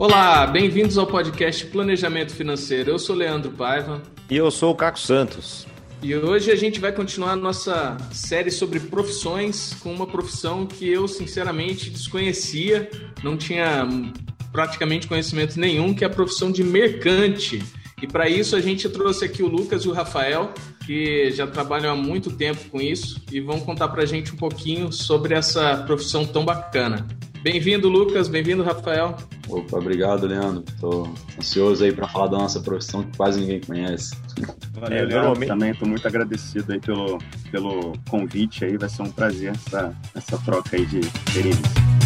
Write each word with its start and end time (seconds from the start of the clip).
Olá, 0.00 0.46
bem-vindos 0.46 0.96
ao 0.96 1.06
podcast 1.06 1.66
Planejamento 1.66 2.34
Financeiro. 2.34 2.92
Eu 2.92 2.98
sou 2.98 3.14
Leandro 3.14 3.50
Paiva. 3.50 4.00
E 4.30 4.34
eu 4.34 4.50
sou 4.50 4.72
o 4.72 4.74
Caco 4.74 4.98
Santos. 4.98 5.66
E 6.02 6.16
hoje 6.16 6.50
a 6.50 6.56
gente 6.56 6.80
vai 6.80 6.90
continuar 6.90 7.32
a 7.32 7.36
nossa 7.36 7.98
série 8.10 8.50
sobre 8.50 8.80
profissões 8.80 9.74
com 9.82 9.92
uma 9.92 10.06
profissão 10.06 10.64
que 10.64 10.88
eu 10.88 11.06
sinceramente 11.06 11.90
desconhecia, 11.90 12.88
não 13.22 13.36
tinha 13.36 13.86
praticamente 14.50 15.06
conhecimento 15.06 15.60
nenhum, 15.60 15.92
que 15.92 16.02
é 16.02 16.06
a 16.06 16.10
profissão 16.10 16.50
de 16.50 16.64
mercante. 16.64 17.62
E 18.00 18.06
para 18.06 18.26
isso 18.26 18.56
a 18.56 18.60
gente 18.62 18.88
trouxe 18.88 19.26
aqui 19.26 19.42
o 19.42 19.48
Lucas 19.48 19.82
e 19.82 19.88
o 19.88 19.92
Rafael, 19.92 20.54
que 20.86 21.30
já 21.30 21.46
trabalham 21.46 21.92
há 21.92 21.94
muito 21.94 22.30
tempo 22.30 22.70
com 22.70 22.80
isso 22.80 23.20
e 23.30 23.38
vão 23.38 23.60
contar 23.60 23.88
para 23.88 24.04
a 24.04 24.06
gente 24.06 24.32
um 24.32 24.36
pouquinho 24.38 24.90
sobre 24.90 25.34
essa 25.34 25.76
profissão 25.86 26.24
tão 26.24 26.42
bacana. 26.42 27.06
Bem-vindo, 27.42 27.88
Lucas. 27.88 28.28
Bem-vindo, 28.28 28.62
Rafael. 28.62 29.16
Opa, 29.48 29.78
obrigado, 29.78 30.26
Leandro. 30.26 30.62
Estou 30.68 31.12
ansioso 31.38 31.82
aí 31.84 31.92
para 31.92 32.06
falar 32.06 32.26
da 32.26 32.38
nossa 32.38 32.60
profissão 32.60 33.02
que 33.02 33.16
quase 33.16 33.40
ninguém 33.40 33.60
conhece. 33.60 34.14
Valeu, 34.74 34.98
é, 34.98 35.02
Leandro. 35.02 35.46
Também 35.46 35.70
estou 35.70 35.88
muito 35.88 36.06
agradecido 36.06 36.72
aí 36.72 36.80
pelo, 36.80 37.18
pelo 37.50 37.92
convite 38.10 38.64
aí. 38.64 38.76
Vai 38.76 38.88
ser 38.88 39.02
um 39.02 39.10
prazer 39.10 39.52
essa, 39.52 39.96
essa 40.14 40.38
troca 40.38 40.76
aí 40.76 40.84
de 40.84 41.00
experiência. 41.00 41.99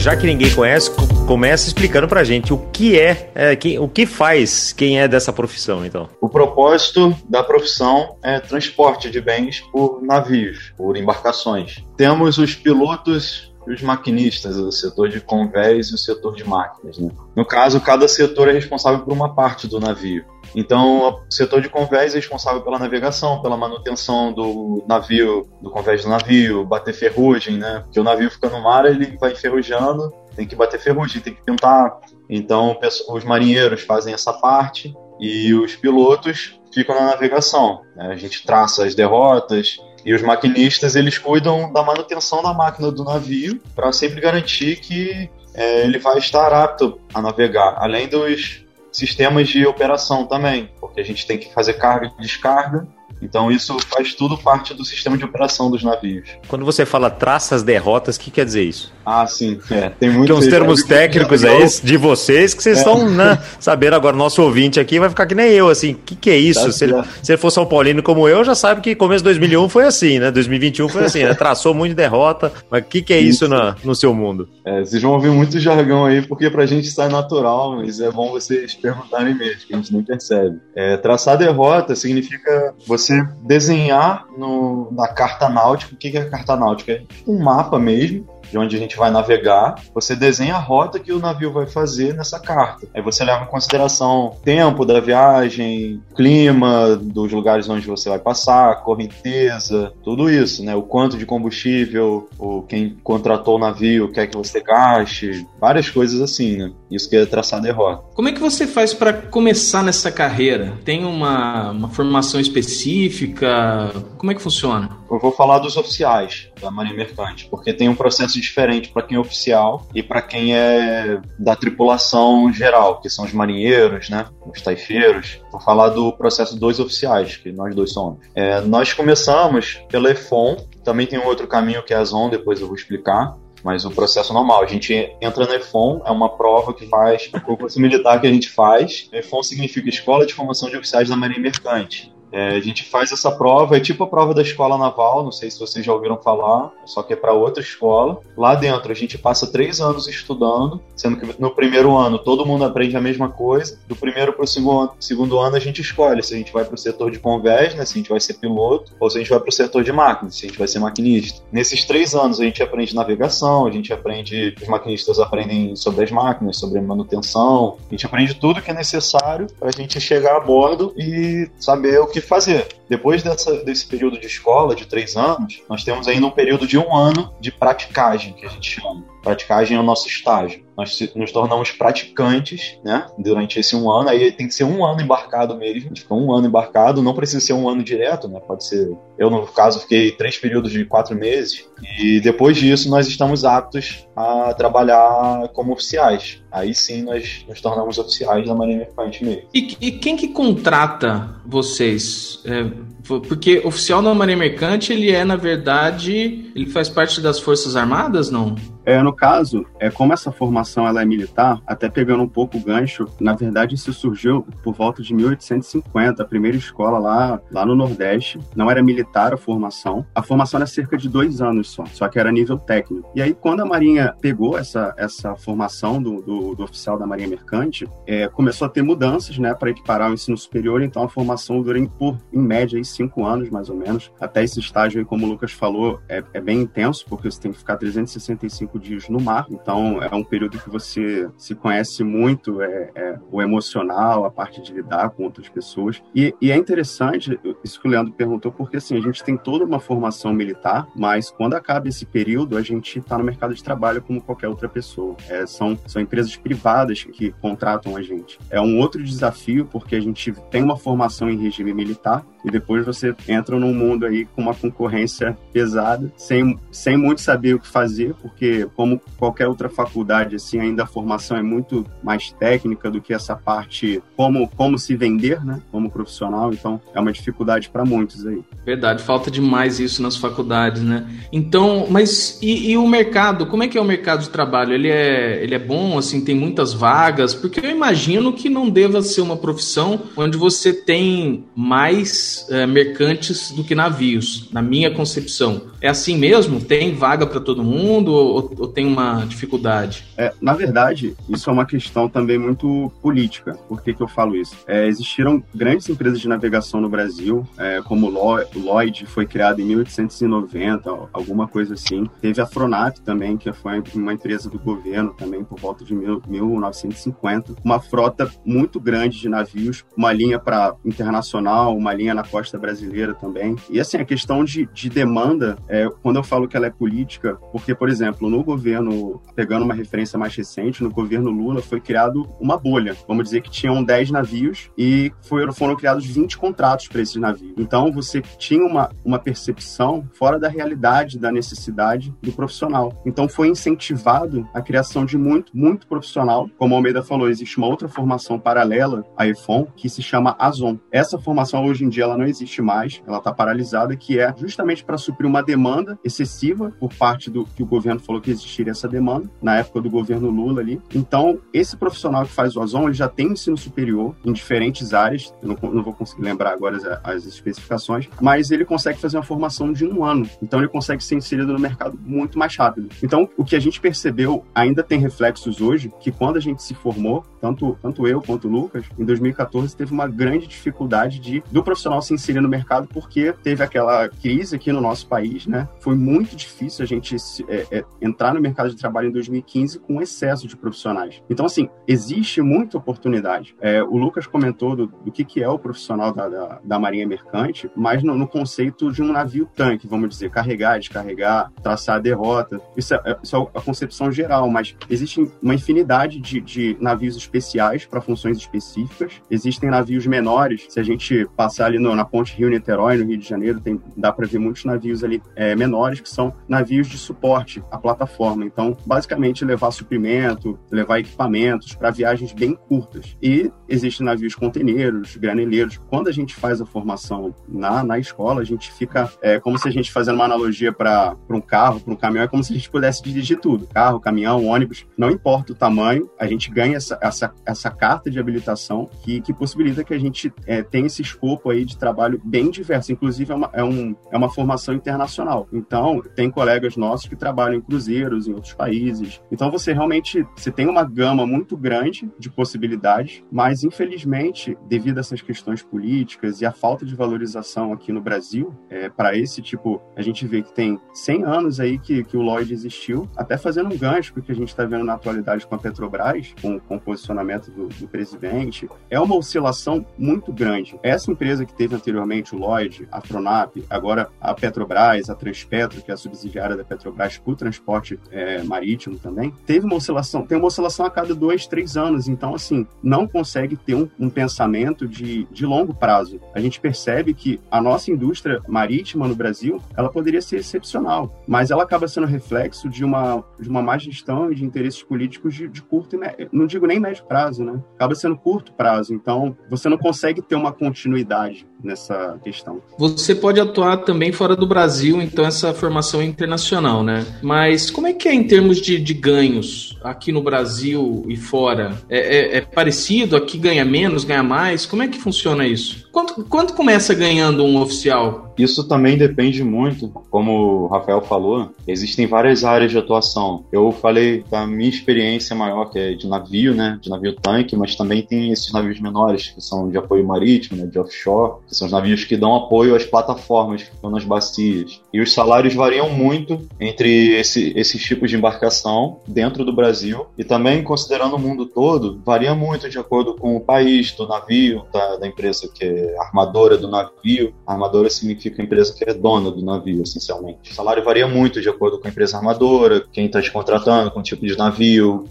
Já 0.00 0.16
que 0.16 0.26
ninguém 0.26 0.52
conhece, 0.54 0.90
começa 1.26 1.68
explicando 1.68 2.08
pra 2.08 2.24
gente 2.24 2.54
o 2.54 2.58
que 2.72 2.98
é, 2.98 3.30
é 3.34 3.78
o 3.78 3.86
que 3.86 4.06
faz 4.06 4.72
quem 4.72 4.98
é 4.98 5.06
dessa 5.06 5.32
profissão, 5.32 5.84
então. 5.84 6.08
O 6.20 6.28
propósito 6.28 7.14
da 7.28 7.42
profissão 7.42 8.16
é 8.22 8.40
transporte 8.40 9.10
de 9.10 9.20
bens 9.20 9.60
por 9.72 10.02
navios, 10.02 10.72
por 10.76 10.96
embarcações. 10.96 11.84
Temos 11.96 12.38
os 12.38 12.54
pilotos 12.54 13.50
os 13.66 13.82
maquinistas, 13.82 14.56
o 14.56 14.72
setor 14.72 15.10
de 15.10 15.20
convés 15.20 15.88
e 15.88 15.94
o 15.94 15.98
setor 15.98 16.34
de 16.34 16.44
máquinas. 16.44 16.98
Né? 16.98 17.10
No 17.36 17.44
caso, 17.44 17.80
cada 17.80 18.08
setor 18.08 18.48
é 18.48 18.52
responsável 18.52 19.00
por 19.00 19.12
uma 19.12 19.34
parte 19.34 19.68
do 19.68 19.78
navio. 19.78 20.24
Então, 20.54 21.20
o 21.28 21.32
setor 21.32 21.60
de 21.60 21.68
convés 21.68 22.14
é 22.14 22.16
responsável 22.16 22.62
pela 22.62 22.78
navegação, 22.78 23.40
pela 23.40 23.56
manutenção 23.56 24.32
do 24.32 24.84
navio, 24.86 25.48
do 25.62 25.70
convés 25.70 26.02
do 26.02 26.08
navio, 26.08 26.64
bater 26.64 26.92
ferrugem, 26.92 27.56
né? 27.56 27.80
Porque 27.84 28.00
o 28.00 28.04
navio 28.04 28.30
fica 28.30 28.48
no 28.48 28.62
mar, 28.62 28.84
ele 28.84 29.16
vai 29.18 29.32
enferrujando, 29.32 30.12
tem 30.34 30.46
que 30.46 30.56
bater 30.56 30.80
ferrugem, 30.80 31.20
tem 31.20 31.34
que 31.34 31.42
pintar. 31.42 31.98
Então, 32.28 32.78
os 33.08 33.24
marinheiros 33.24 33.82
fazem 33.82 34.12
essa 34.12 34.32
parte 34.32 34.94
e 35.20 35.54
os 35.54 35.76
pilotos 35.76 36.58
ficam 36.72 36.94
na 36.94 37.10
navegação. 37.10 37.82
Né? 37.94 38.08
A 38.08 38.16
gente 38.16 38.44
traça 38.44 38.84
as 38.84 38.94
derrotas, 38.94 39.78
e 40.04 40.14
os 40.14 40.22
maquinistas 40.22 40.96
eles 40.96 41.18
cuidam 41.18 41.72
da 41.72 41.82
manutenção 41.82 42.42
da 42.42 42.54
máquina 42.54 42.90
do 42.90 43.04
navio 43.04 43.60
para 43.74 43.92
sempre 43.92 44.20
garantir 44.20 44.76
que 44.76 45.28
é, 45.54 45.84
ele 45.84 45.98
vai 45.98 46.18
estar 46.18 46.52
apto 46.52 46.98
a 47.12 47.20
navegar, 47.20 47.74
além 47.78 48.08
dos 48.08 48.64
sistemas 48.92 49.48
de 49.48 49.66
operação 49.66 50.26
também, 50.26 50.70
porque 50.80 51.00
a 51.00 51.04
gente 51.04 51.26
tem 51.26 51.38
que 51.38 51.52
fazer 51.52 51.74
carga 51.74 52.12
e 52.18 52.22
descarga 52.22 52.86
então 53.22 53.50
isso 53.50 53.76
faz 53.88 54.14
tudo 54.14 54.36
parte 54.36 54.74
do 54.74 54.84
sistema 54.84 55.16
de 55.16 55.24
operação 55.24 55.70
dos 55.70 55.82
navios. 55.82 56.28
Quando 56.48 56.64
você 56.64 56.86
fala 56.86 57.10
traças 57.10 57.62
derrotas, 57.62 58.16
o 58.16 58.20
que 58.20 58.30
quer 58.30 58.44
dizer 58.44 58.64
isso? 58.64 58.92
Ah, 59.04 59.26
sim. 59.26 59.58
É, 59.70 59.88
tem 59.88 60.10
muitos 60.10 60.38
uns 60.38 60.46
termos 60.46 60.82
técnicos 60.84 61.44
aí 61.44 61.66
de 61.82 61.96
vocês 61.96 62.54
que 62.54 62.62
vocês 62.62 62.78
é. 62.78 62.80
estão 62.80 63.08
né, 63.08 63.38
sabendo 63.58 63.94
agora. 63.94 64.16
Nosso 64.16 64.42
ouvinte 64.42 64.78
aqui 64.78 64.98
vai 64.98 65.08
ficar 65.08 65.26
que 65.26 65.34
nem 65.34 65.50
eu, 65.50 65.68
assim. 65.68 65.92
O 65.92 65.96
que, 65.96 66.14
que 66.14 66.30
é 66.30 66.36
isso? 66.36 66.64
Tá 66.64 66.72
se, 66.72 66.84
ele, 66.84 66.94
se 67.22 67.32
ele 67.32 67.38
for 67.38 67.50
São 67.50 67.66
Paulino 67.66 68.02
como 68.02 68.28
eu, 68.28 68.44
já 68.44 68.54
sabe 68.54 68.80
que 68.80 68.94
começo 68.94 69.18
de 69.18 69.24
2001 69.24 69.68
foi 69.68 69.84
assim, 69.84 70.18
né? 70.18 70.30
2021 70.30 70.88
foi 70.88 71.04
assim, 71.04 71.24
né? 71.24 71.34
Traçou 71.34 71.74
muito 71.74 71.90
de 71.90 71.96
derrota. 71.96 72.52
Mas 72.70 72.82
o 72.82 72.86
que, 72.86 73.02
que 73.02 73.12
é 73.12 73.18
isso, 73.18 73.44
isso 73.44 73.48
na, 73.48 73.74
no 73.82 73.94
seu 73.94 74.14
mundo? 74.14 74.48
É, 74.64 74.80
vocês 74.80 75.02
vão 75.02 75.12
ouvir 75.12 75.30
muito 75.30 75.58
jargão 75.58 76.04
aí, 76.04 76.22
porque 76.22 76.50
pra 76.50 76.66
gente 76.66 76.86
isso 76.86 77.00
é 77.00 77.08
natural, 77.08 77.76
mas 77.76 78.00
é 78.00 78.10
bom 78.10 78.30
vocês 78.30 78.74
perguntarem 78.74 79.34
mesmo, 79.34 79.66
que 79.66 79.74
a 79.74 79.76
gente 79.76 79.92
nem 79.92 80.02
percebe. 80.02 80.58
É, 80.74 80.96
traçar 80.96 81.36
derrota 81.36 81.96
significa 81.96 82.74
você 82.86 83.09
você 83.10 83.28
desenhar 83.42 84.26
no, 84.36 84.88
na 84.92 85.08
carta 85.08 85.48
náutica, 85.48 85.94
o 85.94 85.98
que 85.98 86.16
é 86.16 86.20
a 86.20 86.30
carta 86.30 86.56
náutica? 86.56 86.92
É 86.92 87.02
um 87.26 87.42
mapa 87.42 87.78
mesmo, 87.78 88.28
de 88.50 88.58
onde 88.58 88.76
a 88.76 88.78
gente 88.78 88.96
vai 88.96 89.10
navegar, 89.10 89.76
você 89.94 90.16
desenha 90.16 90.56
a 90.56 90.60
rota 90.60 90.98
que 90.98 91.12
o 91.12 91.20
navio 91.20 91.52
vai 91.52 91.66
fazer 91.66 92.14
nessa 92.14 92.38
carta. 92.40 92.88
Aí 92.94 93.00
você 93.00 93.24
leva 93.24 93.44
em 93.44 93.48
consideração 93.48 94.36
tempo 94.44 94.84
da 94.84 95.00
viagem, 95.00 96.02
clima 96.16 96.96
dos 96.96 97.32
lugares 97.32 97.68
onde 97.68 97.86
você 97.86 98.08
vai 98.08 98.18
passar, 98.18 98.82
correnteza, 98.82 99.92
tudo 100.02 100.28
isso, 100.28 100.64
né? 100.64 100.74
O 100.74 100.82
quanto 100.82 101.16
de 101.16 101.26
combustível, 101.26 102.28
o 102.38 102.62
quem 102.62 102.96
contratou 103.04 103.56
o 103.56 103.60
navio 103.60 104.10
quer 104.10 104.26
que 104.26 104.36
você 104.36 104.60
gaste, 104.60 105.46
várias 105.60 105.88
coisas 105.88 106.20
assim, 106.20 106.56
né? 106.56 106.72
Isso 106.90 107.08
que 107.08 107.16
é 107.16 107.24
traçar 107.24 107.64
a 107.64 107.72
rota. 107.72 108.02
Como 108.14 108.28
é 108.28 108.32
que 108.32 108.40
você 108.40 108.66
faz 108.66 108.92
para 108.92 109.12
começar 109.12 109.82
nessa 109.82 110.10
carreira? 110.10 110.78
Tem 110.84 111.04
uma, 111.04 111.70
uma 111.70 111.88
formação 111.88 112.40
específica? 112.40 113.92
Como 114.18 114.32
é 114.32 114.34
que 114.34 114.42
funciona? 114.42 114.98
Eu 115.10 115.18
vou 115.18 115.32
falar 115.32 115.58
dos 115.58 115.76
oficiais 115.76 116.50
da 116.60 116.70
Marinha 116.70 116.96
Mercante, 116.96 117.48
porque 117.50 117.72
tem 117.72 117.88
um 117.88 117.94
processo 117.94 118.40
diferente 118.40 118.90
para 118.90 119.02
quem 119.02 119.16
é 119.16 119.20
oficial 119.20 119.86
e 119.94 120.02
para 120.02 120.22
quem 120.22 120.54
é 120.54 121.20
da 121.38 121.56
tripulação 121.56 122.52
geral, 122.52 123.00
que 123.00 123.10
são 123.10 123.24
os 123.24 123.32
marinheiros, 123.32 124.08
né, 124.08 124.26
os 124.46 124.60
taifeiros. 124.60 125.40
Vou 125.50 125.60
falar 125.60 125.88
do 125.90 126.12
processo 126.12 126.58
dos 126.58 126.78
oficiais, 126.78 127.36
que 127.36 127.50
nós 127.50 127.74
dois 127.74 127.92
somos. 127.92 128.18
É, 128.34 128.60
nós 128.60 128.92
começamos 128.92 129.80
pela 129.88 130.10
EFON, 130.10 130.56
também 130.84 131.06
tem 131.06 131.18
um 131.18 131.26
outro 131.26 131.46
caminho 131.46 131.82
que 131.82 131.92
é 131.92 131.96
a 131.96 132.04
ZON, 132.04 132.30
depois 132.30 132.60
eu 132.60 132.66
vou 132.66 132.76
explicar 132.76 133.36
mas 133.62 133.84
o 133.84 133.90
processo 133.90 134.32
normal. 134.32 134.62
A 134.62 134.66
gente 134.66 134.92
entra 135.20 135.46
no 135.46 135.54
EFON, 135.54 136.02
é 136.04 136.10
uma 136.10 136.28
prova 136.28 136.72
que 136.72 136.86
faz, 136.86 137.30
o 137.32 137.56
curso 137.56 137.80
militar 137.80 138.20
que 138.20 138.26
a 138.26 138.32
gente 138.32 138.50
faz. 138.50 139.08
EFON 139.12 139.42
significa 139.42 139.88
Escola 139.88 140.26
de 140.26 140.34
Formação 140.34 140.68
de 140.68 140.76
Oficiais 140.76 141.08
da 141.08 141.16
Marinha 141.16 141.40
Mercante. 141.40 142.12
É, 142.32 142.56
a 142.56 142.60
gente 142.60 142.84
faz 142.84 143.12
essa 143.12 143.30
prova, 143.30 143.76
é 143.76 143.80
tipo 143.80 144.04
a 144.04 144.06
prova 144.06 144.32
da 144.34 144.42
escola 144.42 144.78
naval, 144.78 145.24
não 145.24 145.32
sei 145.32 145.50
se 145.50 145.58
vocês 145.58 145.84
já 145.84 145.92
ouviram 145.92 146.16
falar, 146.16 146.70
só 146.84 147.02
que 147.02 147.12
é 147.12 147.16
para 147.16 147.32
outra 147.32 147.62
escola. 147.62 148.20
Lá 148.36 148.54
dentro 148.54 148.90
a 148.92 148.94
gente 148.94 149.18
passa 149.18 149.46
três 149.46 149.80
anos 149.80 150.06
estudando, 150.06 150.80
sendo 150.96 151.16
que 151.16 151.40
no 151.40 151.50
primeiro 151.50 151.96
ano 151.96 152.18
todo 152.18 152.46
mundo 152.46 152.64
aprende 152.64 152.96
a 152.96 153.00
mesma 153.00 153.28
coisa. 153.28 153.78
Do 153.86 153.96
primeiro 153.96 154.32
para 154.32 154.44
o 154.44 154.46
segundo, 154.46 154.92
segundo 155.00 155.38
ano 155.38 155.56
a 155.56 155.60
gente 155.60 155.80
escolhe 155.80 156.22
se 156.22 156.34
a 156.34 156.36
gente 156.36 156.52
vai 156.52 156.64
para 156.64 156.74
o 156.74 156.78
setor 156.78 157.10
de 157.10 157.18
convés, 157.18 157.74
né, 157.74 157.84
se 157.84 157.94
a 157.94 157.98
gente 157.98 158.10
vai 158.10 158.20
ser 158.20 158.34
piloto, 158.34 158.92
ou 159.00 159.10
se 159.10 159.18
a 159.18 159.20
gente 159.20 159.30
vai 159.30 159.40
para 159.40 159.48
o 159.48 159.52
setor 159.52 159.82
de 159.82 159.92
máquinas, 159.92 160.36
se 160.36 160.46
a 160.46 160.48
gente 160.48 160.58
vai 160.58 160.68
ser 160.68 160.78
maquinista. 160.78 161.42
Nesses 161.50 161.84
três 161.84 162.14
anos 162.14 162.40
a 162.40 162.44
gente 162.44 162.62
aprende 162.62 162.94
navegação, 162.94 163.66
a 163.66 163.70
gente 163.70 163.92
aprende, 163.92 164.54
os 164.60 164.68
maquinistas 164.68 165.18
aprendem 165.18 165.74
sobre 165.74 166.04
as 166.04 166.10
máquinas, 166.10 166.58
sobre 166.58 166.80
manutenção, 166.80 167.76
a 167.88 167.94
gente 167.94 168.06
aprende 168.06 168.34
tudo 168.34 168.62
que 168.62 168.70
é 168.70 168.74
necessário 168.74 169.46
para 169.58 169.68
a 169.68 169.72
gente 169.72 170.00
chegar 170.00 170.36
a 170.36 170.40
bordo 170.40 170.92
e 170.96 171.48
saber 171.58 172.00
o 172.00 172.06
que 172.06 172.19
que 172.20 172.28
fazer. 172.28 172.66
Depois 172.88 173.22
dessa, 173.22 173.64
desse 173.64 173.86
período 173.86 174.18
de 174.18 174.26
escola, 174.26 174.74
de 174.74 174.86
três 174.86 175.16
anos, 175.16 175.62
nós 175.68 175.84
temos 175.84 176.08
ainda 176.08 176.26
um 176.26 176.30
período 176.30 176.66
de 176.66 176.78
um 176.78 176.94
ano 176.94 177.34
de 177.40 177.50
praticagem, 177.52 178.32
que 178.32 178.46
a 178.46 178.48
gente 178.48 178.80
chama. 178.80 179.04
Praticagem 179.22 179.76
é 179.76 179.80
o 179.80 179.82
nosso 179.82 180.08
estágio. 180.08 180.64
Nós 180.76 180.98
nos 181.14 181.30
tornamos 181.30 181.70
praticantes, 181.70 182.78
né? 182.82 183.06
Durante 183.18 183.60
esse 183.60 183.76
um 183.76 183.90
ano. 183.90 184.08
Aí 184.08 184.32
tem 184.32 184.48
que 184.48 184.54
ser 184.54 184.64
um 184.64 184.84
ano 184.84 185.02
embarcado 185.02 185.54
mesmo. 185.56 185.76
A 185.76 185.88
gente 185.88 186.00
fica 186.00 186.14
um 186.14 186.32
ano 186.32 186.46
embarcado. 186.46 187.02
Não 187.02 187.14
precisa 187.14 187.44
ser 187.44 187.52
um 187.52 187.68
ano 187.68 187.82
direto, 187.82 188.28
né? 188.28 188.40
Pode 188.40 188.64
ser. 188.64 188.96
Eu, 189.18 189.28
no 189.28 189.46
caso, 189.46 189.80
fiquei 189.80 190.12
três 190.12 190.38
períodos 190.38 190.72
de 190.72 190.84
quatro 190.86 191.14
meses. 191.14 191.68
E 191.98 192.18
depois 192.20 192.56
disso, 192.56 192.88
nós 192.88 193.06
estamos 193.06 193.44
aptos 193.44 194.06
a 194.16 194.54
trabalhar 194.54 195.48
como 195.52 195.72
oficiais. 195.72 196.42
Aí 196.50 196.74
sim 196.74 197.02
nós 197.02 197.44
nos 197.46 197.60
tornamos 197.60 197.98
oficiais 197.98 198.46
da 198.46 198.54
Marinha 198.54 198.78
Mercante 198.78 199.24
mesmo. 199.24 199.42
E, 199.54 199.76
e 199.80 199.92
quem 199.92 200.16
que 200.16 200.28
contrata 200.28 201.36
vocês? 201.46 202.42
É, 202.46 202.70
porque 203.18 203.62
oficial 203.64 204.02
da 204.02 204.14
Marinha 204.14 204.36
Mercante, 204.36 204.92
ele 204.92 205.10
é, 205.10 205.24
na 205.24 205.36
verdade, 205.36 206.52
ele 206.54 206.66
faz 206.66 206.88
parte 206.88 207.20
das 207.20 207.40
Forças 207.40 207.74
Armadas, 207.74 208.30
não? 208.30 208.54
É, 208.84 209.02
no 209.02 209.12
caso, 209.12 209.66
é 209.78 209.90
como 209.90 210.12
essa 210.12 210.32
formação 210.32 210.86
ela 210.86 211.02
é 211.02 211.04
militar, 211.04 211.60
até 211.66 211.88
pegando 211.88 212.22
um 212.22 212.28
pouco 212.28 212.56
o 212.56 212.60
gancho, 212.60 213.06
na 213.20 213.34
verdade 213.34 213.74
isso 213.74 213.92
surgiu 213.92 214.44
por 214.62 214.74
volta 214.74 215.02
de 215.02 215.14
1850, 215.14 216.22
a 216.22 216.26
primeira 216.26 216.56
escola 216.56 216.98
lá, 216.98 217.40
lá 217.50 217.66
no 217.66 217.76
Nordeste. 217.76 218.38
Não 218.56 218.70
era 218.70 218.82
militar 218.82 219.32
a 219.32 219.36
formação. 219.36 220.04
A 220.14 220.22
formação 220.22 220.58
era 220.58 220.66
cerca 220.66 220.96
de 220.96 221.08
dois 221.08 221.40
anos 221.40 221.70
só, 221.70 221.84
só 221.86 222.08
que 222.08 222.18
era 222.18 222.32
nível 222.32 222.58
técnico. 222.58 223.10
E 223.14 223.22
aí, 223.22 223.34
quando 223.34 223.60
a 223.60 223.66
Marinha 223.66 224.14
pegou 224.20 224.58
essa, 224.58 224.94
essa 224.96 225.36
formação 225.36 226.02
do, 226.02 226.20
do, 226.22 226.54
do 226.54 226.64
oficial 226.64 226.98
da 226.98 227.06
Marinha 227.06 227.28
Mercante, 227.28 227.88
é, 228.06 228.28
começou 228.28 228.66
a 228.66 228.68
ter 228.68 228.82
mudanças, 228.82 229.38
né, 229.38 229.54
para 229.54 229.70
equiparar 229.70 230.10
o 230.10 230.14
ensino 230.14 230.36
superior, 230.36 230.82
então 230.82 231.02
a 231.02 231.08
formação 231.08 231.62
dura 231.62 231.80
por, 231.98 232.18
em 232.32 232.40
média, 232.40 232.78
aí, 232.78 232.84
cinco 233.00 233.24
anos, 233.24 233.48
mais 233.48 233.70
ou 233.70 233.76
menos. 233.76 234.12
Até 234.20 234.44
esse 234.44 234.60
estágio 234.60 235.00
aí, 235.00 235.04
como 235.04 235.26
o 235.26 235.28
Lucas 235.28 235.52
falou, 235.52 236.00
é, 236.08 236.22
é 236.34 236.40
bem 236.40 236.60
intenso, 236.60 237.06
porque 237.08 237.30
você 237.30 237.40
tem 237.40 237.52
que 237.52 237.58
ficar 237.58 237.76
365 237.76 238.78
dias 238.78 239.08
no 239.08 239.18
mar. 239.18 239.46
Então, 239.48 240.02
é 240.02 240.14
um 240.14 240.22
período 240.22 240.58
que 240.58 240.68
você 240.68 241.28
se 241.38 241.54
conhece 241.54 242.04
muito, 242.04 242.60
é, 242.60 242.90
é 242.94 243.18
o 243.32 243.40
emocional, 243.40 244.24
a 244.26 244.30
parte 244.30 244.60
de 244.60 244.72
lidar 244.72 245.10
com 245.10 245.24
outras 245.24 245.48
pessoas. 245.48 246.02
E, 246.14 246.34
e, 246.40 246.50
é 246.50 246.56
interessante, 246.56 247.40
isso 247.64 247.80
que 247.80 247.88
o 247.88 247.90
Leandro 247.90 248.12
perguntou, 248.12 248.52
porque 248.52 248.76
assim, 248.76 248.96
a 248.98 249.00
gente 249.00 249.24
tem 249.24 249.36
toda 249.36 249.64
uma 249.64 249.80
formação 249.80 250.32
militar, 250.32 250.86
mas 250.94 251.30
quando 251.30 251.54
acaba 251.54 251.88
esse 251.88 252.04
período, 252.04 252.56
a 252.56 252.62
gente 252.62 252.98
está 252.98 253.16
no 253.16 253.24
mercado 253.24 253.54
de 253.54 253.64
trabalho 253.64 254.02
como 254.02 254.20
qualquer 254.20 254.48
outra 254.48 254.68
pessoa. 254.68 255.16
É, 255.28 255.46
são, 255.46 255.78
são 255.86 256.02
empresas 256.02 256.36
privadas 256.36 257.04
que 257.04 257.32
contratam 257.40 257.96
a 257.96 258.02
gente. 258.02 258.38
É 258.50 258.60
um 258.60 258.78
outro 258.78 259.02
desafio, 259.02 259.64
porque 259.64 259.96
a 259.96 260.00
gente 260.00 260.32
tem 260.50 260.62
uma 260.62 260.76
formação 260.76 261.30
em 261.30 261.38
regime 261.38 261.72
militar, 261.72 262.24
e 262.44 262.50
depois 262.50 262.84
você 262.84 263.14
entra 263.28 263.58
num 263.58 263.74
mundo 263.74 264.06
aí 264.06 264.24
com 264.24 264.42
uma 264.42 264.54
concorrência 264.54 265.36
pesada, 265.52 266.12
sem, 266.16 266.58
sem 266.70 266.96
muito 266.96 267.20
saber 267.20 267.54
o 267.54 267.60
que 267.60 267.66
fazer, 267.66 268.14
porque 268.20 268.66
como 268.74 269.00
qualquer 269.18 269.48
outra 269.48 269.68
faculdade, 269.68 270.36
assim, 270.36 270.60
ainda 270.60 270.84
a 270.84 270.86
formação 270.86 271.36
é 271.36 271.42
muito 271.42 271.86
mais 272.02 272.30
técnica 272.32 272.90
do 272.90 273.00
que 273.00 273.12
essa 273.12 273.36
parte 273.36 274.02
como, 274.16 274.48
como 274.48 274.78
se 274.78 274.96
vender, 274.96 275.44
né, 275.44 275.60
como 275.70 275.90
profissional, 275.90 276.52
então 276.52 276.80
é 276.94 277.00
uma 277.00 277.12
dificuldade 277.12 277.68
para 277.68 277.84
muitos 277.84 278.26
aí. 278.26 278.42
Verdade, 278.64 279.02
falta 279.02 279.30
demais 279.30 279.80
isso 279.80 280.02
nas 280.02 280.16
faculdades, 280.16 280.82
né? 280.82 281.06
Então, 281.32 281.86
mas 281.90 282.38
e, 282.42 282.70
e, 282.70 282.76
o 282.76 282.86
mercado? 282.86 283.46
Como 283.46 283.62
é 283.62 283.68
que 283.68 283.78
é 283.78 283.80
o 283.80 283.84
mercado 283.84 284.22
de 284.22 284.30
trabalho? 284.30 284.72
Ele 284.72 284.88
é, 284.88 285.42
ele 285.42 285.54
é 285.54 285.58
bom, 285.58 285.98
assim, 285.98 286.24
tem 286.24 286.34
muitas 286.34 286.72
vagas? 286.72 287.34
Porque 287.34 287.64
eu 287.64 287.70
imagino 287.70 288.32
que 288.32 288.48
não 288.48 288.68
deva 288.68 289.02
ser 289.02 289.20
uma 289.20 289.36
profissão 289.36 290.02
onde 290.16 290.36
você 290.36 290.72
tem 290.72 291.44
mais 291.54 292.29
é, 292.48 292.66
mercantes 292.66 293.50
do 293.52 293.64
que 293.64 293.74
navios, 293.74 294.48
na 294.52 294.62
minha 294.62 294.90
concepção. 294.90 295.70
É 295.80 295.88
assim 295.88 296.16
mesmo? 296.16 296.60
Tem 296.60 296.94
vaga 296.94 297.26
para 297.26 297.40
todo 297.40 297.64
mundo 297.64 298.12
ou, 298.12 298.52
ou, 298.58 298.68
tem 298.68 298.86
uma 298.86 299.24
dificuldade? 299.24 300.04
É, 300.16 300.32
na 300.40 300.52
verdade, 300.52 301.16
isso 301.28 301.48
é 301.48 301.52
uma 301.52 301.64
questão 301.64 302.08
também 302.08 302.38
muito 302.38 302.92
política. 303.00 303.54
Por 303.68 303.82
que, 303.82 303.94
que 303.94 304.02
eu 304.02 304.08
falo 304.08 304.36
isso? 304.36 304.56
É, 304.66 304.86
existiram 304.86 305.42
grandes 305.54 305.88
empresas 305.88 306.20
de 306.20 306.28
navegação 306.28 306.80
no 306.80 306.88
Brasil, 306.88 307.46
é, 307.56 307.80
como 307.82 308.08
Lloyd, 308.08 309.06
foi 309.06 309.26
criado 309.26 309.60
em 309.60 309.64
1890, 309.64 310.90
alguma 311.12 311.48
coisa 311.48 311.74
assim. 311.74 312.08
Teve 312.20 312.40
a 312.40 312.46
Fronap 312.46 312.98
também, 312.98 313.36
que 313.36 313.50
foi 313.52 313.82
uma 313.94 314.12
empresa 314.12 314.50
do 314.50 314.58
governo 314.58 315.14
também 315.14 315.42
por 315.42 315.58
volta 315.58 315.84
de 315.84 315.94
mil, 315.94 316.22
1950. 316.26 317.54
Uma 317.64 317.80
frota 317.80 318.30
muito 318.44 318.78
grande 318.78 319.18
de 319.18 319.28
navios, 319.28 319.84
uma 319.96 320.12
linha 320.12 320.38
para 320.38 320.74
internacional, 320.84 321.76
uma 321.76 321.92
linha 321.92 322.14
na 322.20 322.24
costa 322.24 322.58
brasileira 322.58 323.14
também. 323.14 323.56
E 323.70 323.80
assim, 323.80 323.96
a 323.96 324.04
questão 324.04 324.44
de, 324.44 324.68
de 324.72 324.88
demanda, 324.90 325.56
é, 325.68 325.88
quando 326.02 326.16
eu 326.16 326.22
falo 326.22 326.46
que 326.46 326.56
ela 326.56 326.66
é 326.66 326.70
política, 326.70 327.36
porque, 327.50 327.74
por 327.74 327.88
exemplo, 327.88 328.28
no 328.28 328.44
governo, 328.44 329.20
pegando 329.34 329.64
uma 329.64 329.74
referência 329.74 330.18
mais 330.18 330.34
recente, 330.34 330.82
no 330.82 330.90
governo 330.90 331.30
Lula 331.30 331.62
foi 331.62 331.80
criado 331.80 332.28
uma 332.38 332.58
bolha. 332.58 332.94
Vamos 333.08 333.24
dizer 333.24 333.40
que 333.40 333.50
tinham 333.50 333.82
10 333.82 334.10
navios 334.10 334.70
e 334.76 335.10
foram, 335.22 335.52
foram 335.52 335.76
criados 335.76 336.04
20 336.04 336.36
contratos 336.36 336.88
para 336.88 337.00
esses 337.00 337.16
navios. 337.16 337.54
Então 337.56 337.90
você 337.90 338.20
tinha 338.20 338.64
uma, 338.64 338.90
uma 339.04 339.18
percepção 339.18 340.06
fora 340.12 340.38
da 340.38 340.48
realidade 340.48 341.18
da 341.18 341.32
necessidade 341.32 342.14
do 342.22 342.32
profissional. 342.32 343.00
Então 343.06 343.28
foi 343.28 343.48
incentivado 343.48 344.46
a 344.52 344.60
criação 344.60 345.04
de 345.04 345.16
muito, 345.16 345.56
muito 345.56 345.86
profissional. 345.86 346.48
Como 346.58 346.74
a 346.74 346.78
Almeida 346.78 347.02
falou, 347.02 347.28
existe 347.28 347.56
uma 347.56 347.66
outra 347.66 347.88
formação 347.88 348.38
paralela 348.38 349.04
à 349.16 349.26
EFON 349.26 349.66
que 349.76 349.88
se 349.88 350.02
chama 350.02 350.36
AZON. 350.38 350.78
Essa 350.92 351.18
formação 351.18 351.64
hoje 351.64 351.84
em 351.84 351.88
dia 351.88 352.09
ela 352.10 352.18
não 352.18 352.26
existe 352.26 352.60
mais, 352.60 353.02
ela 353.06 353.18
está 353.18 353.32
paralisada, 353.32 353.96
que 353.96 354.18
é 354.18 354.34
justamente 354.36 354.84
para 354.84 354.98
suprir 354.98 355.28
uma 355.28 355.42
demanda 355.42 355.98
excessiva 356.04 356.72
por 356.78 356.92
parte 356.94 357.30
do 357.30 357.44
que 357.44 357.62
o 357.62 357.66
governo 357.66 358.00
falou 358.00 358.20
que 358.20 358.30
existiria 358.30 358.72
essa 358.72 358.88
demanda, 358.88 359.30
na 359.40 359.56
época 359.56 359.80
do 359.80 359.90
governo 359.90 360.30
Lula 360.30 360.60
ali. 360.60 360.80
Então, 360.94 361.38
esse 361.52 361.76
profissional 361.76 362.24
que 362.24 362.32
faz 362.32 362.56
o 362.56 362.60
Ozon, 362.60 362.84
ele 362.84 362.94
já 362.94 363.08
tem 363.08 363.28
ensino 363.28 363.56
superior 363.56 364.14
em 364.24 364.32
diferentes 364.32 364.92
áreas, 364.92 365.32
eu 365.42 365.48
não, 365.48 365.72
não 365.72 365.82
vou 365.82 365.92
conseguir 365.92 366.22
lembrar 366.22 366.52
agora 366.52 366.76
as, 366.76 366.84
as, 367.04 367.26
especificações, 367.26 368.08
mas 368.20 368.50
ele 368.50 368.64
consegue 368.64 368.98
fazer 368.98 369.16
uma 369.16 369.22
formação 369.22 369.72
de 369.72 369.84
um 369.84 370.04
ano, 370.04 370.28
então 370.42 370.58
ele 370.58 370.68
consegue 370.68 371.02
ser 371.02 371.14
inserido 371.14 371.52
no 371.52 371.58
mercado 371.58 371.98
muito 372.04 372.38
mais 372.38 372.56
rápido. 372.56 372.88
Então, 373.02 373.28
o 373.36 373.44
que 373.44 373.56
a 373.56 373.60
gente 373.60 373.80
percebeu 373.80 374.44
ainda 374.54 374.82
tem 374.82 374.98
reflexos 374.98 375.60
hoje, 375.60 375.92
que 376.00 376.10
quando 376.10 376.36
a 376.36 376.40
gente 376.40 376.62
se 376.62 376.74
formou, 376.74 377.24
tanto, 377.40 377.78
tanto 377.80 378.06
eu 378.06 378.20
quanto 378.20 378.48
o 378.48 378.50
Lucas, 378.50 378.84
em 378.98 379.04
2014 379.04 379.74
teve 379.76 379.92
uma 379.92 380.06
grande 380.06 380.46
dificuldade 380.46 381.18
de 381.18 381.42
do 381.50 381.62
profissional 381.62 381.99
se 382.00 382.14
inserir 382.14 382.40
no 382.40 382.48
mercado 382.48 382.88
porque 382.88 383.32
teve 383.42 383.62
aquela 383.62 384.08
crise 384.08 384.56
aqui 384.56 384.72
no 384.72 384.80
nosso 384.80 385.06
país, 385.06 385.46
né? 385.46 385.68
Foi 385.80 385.94
muito 385.94 386.36
difícil 386.36 386.82
a 386.82 386.86
gente 386.86 387.16
é, 387.48 387.66
é, 387.70 387.84
entrar 388.00 388.34
no 388.34 388.40
mercado 388.40 388.70
de 388.70 388.76
trabalho 388.76 389.08
em 389.08 389.12
2015 389.12 389.78
com 389.80 390.00
excesso 390.00 390.46
de 390.46 390.56
profissionais. 390.56 391.22
Então, 391.28 391.46
assim, 391.46 391.68
existe 391.86 392.40
muita 392.40 392.78
oportunidade. 392.78 393.54
É, 393.60 393.82
o 393.82 393.96
Lucas 393.96 394.26
comentou 394.26 394.76
do, 394.76 394.86
do, 394.86 395.12
que, 395.12 395.24
que 395.24 395.42
é 395.42 395.48
o 395.48 395.58
profissional 395.58 396.12
da, 396.12 396.28
da, 396.28 396.60
da 396.62 396.78
Marinha 396.78 397.06
Mercante, 397.06 397.70
mas 397.76 398.02
no, 398.02 398.16
no, 398.16 398.28
conceito 398.28 398.92
de 398.92 399.02
um 399.02 399.12
navio 399.12 399.48
tanque, 399.54 399.86
vamos 399.86 400.08
dizer, 400.08 400.30
carregar, 400.30 400.78
descarregar, 400.78 401.50
traçar 401.62 401.96
a 401.96 401.98
derrota. 401.98 402.60
Isso 402.76 402.94
é, 402.94 403.16
isso 403.22 403.36
é 403.36 403.58
a 403.58 403.60
concepção 403.60 404.10
geral, 404.12 404.48
mas 404.48 404.76
existe 404.88 405.28
uma 405.42 405.54
infinidade 405.54 406.20
de, 406.20 406.40
de 406.40 406.76
navios 406.80 407.16
especiais 407.16 407.84
para 407.84 408.00
funções 408.00 408.38
específicas. 408.38 409.20
Existem 409.30 409.70
navios 409.70 410.06
menores, 410.06 410.66
se 410.68 410.78
a 410.78 410.82
gente 410.82 411.28
passar 411.36 411.66
ali 411.66 411.78
no, 411.78 411.89
na 411.94 412.04
ponte 412.04 412.36
Rio-Niterói, 412.36 412.98
no 412.98 413.06
Rio 413.06 413.18
de 413.18 413.28
Janeiro, 413.28 413.60
tem, 413.60 413.80
dá 413.96 414.12
para 414.12 414.26
ver 414.26 414.38
muitos 414.38 414.64
navios 414.64 415.02
ali 415.04 415.22
é, 415.34 415.54
menores, 415.54 416.00
que 416.00 416.08
são 416.08 416.32
navios 416.48 416.88
de 416.88 416.98
suporte 416.98 417.62
à 417.70 417.78
plataforma. 417.78 418.44
Então, 418.44 418.76
basicamente, 418.86 419.44
levar 419.44 419.70
suprimento, 419.70 420.58
levar 420.70 421.00
equipamentos 421.00 421.74
para 421.74 421.90
viagens 421.90 422.32
bem 422.32 422.54
curtas. 422.54 423.16
E 423.22 423.50
existem 423.68 424.04
navios 424.04 424.34
conteneiros, 424.34 425.16
graneleiros. 425.16 425.78
Quando 425.88 426.08
a 426.08 426.12
gente 426.12 426.34
faz 426.34 426.60
a 426.60 426.66
formação 426.66 427.34
na, 427.48 427.82
na 427.84 427.98
escola, 427.98 428.40
a 428.40 428.44
gente 428.44 428.72
fica 428.72 429.10
é, 429.22 429.38
como 429.38 429.58
se 429.58 429.68
a 429.68 429.70
gente 429.70 429.92
fazendo 429.92 430.16
uma 430.16 430.24
analogia 430.24 430.72
para 430.72 431.16
um 431.28 431.40
carro, 431.40 431.80
para 431.80 431.92
um 431.92 431.96
caminhão, 431.96 432.24
é 432.24 432.28
como 432.28 432.42
se 432.42 432.52
a 432.52 432.56
gente 432.56 432.70
pudesse 432.70 433.02
dirigir 433.02 433.38
tudo: 433.38 433.66
carro, 433.66 434.00
caminhão, 434.00 434.46
ônibus, 434.46 434.86
não 434.96 435.10
importa 435.10 435.52
o 435.52 435.54
tamanho, 435.54 436.10
a 436.18 436.26
gente 436.26 436.50
ganha 436.50 436.76
essa, 436.76 436.98
essa, 437.00 437.32
essa 437.46 437.70
carta 437.70 438.10
de 438.10 438.18
habilitação 438.18 438.88
que, 439.02 439.20
que 439.20 439.32
possibilita 439.32 439.84
que 439.84 439.94
a 439.94 439.98
gente 439.98 440.32
é, 440.46 440.62
tenha 440.62 440.86
esse 440.86 441.02
escopo 441.02 441.50
aí 441.50 441.64
de 441.64 441.76
trabalho 441.80 442.20
bem 442.22 442.50
diverso. 442.50 442.92
Inclusive, 442.92 443.32
é 443.32 443.34
uma, 443.34 443.50
é, 443.52 443.64
um, 443.64 443.96
é 444.12 444.16
uma 444.16 444.28
formação 444.28 444.74
internacional. 444.74 445.48
Então, 445.52 446.02
tem 446.14 446.30
colegas 446.30 446.76
nossos 446.76 447.08
que 447.08 447.16
trabalham 447.16 447.56
em 447.56 447.60
cruzeiros 447.60 448.28
em 448.28 448.34
outros 448.34 448.54
países. 448.54 449.20
Então, 449.32 449.50
você 449.50 449.72
realmente 449.72 450.24
você 450.36 450.50
tem 450.50 450.68
uma 450.68 450.84
gama 450.84 451.26
muito 451.26 451.56
grande 451.56 452.08
de 452.18 452.30
possibilidades, 452.30 453.24
mas, 453.32 453.64
infelizmente, 453.64 454.56
devido 454.68 454.98
a 454.98 455.00
essas 455.00 455.22
questões 455.22 455.62
políticas 455.62 456.40
e 456.40 456.46
a 456.46 456.52
falta 456.52 456.84
de 456.84 456.94
valorização 456.94 457.72
aqui 457.72 457.90
no 457.90 458.00
Brasil, 458.00 458.54
é, 458.68 458.88
para 458.88 459.16
esse 459.16 459.40
tipo, 459.40 459.80
a 459.96 460.02
gente 460.02 460.26
vê 460.26 460.42
que 460.42 460.52
tem 460.52 460.78
100 460.92 461.24
anos 461.24 461.60
aí 461.60 461.78
que, 461.78 462.04
que 462.04 462.16
o 462.16 462.20
Lloyd 462.20 462.52
existiu, 462.52 463.08
até 463.16 463.38
fazendo 463.38 463.72
um 463.72 463.78
gancho 463.78 464.12
com 464.12 464.20
o 464.20 464.22
que 464.22 464.32
a 464.32 464.34
gente 464.34 464.48
está 464.48 464.64
vendo 464.64 464.84
na 464.84 464.94
atualidade 464.94 465.46
com 465.46 465.54
a 465.54 465.58
Petrobras, 465.58 466.34
com, 466.42 466.60
com 466.60 466.76
o 466.76 466.80
posicionamento 466.80 467.50
do, 467.50 467.68
do 467.68 467.88
presidente, 467.88 468.68
é 468.90 469.00
uma 469.00 469.16
oscilação 469.16 469.86
muito 469.96 470.32
grande. 470.32 470.78
Essa 470.82 471.10
empresa 471.10 471.44
que 471.44 471.54
teve 471.54 471.69
anteriormente 471.74 472.34
o 472.34 472.38
Lloyd, 472.38 472.88
a 472.90 473.00
Pronap, 473.00 473.56
agora 473.68 474.08
a 474.20 474.34
Petrobras, 474.34 475.10
a 475.10 475.14
Transpetro, 475.14 475.82
que 475.82 475.90
é 475.90 475.94
a 475.94 475.96
subsidiária 475.96 476.56
da 476.56 476.64
Petrobras 476.64 477.18
para 477.18 477.32
o 477.32 477.36
transporte 477.36 477.98
é, 478.10 478.42
marítimo 478.42 478.98
também, 478.98 479.32
teve 479.46 479.66
uma 479.66 479.76
oscilação, 479.76 480.26
tem 480.26 480.38
uma 480.38 480.46
oscilação 480.46 480.86
a 480.86 480.90
cada 480.90 481.14
dois, 481.14 481.46
três 481.46 481.76
anos. 481.76 482.08
Então, 482.08 482.34
assim, 482.34 482.66
não 482.82 483.06
consegue 483.06 483.56
ter 483.56 483.74
um, 483.74 483.88
um 483.98 484.10
pensamento 484.10 484.86
de, 484.86 485.24
de 485.30 485.46
longo 485.46 485.74
prazo. 485.74 486.20
A 486.34 486.40
gente 486.40 486.60
percebe 486.60 487.14
que 487.14 487.40
a 487.50 487.60
nossa 487.60 487.90
indústria 487.90 488.40
marítima 488.48 489.06
no 489.06 489.14
Brasil, 489.14 489.60
ela 489.76 489.90
poderia 489.90 490.22
ser 490.22 490.38
excepcional, 490.38 491.22
mas 491.26 491.50
ela 491.50 491.62
acaba 491.62 491.88
sendo 491.88 492.06
reflexo 492.06 492.68
de 492.68 492.84
uma, 492.84 493.24
de 493.38 493.48
uma 493.48 493.62
má 493.62 493.78
gestão 493.78 494.30
e 494.30 494.34
de 494.34 494.44
interesses 494.44 494.82
políticos 494.82 495.34
de, 495.34 495.48
de 495.48 495.62
curto 495.62 495.96
e 495.96 496.28
não 496.32 496.46
digo 496.46 496.66
nem 496.66 496.80
médio 496.80 497.04
prazo, 497.04 497.44
né? 497.44 497.62
Acaba 497.74 497.94
sendo 497.94 498.16
curto 498.16 498.52
prazo. 498.52 498.94
Então, 498.94 499.36
você 499.48 499.68
não 499.68 499.78
consegue 499.78 500.22
ter 500.22 500.34
uma 500.34 500.52
continuidade 500.52 501.46
nessa 501.62 502.18
questão. 502.22 502.60
Você 502.78 503.14
pode 503.14 503.40
atuar 503.40 503.78
também 503.78 504.12
fora 504.12 504.34
do 504.34 504.46
Brasil, 504.46 505.00
então 505.00 505.24
essa 505.24 505.52
formação 505.52 506.00
é 506.00 506.04
internacional, 506.04 506.82
né? 506.82 507.06
Mas 507.22 507.70
como 507.70 507.86
é 507.86 507.92
que 507.92 508.08
é 508.08 508.14
em 508.14 508.24
termos 508.24 508.60
de, 508.60 508.78
de 508.78 508.94
ganhos 508.94 509.78
aqui 509.82 510.12
no 510.12 510.22
Brasil 510.22 511.04
e 511.08 511.16
fora? 511.16 511.78
É, 511.88 511.98
é, 511.98 512.36
é, 512.38 512.40
parecido? 512.40 513.16
Aqui 513.16 513.38
ganha 513.38 513.64
menos, 513.64 514.04
ganha 514.04 514.22
mais? 514.22 514.66
Como 514.66 514.82
é 514.82 514.88
que 514.88 514.98
funciona 514.98 515.46
isso? 515.46 515.88
Quanto, 515.92 516.24
quanto 516.24 516.54
começa 516.54 516.94
ganhando 516.94 517.44
um 517.44 517.60
oficial? 517.60 518.29
Isso 518.42 518.66
também 518.66 518.96
depende 518.96 519.44
muito, 519.44 519.88
como 520.10 520.64
o 520.64 520.66
Rafael 520.68 521.02
falou, 521.02 521.54
existem 521.66 522.06
várias 522.06 522.44
áreas 522.44 522.70
de 522.70 522.78
atuação. 522.78 523.44
Eu 523.52 523.70
falei 523.70 524.24
da 524.30 524.46
minha 524.46 524.68
experiência 524.68 525.36
maior, 525.36 525.66
que 525.66 525.78
é 525.78 525.92
de 525.92 526.06
navio, 526.08 526.54
né, 526.54 526.78
de 526.80 526.88
navio 526.88 527.14
tanque, 527.14 527.56
mas 527.56 527.76
também 527.76 528.02
tem 528.02 528.32
esses 528.32 528.50
navios 528.52 528.80
menores, 528.80 529.28
que 529.28 529.40
são 529.40 529.68
de 529.70 529.76
apoio 529.76 530.06
marítimo, 530.06 530.62
né, 530.62 530.66
de 530.66 530.78
offshore, 530.78 531.40
que 531.46 531.54
são 531.54 531.66
os 531.66 531.72
navios 531.72 532.04
que 532.04 532.16
dão 532.16 532.34
apoio 532.34 532.74
às 532.74 532.84
plataformas 532.84 533.62
que 533.62 533.74
estão 533.74 533.90
nas 533.90 534.04
bacias. 534.04 534.80
E 534.92 535.00
os 535.00 535.12
salários 535.12 535.54
variam 535.54 535.90
muito 535.90 536.40
entre 536.58 537.14
esse, 537.18 537.52
esses 537.56 537.82
tipos 537.82 538.10
de 538.10 538.16
embarcação 538.16 539.00
dentro 539.06 539.44
do 539.44 539.52
Brasil 539.52 540.06
e 540.16 540.24
também, 540.24 540.62
considerando 540.62 541.16
o 541.16 541.18
mundo 541.18 541.44
todo, 541.46 542.00
varia 542.04 542.34
muito 542.34 542.68
de 542.68 542.78
acordo 542.78 543.16
com 543.16 543.36
o 543.36 543.40
país 543.40 543.92
do 543.92 544.06
navio, 544.06 544.64
da, 544.72 544.96
da 544.96 545.06
empresa 545.06 545.50
que 545.52 545.64
é 545.64 545.98
armadora 545.98 546.56
do 546.56 546.68
navio. 546.68 547.34
A 547.46 547.52
armadora 547.52 547.90
significa 547.90 548.29
a 548.38 548.44
empresa 548.44 548.74
que 548.74 548.88
é 548.88 548.94
dona 548.94 549.30
do 549.30 549.44
navio, 549.44 549.82
essencialmente. 549.82 550.50
O 550.50 550.54
salário 550.54 550.84
varia 550.84 551.06
muito 551.06 551.40
de 551.40 551.48
acordo 551.48 551.78
com 551.78 551.86
a 551.86 551.90
empresa 551.90 552.16
armadora, 552.16 552.84
quem 552.92 553.06
está 553.06 553.20
te 553.20 553.30
contratando, 553.30 553.90
com 553.90 554.00
o 554.00 554.02
tipo 554.02 554.26
de 554.26 554.36
navio, 554.36 555.04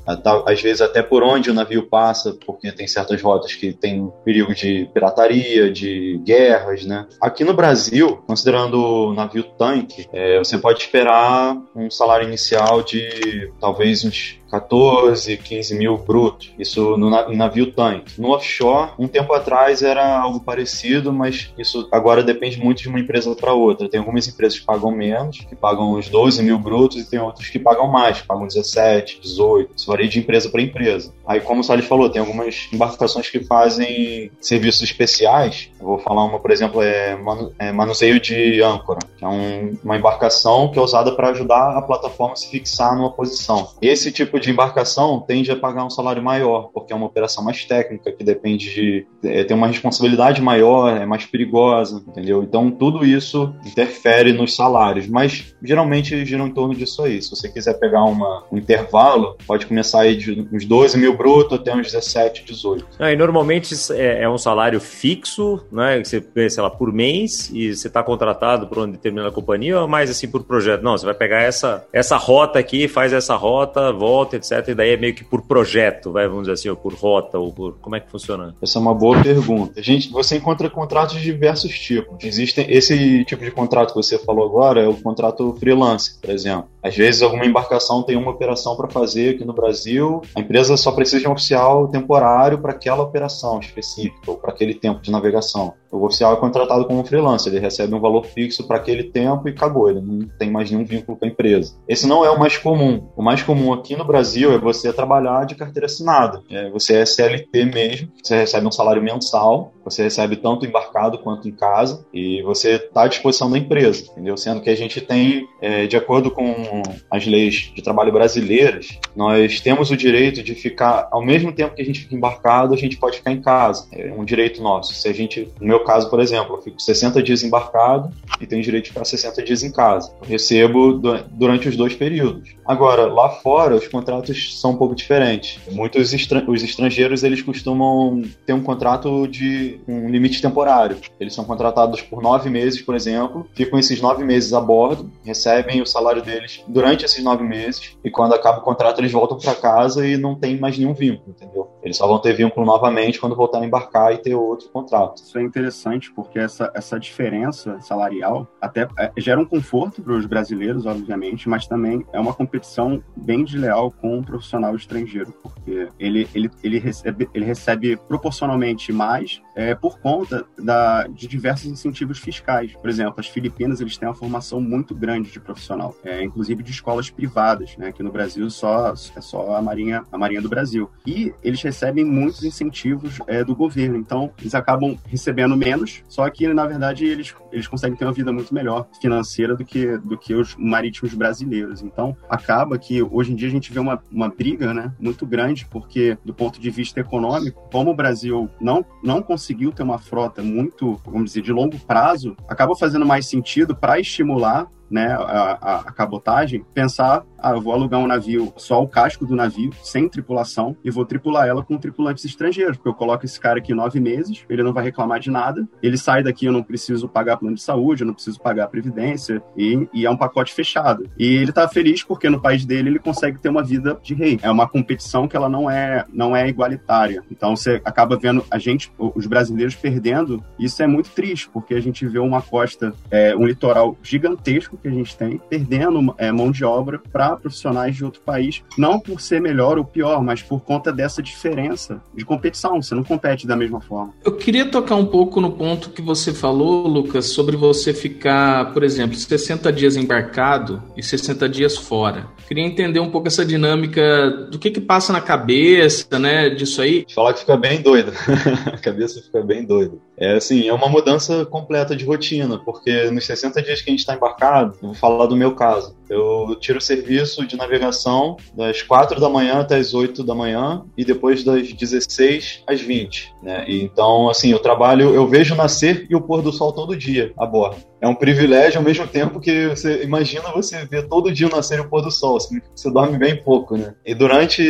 às 0.46 0.62
vezes 0.62 0.82
até 0.82 1.02
por 1.02 1.24
onde 1.24 1.50
o 1.50 1.54
navio 1.54 1.84
passa, 1.84 2.38
porque 2.46 2.72
tem 2.72 2.88
certas 2.88 3.22
rotas 3.22 3.54
que 3.56 3.74
tem 3.74 4.12
perigo 4.24 4.54
de 4.54 4.90
pirataria, 4.94 5.72
de 5.72 6.20
guerras, 6.24 6.86
né? 6.86 7.08
Aqui 7.22 7.44
no 7.44 7.54
Brasil, 7.54 8.18
considerando 8.28 9.10
o 9.10 9.14
navio 9.14 9.44
tanque, 9.44 10.08
é, 10.14 10.38
você 10.38 10.58
pode 10.58 10.80
esperar 10.80 11.58
um 11.76 11.90
salário 11.90 12.28
inicial 12.28 12.84
de 12.84 13.52
talvez 13.60 14.04
uns 14.04 14.40
14, 14.50 15.38
15 15.38 15.76
mil 15.76 15.98
brutos. 15.98 16.52
Isso 16.58 16.98
no 16.98 17.10
navio 17.10 17.72
tanque. 17.72 18.20
No 18.20 18.30
offshore, 18.30 18.92
um 18.98 19.08
tempo 19.08 19.34
atrás 19.34 19.82
era 19.82 20.18
algo 20.18 20.40
parecido, 20.40 21.14
mas 21.14 21.54
isso 21.58 21.88
agora 21.92 22.24
depende 22.24 22.60
muito 22.60 22.82
de 22.82 22.90
uma 22.90 23.00
empresa 23.00 23.34
para 23.36 23.54
outra. 23.54 23.90
Tem 23.90 24.00
algumas 24.00 24.28
empresas 24.28 24.60
que 24.60 24.66
pagam 24.66 24.92
menos, 24.92 25.40
que 25.40 25.56
pagam 25.56 25.94
uns 25.94 26.10
12 26.10 26.42
mil 26.44 26.58
brutos, 26.58 26.98
e 26.98 27.10
tem 27.10 27.20
outras 27.20 27.50
que 27.50 27.60
pagam 27.60 27.88
mais, 27.88 28.22
que 28.22 28.28
pagam 28.28 28.48
17, 28.48 29.20
18. 29.22 29.72
Isso 29.76 29.88
varia 29.88 30.08
de 30.08 30.20
empresa 30.20 30.50
para 30.50 30.62
empresa. 30.62 31.14
Aí, 31.26 31.40
como 31.40 31.62
o 31.62 31.64
Salles 31.64 31.86
falou, 31.86 32.10
tem 32.10 32.20
algumas 32.20 32.68
embarcações 32.74 33.30
que 33.30 33.44
fazem 33.44 34.32
serviços 34.42 34.82
especiais. 34.82 35.70
Eu 35.80 35.86
vou 35.86 36.00
falar 36.00 36.24
uma, 36.26 36.40
por 36.40 36.52
exemplo, 36.52 36.82
é, 36.82 37.16
manu 37.16 37.54
é 37.60 37.72
manuseio 37.72 38.20
de 38.20 38.62
âncora, 38.62 39.00
que 39.18 39.24
é 39.24 39.28
um, 39.28 39.78
uma 39.84 39.98
embarcação 39.98 40.70
que 40.72 40.80
é 40.80 40.82
usada 40.82 41.12
para 41.12 41.30
ajudar 41.30 41.78
a 41.78 41.82
plataforma 41.82 42.34
a 42.34 42.36
se 42.36 42.50
fixar 42.50 42.96
numa 42.96 43.12
posição. 43.12 43.70
Esse 43.82 44.12
tipo 44.12 44.39
de 44.40 44.50
embarcação 44.50 45.20
tende 45.20 45.52
a 45.52 45.56
pagar 45.56 45.86
um 45.86 45.90
salário 45.90 46.22
maior, 46.24 46.70
porque 46.74 46.94
é 46.94 46.96
uma 46.96 47.06
operação 47.06 47.44
mais 47.44 47.64
técnica, 47.66 48.12
que 48.12 48.24
depende 48.24 48.74
de. 48.74 49.08
É, 49.24 49.44
tem 49.44 49.56
uma 49.56 49.68
responsabilidade 49.68 50.42
maior, 50.42 50.96
é 50.96 51.06
mais 51.06 51.26
perigosa, 51.26 52.04
entendeu? 52.08 52.44
Então 52.44 52.72
tudo 52.72 53.06
isso 53.06 53.54
interfere 53.66 54.34
nos 54.34 54.56
salários, 54.56 55.08
mas 55.08 55.56
geralmente 55.62 56.26
gira 56.26 56.44
em 56.44 56.52
torno 56.52 56.74
disso 56.74 57.04
aí. 57.04 57.22
Se 57.22 57.30
você 57.30 57.50
quiser 57.50 57.74
pegar 57.74 58.04
uma, 58.04 58.44
um 58.52 58.58
intervalo, 58.58 59.38
pode 59.46 59.66
começar 59.66 60.02
aí 60.02 60.16
de 60.16 60.48
uns 60.52 60.66
12 60.66 60.98
mil 60.98 61.16
bruto 61.16 61.56
até 61.56 61.76
uns 61.76 61.92
17, 61.92 62.46
18. 62.46 62.88
Ah, 63.00 63.12
e 63.12 63.16
normalmente 63.16 63.76
é, 63.94 64.24
é, 64.24 64.30
um 64.30 64.38
salário 64.38 64.80
fixo, 64.80 65.60
né? 65.72 66.00
Que 66.00 66.08
você 66.08 66.20
ganha, 66.20 66.50
sei 66.50 66.64
lá, 66.64 66.70
por 66.70 66.94
mês 66.94 67.50
e 67.54 67.76
você 67.76 67.88
está 67.88 68.02
contratado 68.04 68.68
por 68.68 68.80
uma 68.80 68.88
determinada 68.88 69.32
companhia 69.32 69.82
ou 69.82 69.88
mais 69.88 70.10
assim 70.10 70.28
por 70.28 70.44
projeto? 70.44 70.82
Não, 70.82 70.98
você 70.98 71.06
vai 71.06 71.16
pegar 71.16 71.42
essa, 71.42 71.86
essa 71.92 72.18
rota 72.18 72.60
aqui, 72.60 72.88
faz 72.88 73.14
essa 73.14 73.36
rota, 73.36 73.92
volta 73.92 74.29
etc. 74.36 74.70
E 74.70 74.76
daí 74.76 74.92
é 74.92 74.98
meio 74.98 75.14
que 75.14 75.24
por 75.24 75.42
projeto, 75.42 76.12
vai, 76.12 76.28
vamos 76.28 76.44
dizer 76.44 76.54
assim, 76.54 76.70
ou 76.70 76.76
por 76.76 76.94
rota, 76.94 77.38
ou 77.38 77.52
por. 77.52 77.78
Como 77.80 77.96
é 77.96 78.00
que 78.00 78.10
funciona? 78.10 78.56
Essa 78.62 78.80
é 78.80 78.82
uma 78.82 78.94
boa 78.94 79.22
pergunta. 79.22 79.80
A 79.80 79.84
gente, 79.84 80.10
você 80.10 80.38
encontra 80.38 80.70
contratos 80.70 81.16
de 81.16 81.24
diversos 81.24 81.78
tipos. 81.78 82.24
Existem 82.24 82.66
esse 82.70 83.24
tipo 83.26 83.44
de 83.44 83.52
contrato 83.52 83.90
que 83.90 83.96
você 83.96 84.18
falou 84.18 84.46
agora, 84.46 84.82
é 84.82 84.88
o 84.88 84.96
contrato 84.96 85.56
freelance, 85.60 86.20
por 86.20 86.30
exemplo. 86.30 86.68
Às 86.82 86.96
vezes 86.96 87.22
alguma 87.22 87.46
embarcação 87.46 88.04
tem 88.04 88.16
uma 88.16 88.32
operação 88.32 88.76
para 88.76 88.90
fazer 88.90 89.36
aqui 89.36 89.46
no 89.46 89.54
Brasil, 89.54 90.22
a 90.36 90.40
empresa 90.40 90.78
só 90.78 90.92
precisa 90.92 91.22
de 91.22 91.28
um 91.28 91.34
oficial 91.34 91.88
temporário 91.88 92.60
para 92.60 92.72
aquela 92.72 93.04
operação 93.04 93.60
específica 93.60 94.32
ou 94.32 94.38
para 94.38 94.52
aquele 94.52 94.74
tempo 94.74 95.02
de 95.02 95.12
navegação. 95.12 95.74
O 95.92 96.06
oficial 96.06 96.34
é 96.34 96.38
contratado 96.38 96.86
como 96.86 97.04
freelancer, 97.04 97.52
ele 97.52 97.62
recebe 97.62 97.94
um 97.94 98.00
valor 98.00 98.24
fixo 98.24 98.68
para 98.68 98.78
aquele 98.78 99.04
tempo 99.04 99.48
e 99.48 99.52
acabou, 99.52 99.90
ele 99.90 100.02
não 100.02 100.28
tem 100.38 100.50
mais 100.50 100.70
nenhum 100.70 100.86
vínculo 100.86 101.18
com 101.18 101.26
a 101.26 101.28
empresa. 101.28 101.76
Esse 101.88 102.08
não 102.08 102.24
é 102.24 102.30
o 102.30 102.40
mais 102.40 102.58
comum. 102.58 103.10
O 103.16 103.24
mais 103.24 103.42
comum 103.42 103.74
aqui 103.74 103.96
no 103.96 104.06
Brasil 104.06 104.54
é 104.54 104.58
você 104.58 104.94
trabalhar 104.94 105.46
de 105.46 105.56
carteira 105.56 105.88
assinada. 105.88 106.42
É, 106.50 106.70
você 106.70 106.98
é 106.98 107.06
CLT 107.06 107.66
mesmo, 107.66 108.10
você 108.24 108.38
recebe 108.38 108.68
um 108.68 108.72
salário 108.72 109.02
mensal, 109.02 109.74
você 109.84 110.04
recebe 110.04 110.36
tanto 110.36 110.66
embarcado 110.66 111.18
quanto 111.20 111.48
em 111.48 111.52
casa 111.52 112.06
e 112.14 112.42
você 112.44 112.76
está 112.76 113.04
à 113.04 113.08
disposição 113.08 113.50
da 113.50 113.58
empresa, 113.58 114.12
entendeu? 114.12 114.38
Sendo 114.38 114.62
que 114.62 114.70
a 114.70 114.76
gente 114.76 115.02
tem, 115.02 115.48
é, 115.62 115.88
de 115.88 115.98
acordo 115.98 116.30
com 116.30 116.69
as 117.10 117.26
leis 117.26 117.72
de 117.74 117.82
trabalho 117.82 118.12
brasileiras, 118.12 119.00
nós 119.16 119.60
temos 119.60 119.92
o 119.92 119.98
direito 119.98 120.42
de 120.44 120.56
ficar, 120.56 121.08
ao 121.12 121.24
mesmo 121.24 121.52
tempo 121.52 121.76
que 121.76 121.82
a 121.82 121.86
gente 121.86 122.02
fica 122.02 122.16
embarcado, 122.16 122.74
a 122.74 122.78
gente 122.78 122.98
pode 122.98 123.18
ficar 123.18 123.32
em 123.32 123.42
casa. 123.42 123.88
É 123.92 124.12
um 124.12 124.26
direito 124.26 124.62
nosso. 124.62 124.94
Se 124.94 125.08
a 125.08 125.14
gente, 125.14 125.50
no 125.60 125.68
meu 125.68 125.84
caso, 125.84 126.10
por 126.10 126.20
exemplo, 126.20 126.56
eu 126.56 126.62
fico 126.62 126.82
60 126.82 127.22
dias 127.24 127.44
embarcado 127.44 128.12
e 128.40 128.46
tenho 128.46 128.62
direito 128.62 128.86
de 128.86 128.90
ficar 128.92 129.06
60 129.06 129.44
dias 129.44 129.64
em 129.64 129.72
casa. 129.72 130.12
Eu 130.22 130.28
recebo 130.28 130.94
durante 131.32 131.68
os 131.70 131.76
dois 131.76 131.96
períodos. 131.96 132.56
Agora, 132.66 133.06
lá 133.06 133.30
fora, 133.30 133.76
os 133.76 133.88
contratos 133.88 134.60
são 134.60 134.72
um 134.72 134.76
pouco 134.76 134.96
diferentes. 134.96 135.60
Muitos 135.72 136.14
estran 136.14 136.44
os 136.48 136.64
estrangeiros, 136.64 137.24
eles 137.24 137.42
costumam 137.42 138.24
ter 138.46 138.54
um 138.54 138.62
contrato 138.62 139.28
de 139.28 139.80
um 139.88 140.10
limite 140.10 140.42
temporário. 140.42 140.98
Eles 141.20 141.34
são 141.34 141.44
contratados 141.46 142.02
por 142.02 142.22
nove 142.22 142.50
meses, 142.50 142.82
por 142.82 142.96
exemplo, 142.96 143.48
ficam 143.54 143.80
esses 143.80 144.02
nove 144.02 144.24
meses 144.24 144.54
a 144.54 144.62
bordo, 144.62 145.12
recebem 145.24 145.82
o 145.82 145.86
salário 145.86 146.22
deles 146.22 146.59
durante 146.68 147.06
esses 147.06 147.24
nove 147.24 147.44
meses 147.44 147.98
e 148.04 148.10
quando 148.10 148.34
acaba 148.34 148.60
o 148.60 148.62
contrato 148.62 149.00
eles 149.00 149.12
voltam 149.12 149.38
para 149.38 149.56
casa 149.56 150.06
e 150.06 150.18
não 150.18 150.36
tem 150.36 150.60
mais 150.60 150.78
nenhum 150.78 150.94
vínculo, 150.94 151.36
entendeu? 151.36 151.70
Eles 151.84 151.98
só 151.98 152.08
vão 152.08 152.20
ter 152.20 152.34
vínculo 152.34 152.66
novamente 152.66 153.20
quando 153.20 153.36
voltarem 153.36 153.66
a 153.66 153.68
embarcar 153.68 154.14
e 154.14 154.18
ter 154.18 154.36
outro 154.36 154.70
contrato. 154.70 155.22
Isso 155.22 155.38
é 155.38 155.42
interessante 155.42 156.12
porque 156.12 156.40
essa, 156.40 156.72
essa 156.74 157.00
diferença 157.00 157.80
salarial 157.82 158.48
até 158.62 158.88
é, 158.98 159.12
gera 159.18 159.40
um 159.40 159.46
conforto 159.46 160.02
para 160.02 160.14
os 160.14 160.26
brasileiros, 160.26 160.86
obviamente, 160.86 161.48
mas 161.48 161.68
também 161.68 162.06
é 162.12 162.20
uma 162.20 162.34
competição 162.34 163.02
bem 163.16 163.44
desleal 163.44 163.92
com 163.92 164.16
o 164.16 164.20
um 164.20 164.24
profissional 164.24 164.76
estrangeiro, 164.76 165.34
porque 165.42 165.88
ele, 166.00 166.28
ele, 166.34 166.50
ele, 166.64 166.80
recebe, 166.80 167.30
ele 167.34 167.46
recebe 167.46 167.98
proporcionalmente 168.08 168.92
mais 168.92 169.42
é, 169.60 169.76
por 169.76 170.00
conta 170.00 170.46
da, 170.58 171.06
de 171.08 171.28
diversos 171.28 171.66
incentivos 171.66 172.18
fiscais. 172.18 172.72
Por 172.72 172.90
exemplo, 172.90 173.16
as 173.18 173.28
Filipinas 173.28 173.82
eles 173.82 173.98
têm 173.98 174.08
uma 174.08 174.16
formação 174.16 174.62
muito 174.62 174.96
grande 174.96 175.30
de 175.30 175.40
profissional, 175.40 175.94
é, 176.02 176.24
inclusive 176.24 176.64
de 176.64 176.72
escolas 176.72 177.10
privadas, 177.10 177.76
né? 177.76 177.90
Aqui 177.90 178.02
no 178.02 178.10
Brasil 178.10 178.50
só 178.50 178.94
é 178.94 179.22
só 179.22 179.58
a 179.58 179.62
Marinha, 179.62 180.04
a 180.10 180.18
Marinha 180.18 180.42
do 180.42 180.48
Brasil. 180.48 180.90
E 181.06 181.34
eles 181.44 181.62
recebem 181.62 182.06
muitos 182.06 182.42
incentivos 182.46 183.20
é, 183.28 183.44
do 183.44 183.54
governo, 183.54 183.98
então 183.98 184.32
eles 184.40 184.56
acabam 184.56 184.98
recebendo 185.06 185.58
menos, 185.58 186.04
só 186.08 186.30
que 186.30 186.48
na 186.54 186.66
verdade 186.66 187.06
eles, 187.06 187.36
eles 187.52 187.68
conseguem 187.68 187.98
ter 187.98 188.06
uma 188.06 188.14
vida 188.14 188.32
muito 188.32 188.54
melhor 188.54 188.88
financeira 189.02 189.58
do 189.58 189.66
que, 189.66 189.98
do 189.98 190.18
que 190.18 190.34
os 190.34 190.56
marítimos 190.56 191.14
brasileiros. 191.14 191.82
Então 191.82 192.16
acaba 192.30 192.78
que 192.78 193.04
hoje 193.04 193.34
em 193.34 193.36
dia 193.36 193.50
a 193.50 193.52
gente 193.52 193.74
vê 193.74 193.80
uma, 193.80 194.02
uma 194.10 194.30
briga 194.30 194.74
né, 194.74 194.94
muito 194.98 195.26
grande, 195.26 195.66
porque 195.66 196.18
do 196.24 196.34
ponto 196.34 196.62
de 196.62 196.70
vista 196.70 197.02
econômico, 197.02 197.68
como 197.70 197.92
o 197.92 197.96
Brasil 197.96 198.50
não, 198.62 198.86
não 199.04 199.22
conseguiu 199.50 199.72
ter 199.72 199.82
uma 199.82 199.98
frota 199.98 200.44
muito, 200.44 201.02
vamos 201.04 201.32
dizer, 201.32 201.42
de 201.42 201.52
longo 201.52 201.78
prazo, 201.80 202.38
acaba 202.48 202.76
fazendo 202.76 203.04
mais 203.04 203.26
sentido 203.26 203.76
para 203.76 204.00
estimular 204.00 204.68
né, 204.90 205.14
a, 205.14 205.82
a, 205.88 205.92
cabotagem, 205.92 206.66
pensar, 206.74 207.24
ah, 207.38 207.52
eu 207.52 207.62
vou 207.62 207.74
alugar 207.74 208.00
um 208.00 208.08
navio, 208.08 208.54
só 208.58 208.82
o 208.82 208.88
casco 208.88 209.26
do 209.26 209.36
navio, 209.36 209.72
sem 209.84 210.08
tripulação, 210.10 210.76
e 210.84 210.90
vou 210.90 211.06
tripular 211.06 211.48
ela 211.48 211.64
com 211.64 211.78
tripulantes 211.78 212.26
estrangeiros, 212.26 212.78
porque 212.78 212.90
eu 212.90 212.94
coloco 212.94 213.26
esse 213.26 213.40
cara 213.40 213.60
aqui 213.60 213.74
nove 213.74 214.00
meses, 214.00 214.46
ele 214.50 214.64
não 214.64 214.74
vai 214.74 214.84
reclamar 214.84 215.20
de 215.20 215.30
nada, 215.30 215.68
ele 215.82 215.98
sai 215.98 216.24
daqui, 216.24 216.46
eu 216.46 216.52
não 216.52 216.64
preciso 216.64 217.08
pagar 217.08 217.38
plano 217.38 217.56
de 217.56 217.62
saúde, 217.62 218.04
eu 218.04 218.08
não 218.08 218.14
preciso 218.14 218.40
pagar 218.40 218.68
previdência, 218.68 219.42
e, 219.58 219.88
e 219.94 220.06
é 220.06 220.10
um 220.10 220.18
pacote 220.18 220.54
fechado. 220.54 221.10
E 221.18 221.26
ele 221.26 221.52
tá 221.52 221.68
feliz 221.68 222.04
porque 222.04 222.30
no 222.30 222.42
país 222.42 222.66
dele 222.66 222.90
ele 222.90 223.00
consegue 223.00 223.40
ter 223.40 223.50
uma 223.50 223.64
vida 223.64 224.00
de 224.02 224.14
rei. 224.14 224.40
É 224.42 224.50
uma 224.50 224.68
competição 224.68 225.28
que 225.28 225.36
ela 225.36 225.50
não 225.50 225.70
é, 225.70 226.06
não 226.12 226.36
é 226.36 226.48
igualitária. 226.48 227.24
Então 227.32 227.56
você 227.56 227.82
acaba 227.86 228.18
vendo 228.18 228.44
a 228.50 228.58
gente, 228.58 228.92
os 228.98 229.26
brasileiros 229.26 229.76
perdendo, 229.76 230.44
isso 230.58 230.82
é 230.82 230.88
muito 230.88 231.10
triste, 231.12 231.50
porque 231.50 231.74
a 231.74 231.80
gente 231.80 232.06
vê 232.08 232.20
uma 232.20 232.42
costa, 232.42 232.94
é, 233.12 233.36
um 233.36 233.46
litoral 233.46 233.98
gigantesco 234.02 234.79
que 234.80 234.88
a 234.88 234.92
gente 234.92 235.16
tem, 235.16 235.40
perdendo 235.50 236.14
é, 236.18 236.32
mão 236.32 236.52
de 236.52 236.64
obra 236.64 237.00
para 237.12 237.36
profissionais 237.36 237.96
de 237.96 238.06
outro 238.06 238.22
país, 238.22 238.64
não 238.78 239.00
por 239.00 239.22
ser 239.22 239.42
melhor 239.42 239.78
ou 239.78 239.86
pior, 239.86 240.24
mas 240.24 240.42
por 240.42 240.62
conta 240.62 240.92
dessa 240.92 241.22
diferença 241.22 242.02
de 242.14 242.26
competição. 242.26 242.82
Você 242.82 242.96
não 242.96 243.04
compete 243.04 243.46
da 243.46 243.56
mesma 243.56 243.82
forma. 243.82 244.14
Eu 244.24 244.36
queria 244.36 244.66
tocar 244.66 244.96
um 244.96 245.06
pouco 245.06 245.42
no 245.42 245.52
ponto 245.52 245.90
que 245.90 246.02
você 246.02 246.34
falou, 246.34 246.88
Lucas, 246.88 247.28
sobre 247.28 247.56
você 247.56 247.94
ficar, 247.94 248.74
por 248.74 248.84
exemplo, 248.84 249.16
60 249.16 249.72
dias 249.72 249.96
embarcado 249.96 250.82
e 250.96 251.04
60 251.04 251.48
dias 251.50 251.78
fora. 251.78 252.28
Queria 252.48 252.64
entender 252.64 253.00
um 253.00 253.12
pouco 253.12 253.28
essa 253.28 253.46
dinâmica 253.46 254.30
do 254.50 254.58
que 254.58 254.72
que 254.72 254.82
passa 254.82 255.14
na 255.14 255.22
cabeça, 255.22 256.18
né, 256.18 256.50
disso 256.50 256.82
aí. 256.82 257.06
Falar 257.14 257.34
que 257.34 257.42
fica 257.42 257.58
bem 257.58 257.82
doido. 257.82 258.12
a 258.74 258.78
cabeça 258.78 259.22
fica 259.22 259.42
bem 259.42 259.66
doida. 259.66 259.98
É 260.20 260.34
assim, 260.34 260.68
é 260.68 260.74
uma 260.74 260.90
mudança 260.90 261.46
completa 261.46 261.96
de 261.96 262.04
rotina, 262.04 262.60
porque 262.60 263.10
nos 263.10 263.26
60 263.26 263.62
dias 263.64 263.82
que 263.82 263.90
a 263.90 263.94
gente 263.94 264.02
está 264.02 264.14
embarcado, 264.14 264.78
vou 264.82 264.94
falar 264.94 265.28
do 265.28 265.36
meu 265.36 265.56
caso. 265.56 265.98
Eu 266.10 266.56
tiro 266.60 266.82
serviço 266.82 267.46
de 267.46 267.56
navegação 267.56 268.38
das 268.56 268.82
4 268.82 269.20
da 269.20 269.30
manhã 269.30 269.60
até 269.60 269.78
as 269.78 269.94
8 269.94 270.24
da 270.24 270.34
manhã 270.34 270.84
e 270.98 271.06
depois 271.06 271.44
das 271.44 271.72
16 271.72 272.64
às 272.68 272.82
20. 272.82 273.34
Né? 273.44 273.66
E 273.68 273.84
então, 273.84 274.30
assim, 274.30 274.52
eu 274.52 274.60
trabalho, 274.60 275.14
eu 275.14 275.28
vejo 275.28 275.56
nascer 275.56 276.08
e 276.10 276.16
o 276.16 276.22
pôr 276.22 276.42
do 276.42 276.52
sol 276.52 276.72
todo 276.72 276.96
dia 276.96 277.34
a 277.38 277.46
bordo. 277.46 277.78
É 278.02 278.08
um 278.08 278.16
privilégio 278.16 278.78
ao 278.78 278.84
mesmo 278.84 279.06
tempo 279.06 279.40
que 279.40 279.68
você 279.68 280.04
imagina 280.04 280.52
você 280.52 280.86
ver 280.86 281.08
todo 281.08 281.32
dia 281.32 281.48
o 281.48 281.50
nascer 281.50 281.80
e 281.80 281.82
o 281.82 281.90
pôr 281.90 282.02
do 282.02 282.10
sol, 282.10 282.38
que 282.38 282.62
você 282.74 282.90
dorme 282.90 283.18
bem 283.18 283.44
pouco, 283.44 283.76
né? 283.76 283.94
E 284.06 284.16
durante, 284.16 284.64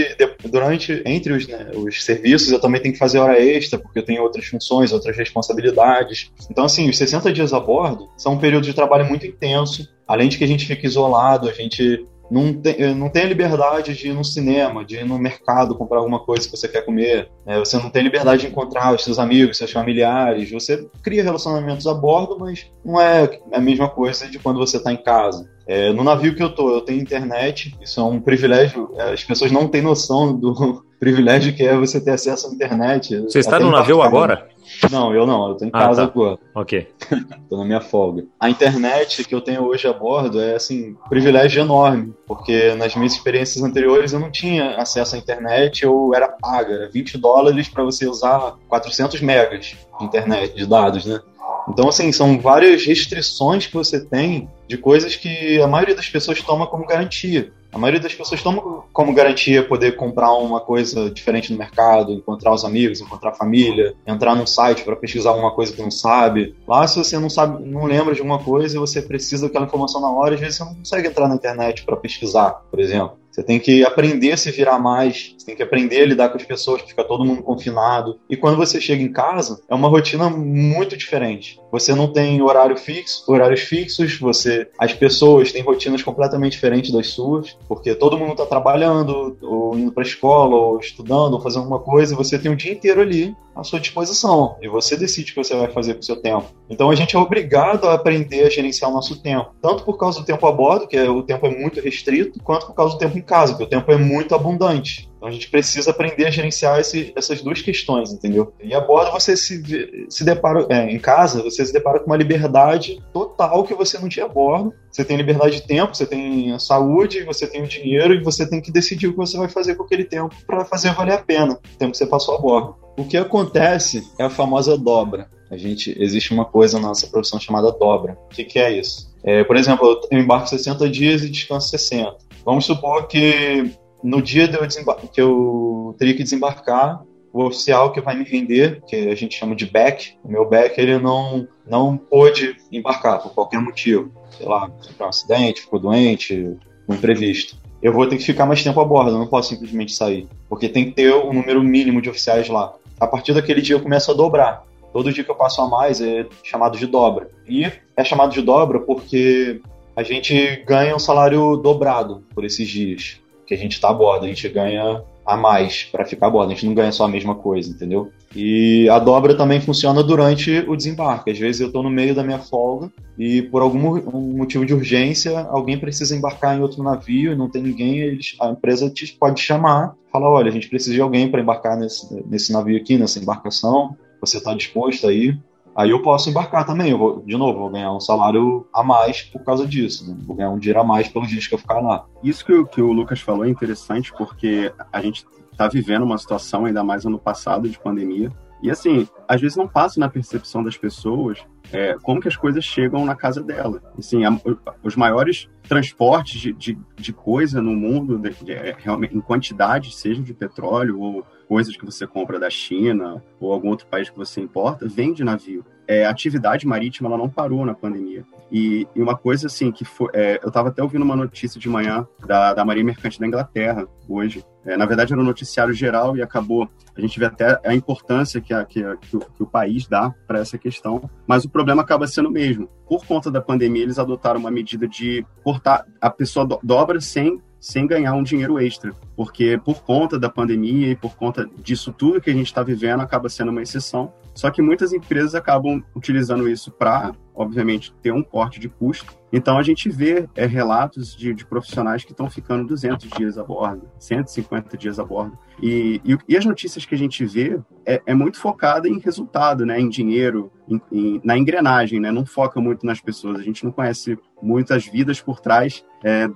durante 0.49 1.01
entre 1.05 1.33
os, 1.33 1.47
né, 1.47 1.69
os 1.75 2.03
serviços 2.03 2.51
eu 2.51 2.59
também 2.59 2.81
tenho 2.81 2.93
que 2.93 2.99
fazer 2.99 3.19
hora 3.19 3.39
extra, 3.39 3.77
porque 3.77 3.99
eu 3.99 4.05
tenho 4.05 4.23
outras 4.23 4.45
funções, 4.45 4.91
outras 4.91 5.15
responsabilidades. 5.15 6.31
Então, 6.49 6.65
assim, 6.65 6.89
os 6.89 6.97
60 6.97 7.31
dias 7.31 7.53
a 7.53 7.59
bordo 7.59 8.09
são 8.17 8.33
um 8.33 8.39
período 8.39 8.63
de 8.63 8.73
trabalho 8.73 9.07
muito 9.07 9.27
intenso, 9.27 9.87
além 10.09 10.27
de 10.27 10.39
que 10.39 10.43
a 10.43 10.47
gente 10.47 10.65
fica 10.65 10.87
isolado, 10.87 11.47
a 11.47 11.53
gente 11.53 12.03
não 12.31 12.51
tem, 12.51 12.95
não 12.95 13.09
tem 13.09 13.23
a 13.23 13.27
liberdade 13.27 13.95
de 13.95 14.09
ir 14.09 14.13
no 14.13 14.23
cinema, 14.23 14.83
de 14.83 14.97
ir 14.97 15.05
no 15.05 15.19
mercado 15.19 15.75
comprar 15.75 15.99
alguma 15.99 16.19
coisa 16.19 16.49
que 16.49 16.57
você 16.57 16.67
quer 16.67 16.83
comer. 16.83 17.29
Né? 17.45 17.59
Você 17.59 17.77
não 17.77 17.91
tem 17.91 18.03
liberdade 18.03 18.41
de 18.41 18.47
encontrar 18.47 18.93
os 18.93 19.03
seus 19.03 19.19
amigos, 19.19 19.57
seus 19.57 19.71
familiares. 19.71 20.51
Você 20.51 20.89
cria 21.03 21.23
relacionamentos 21.23 21.85
a 21.85 21.93
bordo, 21.93 22.37
mas 22.39 22.71
não 22.83 22.99
é 22.99 23.39
a 23.53 23.61
mesma 23.61 23.87
coisa 23.87 24.27
de 24.27 24.39
quando 24.39 24.57
você 24.57 24.77
está 24.77 24.91
em 24.91 25.01
casa. 25.01 25.47
É, 25.67 25.93
no 25.93 26.03
navio 26.03 26.35
que 26.35 26.41
eu 26.41 26.53
tô, 26.53 26.71
eu 26.71 26.81
tenho 26.81 27.01
internet, 27.01 27.75
isso 27.79 27.99
é 27.99 28.03
um 28.03 28.19
privilégio. 28.19 28.89
As 28.97 29.23
pessoas 29.23 29.51
não 29.51 29.67
têm 29.67 29.83
noção 29.83 30.35
do 30.35 30.83
privilégio 30.99 31.53
que 31.53 31.63
é 31.63 31.75
você 31.75 31.99
ter 32.01 32.11
acesso 32.11 32.47
à 32.47 32.51
internet. 32.51 33.17
Você 33.21 33.39
está 33.39 33.59
no 33.59 33.71
navio 33.71 34.01
agora? 34.01 34.49
Não, 34.91 35.13
eu 35.13 35.25
não, 35.25 35.49
eu 35.49 35.55
tô 35.55 35.65
em 35.65 35.69
ah, 35.73 35.79
casa 35.79 36.03
tá. 36.03 36.07
agora. 36.07 36.37
Ok. 36.53 36.87
tô 37.49 37.57
na 37.57 37.65
minha 37.65 37.81
folga. 37.81 38.25
A 38.39 38.49
internet 38.49 39.23
que 39.23 39.33
eu 39.33 39.41
tenho 39.41 39.63
hoje 39.63 39.87
a 39.87 39.93
bordo 39.93 40.39
é, 40.39 40.55
assim, 40.55 40.91
um 40.91 41.09
privilégio 41.09 41.61
enorme, 41.61 42.13
porque 42.27 42.75
nas 42.75 42.95
minhas 42.95 43.13
experiências 43.13 43.63
anteriores 43.63 44.13
eu 44.13 44.19
não 44.19 44.29
tinha 44.29 44.75
acesso 44.75 45.15
à 45.15 45.17
internet, 45.17 45.83
eu 45.83 46.11
era 46.13 46.27
paga, 46.27 46.73
era 46.73 46.89
20 46.89 47.17
dólares 47.17 47.67
para 47.67 47.83
você 47.83 48.05
usar 48.07 48.55
400 48.67 49.21
megas 49.21 49.75
de 49.99 50.05
internet, 50.05 50.55
de 50.55 50.65
dados, 50.65 51.05
né? 51.05 51.19
Então, 51.67 51.87
assim, 51.87 52.11
são 52.11 52.39
várias 52.39 52.85
restrições 52.85 53.67
que 53.67 53.73
você 53.73 53.99
tem 53.99 54.49
de 54.67 54.77
coisas 54.77 55.15
que 55.15 55.61
a 55.61 55.67
maioria 55.67 55.95
das 55.95 56.09
pessoas 56.09 56.41
toma 56.41 56.65
como 56.65 56.85
garantia. 56.85 57.51
A 57.71 57.77
maioria 57.77 57.99
das 57.99 58.13
pessoas 58.13 58.41
toma 58.41 58.83
como 58.91 59.13
garantia 59.13 59.63
poder 59.63 59.95
comprar 59.95 60.33
uma 60.33 60.59
coisa 60.59 61.09
diferente 61.09 61.51
no 61.51 61.59
mercado, 61.59 62.11
encontrar 62.11 62.53
os 62.53 62.65
amigos, 62.65 62.99
encontrar 62.99 63.29
a 63.29 63.35
família, 63.35 63.93
entrar 64.07 64.35
num 64.35 64.47
site 64.47 64.83
para 64.83 64.95
pesquisar 64.95 65.29
alguma 65.29 65.51
coisa 65.51 65.73
que 65.73 65.81
não 65.81 65.91
sabe. 65.91 66.55
Lá, 66.67 66.87
se 66.87 66.97
você 66.97 67.19
não 67.19 67.29
sabe, 67.29 67.63
não 67.63 67.85
lembra 67.85 68.13
de 68.13 68.21
alguma 68.21 68.39
coisa 68.39 68.75
e 68.75 68.79
você 68.79 69.01
precisa 69.01 69.47
daquela 69.47 69.65
informação 69.65 70.01
na 70.01 70.09
hora, 70.09 70.33
às 70.33 70.39
vezes 70.39 70.57
você 70.57 70.63
não 70.63 70.75
consegue 70.75 71.07
entrar 71.07 71.27
na 71.27 71.35
internet 71.35 71.83
para 71.85 71.95
pesquisar, 71.95 72.61
por 72.71 72.79
exemplo. 72.79 73.19
Você 73.31 73.43
tem 73.43 73.59
que 73.59 73.83
aprender 73.85 74.31
a 74.31 74.37
se 74.37 74.51
virar 74.51 74.79
mais, 74.79 75.35
você 75.37 75.45
tem 75.45 75.55
que 75.55 75.63
aprender 75.63 76.01
a 76.01 76.05
lidar 76.05 76.29
com 76.29 76.37
as 76.37 76.43
pessoas, 76.43 76.81
fica 76.81 77.03
todo 77.03 77.23
mundo 77.23 77.43
confinado. 77.43 78.19
E 78.29 78.35
quando 78.35 78.57
você 78.57 78.81
chega 78.81 79.03
em 79.03 79.11
casa, 79.11 79.61
é 79.69 79.75
uma 79.75 79.87
rotina 79.87 80.29
muito 80.29 80.97
diferente. 80.97 81.59
Você 81.71 81.93
não 81.93 82.11
tem 82.11 82.41
horário 82.41 82.75
fixo, 82.75 83.23
horários 83.31 83.61
fixos, 83.61 84.17
você, 84.19 84.67
as 84.77 84.93
pessoas 84.93 85.51
têm 85.51 85.61
rotinas 85.61 86.01
completamente 86.01 86.53
diferentes 86.53 86.91
das 86.91 87.07
suas, 87.07 87.57
porque 87.67 87.93
todo 87.93 88.17
mundo 88.17 88.31
está 88.31 88.45
trabalhando, 88.45 89.37
ou 89.41 89.77
indo 89.77 89.91
para 89.91 90.03
a 90.03 90.07
escola, 90.07 90.55
ou 90.55 90.79
estudando, 90.79 91.33
ou 91.33 91.41
fazendo 91.41 91.61
alguma 91.61 91.79
coisa, 91.79 92.13
e 92.13 92.17
você 92.17 92.39
tem 92.39 92.51
o 92.51 92.55
dia 92.55 92.73
inteiro 92.73 93.01
ali 93.01 93.35
à 93.59 93.63
sua 93.63 93.79
disposição. 93.79 94.57
E 94.61 94.67
você 94.67 94.95
decide 94.95 95.31
o 95.31 95.35
que 95.35 95.43
você 95.43 95.55
vai 95.55 95.69
fazer 95.69 95.93
com 95.93 95.99
o 95.99 96.03
seu 96.03 96.15
tempo. 96.15 96.47
Então 96.69 96.89
a 96.89 96.95
gente 96.95 97.15
é 97.15 97.19
obrigado 97.19 97.87
a 97.87 97.93
aprender 97.93 98.45
a 98.45 98.49
gerenciar 98.49 98.91
o 98.91 98.93
nosso 98.93 99.21
tempo, 99.21 99.53
tanto 99.61 99.83
por 99.83 99.97
causa 99.97 100.19
do 100.19 100.25
tempo 100.25 100.45
a 100.45 100.51
bordo, 100.51 100.87
que 100.87 100.97
é, 100.97 101.09
o 101.09 101.23
tempo 101.23 101.45
é 101.45 101.49
muito 101.49 101.79
restrito, 101.79 102.39
quanto 102.43 102.67
por 102.67 102.73
causa 102.73 102.95
do 102.95 102.99
tempo 102.99 103.17
em 103.17 103.21
casa, 103.21 103.55
que 103.55 103.63
o 103.63 103.67
tempo 103.67 103.91
é 103.91 103.97
muito 103.97 104.35
abundante. 104.35 105.09
Então 105.19 105.27
a 105.27 105.31
gente 105.31 105.49
precisa 105.49 105.91
aprender 105.91 106.25
a 106.25 106.31
gerenciar 106.31 106.79
esse, 106.79 107.11
essas 107.13 107.41
duas 107.41 107.61
questões, 107.61 108.13
entendeu? 108.13 108.53
E 108.63 108.73
a 108.73 108.79
bordo 108.79 109.11
você 109.11 109.35
se, 109.35 110.07
se 110.09 110.23
depara, 110.23 110.65
é, 110.69 110.89
em 110.89 110.97
casa, 110.97 111.43
você 111.43 111.65
se 111.65 111.73
depara 111.73 111.99
com 111.99 112.05
uma 112.05 112.15
liberdade 112.15 113.03
total 113.11 113.65
que 113.65 113.73
você 113.73 113.99
não 113.99 114.07
tinha 114.07 114.25
a 114.25 114.29
bordo. 114.29 114.73
Você 114.89 115.03
tem 115.03 115.17
liberdade 115.17 115.57
de 115.57 115.67
tempo, 115.67 115.95
você 115.95 116.05
tem 116.05 116.53
a 116.53 116.59
saúde, 116.59 117.23
você 117.23 117.45
tem 117.45 117.61
o 117.61 117.67
dinheiro 117.67 118.13
e 118.13 118.23
você 118.23 118.49
tem 118.49 118.61
que 118.61 118.71
decidir 118.71 119.07
o 119.07 119.11
que 119.11 119.17
você 119.17 119.37
vai 119.37 119.49
fazer 119.49 119.75
com 119.75 119.83
aquele 119.83 120.05
tempo 120.05 120.33
para 120.47 120.63
fazer 120.63 120.93
valer 120.93 121.15
a 121.15 121.21
pena, 121.21 121.53
o 121.53 121.77
tempo 121.77 121.91
que 121.91 121.97
você 121.97 122.07
passou 122.07 122.35
a 122.35 122.39
bordo. 122.39 122.75
O 122.99 123.05
que 123.05 123.15
acontece 123.15 124.05
é 124.19 124.25
a 124.25 124.29
famosa 124.29 124.77
dobra. 124.77 125.31
A 125.49 125.55
gente 125.55 125.95
existe 125.97 126.33
uma 126.33 126.43
coisa 126.43 126.77
na 126.81 126.89
nossa 126.89 127.07
profissão 127.07 127.39
chamada 127.39 127.71
dobra. 127.71 128.17
O 128.25 128.35
que, 128.35 128.43
que 128.43 128.59
é 128.59 128.77
isso? 128.77 129.09
É, 129.23 129.41
por 129.41 129.55
exemplo, 129.55 130.01
eu 130.11 130.19
embarco 130.19 130.49
60 130.49 130.89
dias 130.89 131.23
e 131.23 131.29
descanso 131.29 131.69
60. 131.69 132.17
Vamos 132.43 132.65
supor 132.65 133.07
que 133.07 133.71
no 134.03 134.21
dia 134.21 134.49
eu 134.51 135.07
que 135.13 135.21
eu 135.21 135.95
teria 135.97 136.13
que 136.13 136.23
desembarcar, 136.23 137.01
o 137.31 137.45
oficial 137.45 137.93
que 137.93 138.01
vai 138.01 138.17
me 138.17 138.25
render, 138.25 138.81
que 138.85 139.07
a 139.07 139.15
gente 139.15 139.37
chama 139.37 139.55
de 139.55 139.65
back, 139.65 140.17
o 140.21 140.29
meu 140.29 140.49
back, 140.49 140.77
ele 140.77 140.99
não, 140.99 141.47
não 141.65 141.95
pôde 141.95 142.57
embarcar 142.69 143.23
por 143.23 143.33
qualquer 143.33 143.61
motivo. 143.61 144.11
Sei 144.37 144.45
lá, 144.45 144.69
um 144.99 145.05
acidente, 145.05 145.61
ficou 145.61 145.79
doente, 145.79 146.57
um 146.85 146.93
imprevisto. 146.93 147.55
Eu 147.81 147.93
vou 147.93 148.05
ter 148.07 148.17
que 148.17 148.25
ficar 148.25 148.45
mais 148.45 148.61
tempo 148.61 148.81
a 148.81 148.83
bordo, 148.83 149.11
eu 149.11 149.19
não 149.19 149.27
posso 149.27 149.49
simplesmente 149.49 149.93
sair. 149.93 150.27
Porque 150.49 150.67
tem 150.67 150.85
que 150.85 150.91
ter 150.91 151.15
um 151.15 151.31
número 151.31 151.63
mínimo 151.63 152.01
de 152.01 152.09
oficiais 152.09 152.49
lá. 152.49 152.75
A 152.99 153.07
partir 153.07 153.33
daquele 153.33 153.61
dia 153.61 153.75
eu 153.75 153.81
começo 153.81 154.11
a 154.11 154.13
dobrar. 154.13 154.63
Todo 154.91 155.13
dia 155.13 155.23
que 155.23 155.31
eu 155.31 155.35
passo 155.35 155.61
a 155.61 155.67
mais 155.67 156.01
é 156.01 156.25
chamado 156.43 156.77
de 156.77 156.87
dobra. 156.87 157.29
E 157.47 157.71
é 157.95 158.03
chamado 158.03 158.31
de 158.31 158.41
dobra 158.41 158.79
porque 158.79 159.61
a 159.95 160.03
gente 160.03 160.63
ganha 160.65 160.95
um 160.95 160.99
salário 160.99 161.57
dobrado 161.57 162.23
por 162.33 162.43
esses 162.43 162.67
dias 162.67 163.21
que 163.45 163.53
a 163.53 163.57
gente 163.57 163.73
está 163.73 163.89
a 163.89 163.93
bordo, 163.93 164.25
a 164.25 164.27
gente 164.27 164.47
ganha 164.49 165.03
a 165.25 165.35
mais 165.35 165.83
para 165.83 166.05
ficar 166.05 166.27
a 166.27 166.29
bordo, 166.29 166.51
a 166.51 166.53
gente 166.53 166.65
não 166.65 166.73
ganha 166.73 166.91
só 166.91 167.05
a 167.05 167.07
mesma 167.07 167.35
coisa, 167.35 167.69
entendeu? 167.69 168.11
E 168.35 168.87
a 168.89 168.99
dobra 168.99 169.35
também 169.35 169.59
funciona 169.59 170.03
durante 170.03 170.63
o 170.67 170.75
desembarque. 170.75 171.31
Às 171.31 171.39
vezes 171.39 171.61
eu 171.61 171.67
estou 171.67 171.81
no 171.81 171.89
meio 171.89 172.13
da 172.13 172.23
minha 172.23 172.39
folga 172.39 172.91
e 173.17 173.41
por 173.41 173.61
algum 173.61 173.99
motivo 174.37 174.65
de 174.65 174.73
urgência 174.73 175.39
alguém 175.49 175.77
precisa 175.79 176.15
embarcar 176.15 176.57
em 176.57 176.61
outro 176.61 176.83
navio 176.83 177.31
e 177.31 177.35
não 177.35 177.49
tem 177.49 177.61
ninguém, 177.61 178.19
a 178.39 178.49
empresa 178.49 178.89
te 178.89 179.07
pode 179.19 179.41
chamar, 179.41 179.95
falar, 180.11 180.29
olha, 180.29 180.49
a 180.49 180.53
gente 180.53 180.69
precisa 180.69 180.93
de 180.93 181.01
alguém 181.01 181.29
para 181.29 181.41
embarcar 181.41 181.77
nesse, 181.77 182.23
nesse 182.27 182.53
navio 182.53 182.77
aqui, 182.77 182.97
nessa 182.97 183.19
embarcação, 183.19 183.95
você 184.21 184.37
está 184.37 184.53
disposto 184.53 185.07
aí? 185.07 185.37
Aí 185.75 185.91
eu 185.91 186.01
posso 186.01 186.29
embarcar 186.29 186.65
também. 186.65 186.91
Eu 186.91 186.97
vou, 186.97 187.23
de 187.25 187.37
novo, 187.37 187.59
vou 187.59 187.69
ganhar 187.69 187.93
um 187.93 188.01
salário 188.01 188.67
a 188.73 188.83
mais 188.83 189.21
por 189.21 189.43
causa 189.43 189.65
disso. 189.65 190.09
Né? 190.09 190.17
Vou 190.25 190.35
ganhar 190.35 190.49
um 190.49 190.59
dinheiro 190.59 190.81
a 190.81 190.83
mais 190.83 191.07
pelos 191.07 191.29
dias 191.29 191.47
que 191.47 191.53
eu 191.53 191.57
ficar 191.57 191.79
lá. 191.79 192.05
Isso 192.21 192.45
que, 192.45 192.65
que 192.65 192.81
o 192.81 192.91
Lucas 192.91 193.21
falou 193.21 193.45
é 193.45 193.49
interessante 193.49 194.11
porque 194.17 194.73
a 194.91 195.01
gente 195.01 195.25
está 195.59 195.67
vivendo 195.67 196.03
uma 196.03 196.17
situação, 196.17 196.65
ainda 196.65 196.81
mais 196.85 197.05
ano 197.05 197.19
passado, 197.19 197.67
de 197.67 197.77
pandemia. 197.77 198.31
E 198.63 198.71
assim, 198.71 199.07
às 199.27 199.39
vezes 199.39 199.57
não 199.57 199.67
passa 199.67 199.99
na 199.99 200.09
percepção 200.09 200.63
das 200.63 200.77
pessoas 200.77 201.45
é, 201.71 201.95
como 202.01 202.21
que 202.21 202.27
as 202.27 202.35
coisas 202.35 202.63
chegam 202.63 203.05
na 203.05 203.15
casa 203.15 203.43
dela. 203.43 203.81
Assim, 203.97 204.23
a, 204.25 204.37
os 204.83 204.95
maiores 204.95 205.49
transportes 205.63 206.39
de, 206.39 206.53
de, 206.53 206.77
de 206.95 207.13
coisa 207.13 207.61
no 207.61 207.73
mundo, 207.73 208.17
de, 208.17 208.51
é, 208.51 208.75
realmente 208.77 209.15
em 209.15 209.21
quantidade, 209.21 209.93
seja 209.93 210.21
de 210.21 210.33
petróleo 210.33 210.99
ou 210.99 211.25
coisas 211.47 211.75
que 211.75 211.85
você 211.85 212.07
compra 212.07 212.39
da 212.39 212.49
China 212.49 213.21
ou 213.39 213.51
algum 213.51 213.69
outro 213.69 213.87
país 213.87 214.09
que 214.09 214.17
você 214.17 214.41
importa, 214.41 214.87
vem 214.87 215.13
de 215.13 215.23
navio. 215.23 215.65
É, 215.89 216.05
a 216.05 216.11
atividade 216.11 216.67
marítima 216.67 217.09
ela 217.09 217.17
não 217.17 217.27
parou 217.27 217.65
na 217.65 217.73
pandemia. 217.73 218.23
E, 218.51 218.87
e 218.95 219.01
uma 219.01 219.17
coisa 219.17 219.47
assim 219.47 219.71
que 219.71 219.83
foi, 219.83 220.07
é, 220.13 220.39
eu 220.43 220.49
estava 220.49 220.69
até 220.69 220.83
ouvindo 220.83 221.01
uma 221.03 221.15
notícia 221.15 221.59
de 221.59 221.67
manhã 221.67 222.07
da, 222.27 222.53
da 222.53 222.63
Marinha 222.63 222.85
Mercante 222.85 223.19
da 223.19 223.25
Inglaterra 223.25 223.87
hoje. 224.07 224.45
É, 224.63 224.77
na 224.77 224.85
verdade 224.85 225.13
era 225.13 225.21
um 225.21 225.25
noticiário 225.25 225.73
geral 225.73 226.15
e 226.15 226.21
acabou 226.21 226.69
a 226.99 227.01
gente 227.01 227.17
vê 227.17 227.25
até 227.25 227.59
a 227.65 227.73
importância 227.73 228.41
que, 228.41 228.53
a, 228.53 228.65
que, 228.65 228.83
a, 228.83 228.97
que, 228.97 229.15
o, 229.15 229.19
que 229.19 229.41
o 229.41 229.47
país 229.47 229.87
dá 229.87 230.13
para 230.27 230.39
essa 230.39 230.57
questão, 230.57 231.09
mas 231.25 231.45
o 231.45 231.49
problema 231.49 231.81
acaba 231.81 232.05
sendo 232.05 232.27
o 232.27 232.31
mesmo. 232.31 232.67
Por 232.87 233.05
conta 233.05 233.31
da 233.31 233.41
pandemia, 233.41 233.83
eles 233.83 233.97
adotaram 233.97 234.39
uma 234.39 234.51
medida 234.51 234.87
de 234.87 235.25
cortar, 235.43 235.85
a 236.01 236.09
pessoa 236.09 236.45
do, 236.45 236.59
dobra 236.61 236.99
sem 236.99 237.41
sem 237.59 237.85
ganhar 237.85 238.13
um 238.13 238.23
dinheiro 238.23 238.59
extra, 238.59 238.93
porque 239.15 239.59
por 239.63 239.83
conta 239.83 240.17
da 240.17 240.29
pandemia 240.29 240.91
e 240.91 240.95
por 240.95 241.15
conta 241.15 241.49
disso 241.57 241.91
tudo 241.91 242.21
que 242.21 242.29
a 242.29 242.33
gente 242.33 242.47
está 242.47 242.63
vivendo, 242.63 243.01
acaba 243.01 243.29
sendo 243.29 243.51
uma 243.51 243.61
exceção. 243.61 244.13
Só 244.33 244.49
que 244.49 244.61
muitas 244.61 244.93
empresas 244.93 245.35
acabam 245.35 245.83
utilizando 245.93 246.47
isso 246.47 246.71
para, 246.71 247.11
obviamente, 247.35 247.93
ter 248.01 248.13
um 248.13 248.23
corte 248.23 248.57
de 248.57 248.69
custo. 248.69 249.13
Então 249.33 249.57
a 249.57 249.63
gente 249.63 249.89
vê 249.89 250.29
é, 250.33 250.45
relatos 250.45 251.15
de, 251.15 251.33
de, 251.33 251.45
profissionais 251.45 252.05
que 252.05 252.11
estão 252.11 252.29
ficando 252.29 252.65
200 252.65 253.09
dias 253.09 253.37
a 253.37 253.43
bordo, 253.43 253.89
150 253.99 254.77
dias 254.77 254.97
a 254.97 255.03
bordo. 255.03 255.37
E, 255.61 256.01
e, 256.05 256.17
e 256.29 256.37
as 256.37 256.45
notícias 256.45 256.85
que 256.85 256.95
a 256.95 256.97
gente 256.97 257.25
vê 257.25 257.59
é, 257.85 258.01
é, 258.05 258.13
muito 258.13 258.39
focada 258.39 258.87
em 258.87 258.99
resultado, 258.99 259.65
né, 259.65 259.79
em 259.79 259.89
dinheiro, 259.89 260.51
em, 260.67 260.81
em, 260.91 261.21
na 261.23 261.37
engrenagem, 261.37 261.99
né, 261.99 262.11
não 262.11 262.25
foca 262.25 262.61
muito 262.61 262.85
nas 262.85 263.01
pessoas. 263.01 263.39
A 263.39 263.43
gente 263.43 263.65
não 263.65 263.71
conhece 263.71 264.17
muitas 264.41 264.85
vidas 264.85 265.19
por 265.19 265.41
trás 265.41 265.83
é, 266.03 266.29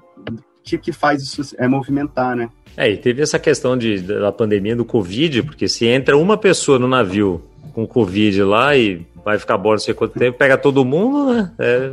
que, 0.64 0.78
que 0.78 0.92
faz 0.92 1.22
isso 1.22 1.56
é 1.58 1.68
movimentar, 1.68 2.36
né? 2.36 2.50
É, 2.76 2.90
e 2.90 2.98
teve 2.98 3.22
essa 3.22 3.38
questão 3.38 3.78
de, 3.78 4.00
da 4.02 4.32
pandemia 4.32 4.76
do 4.76 4.86
Covid, 4.86 5.44
porque 5.44 5.68
se 5.68 5.86
entra 5.86 6.18
uma 6.18 6.38
pessoa 6.38 6.80
no 6.80 6.88
navio 6.88 7.44
com 7.74 7.86
Covid 7.86 8.44
lá 8.44 8.76
e 8.76 9.06
vai 9.24 9.38
ficar 9.40 9.58
bom 9.58 9.72
não 9.72 9.78
sei 9.78 9.94
quanto 9.94 10.20
tempo, 10.20 10.38
pega 10.38 10.58
todo 10.58 10.84
mundo, 10.84 11.34
né? 11.34 11.52
É 11.60 11.92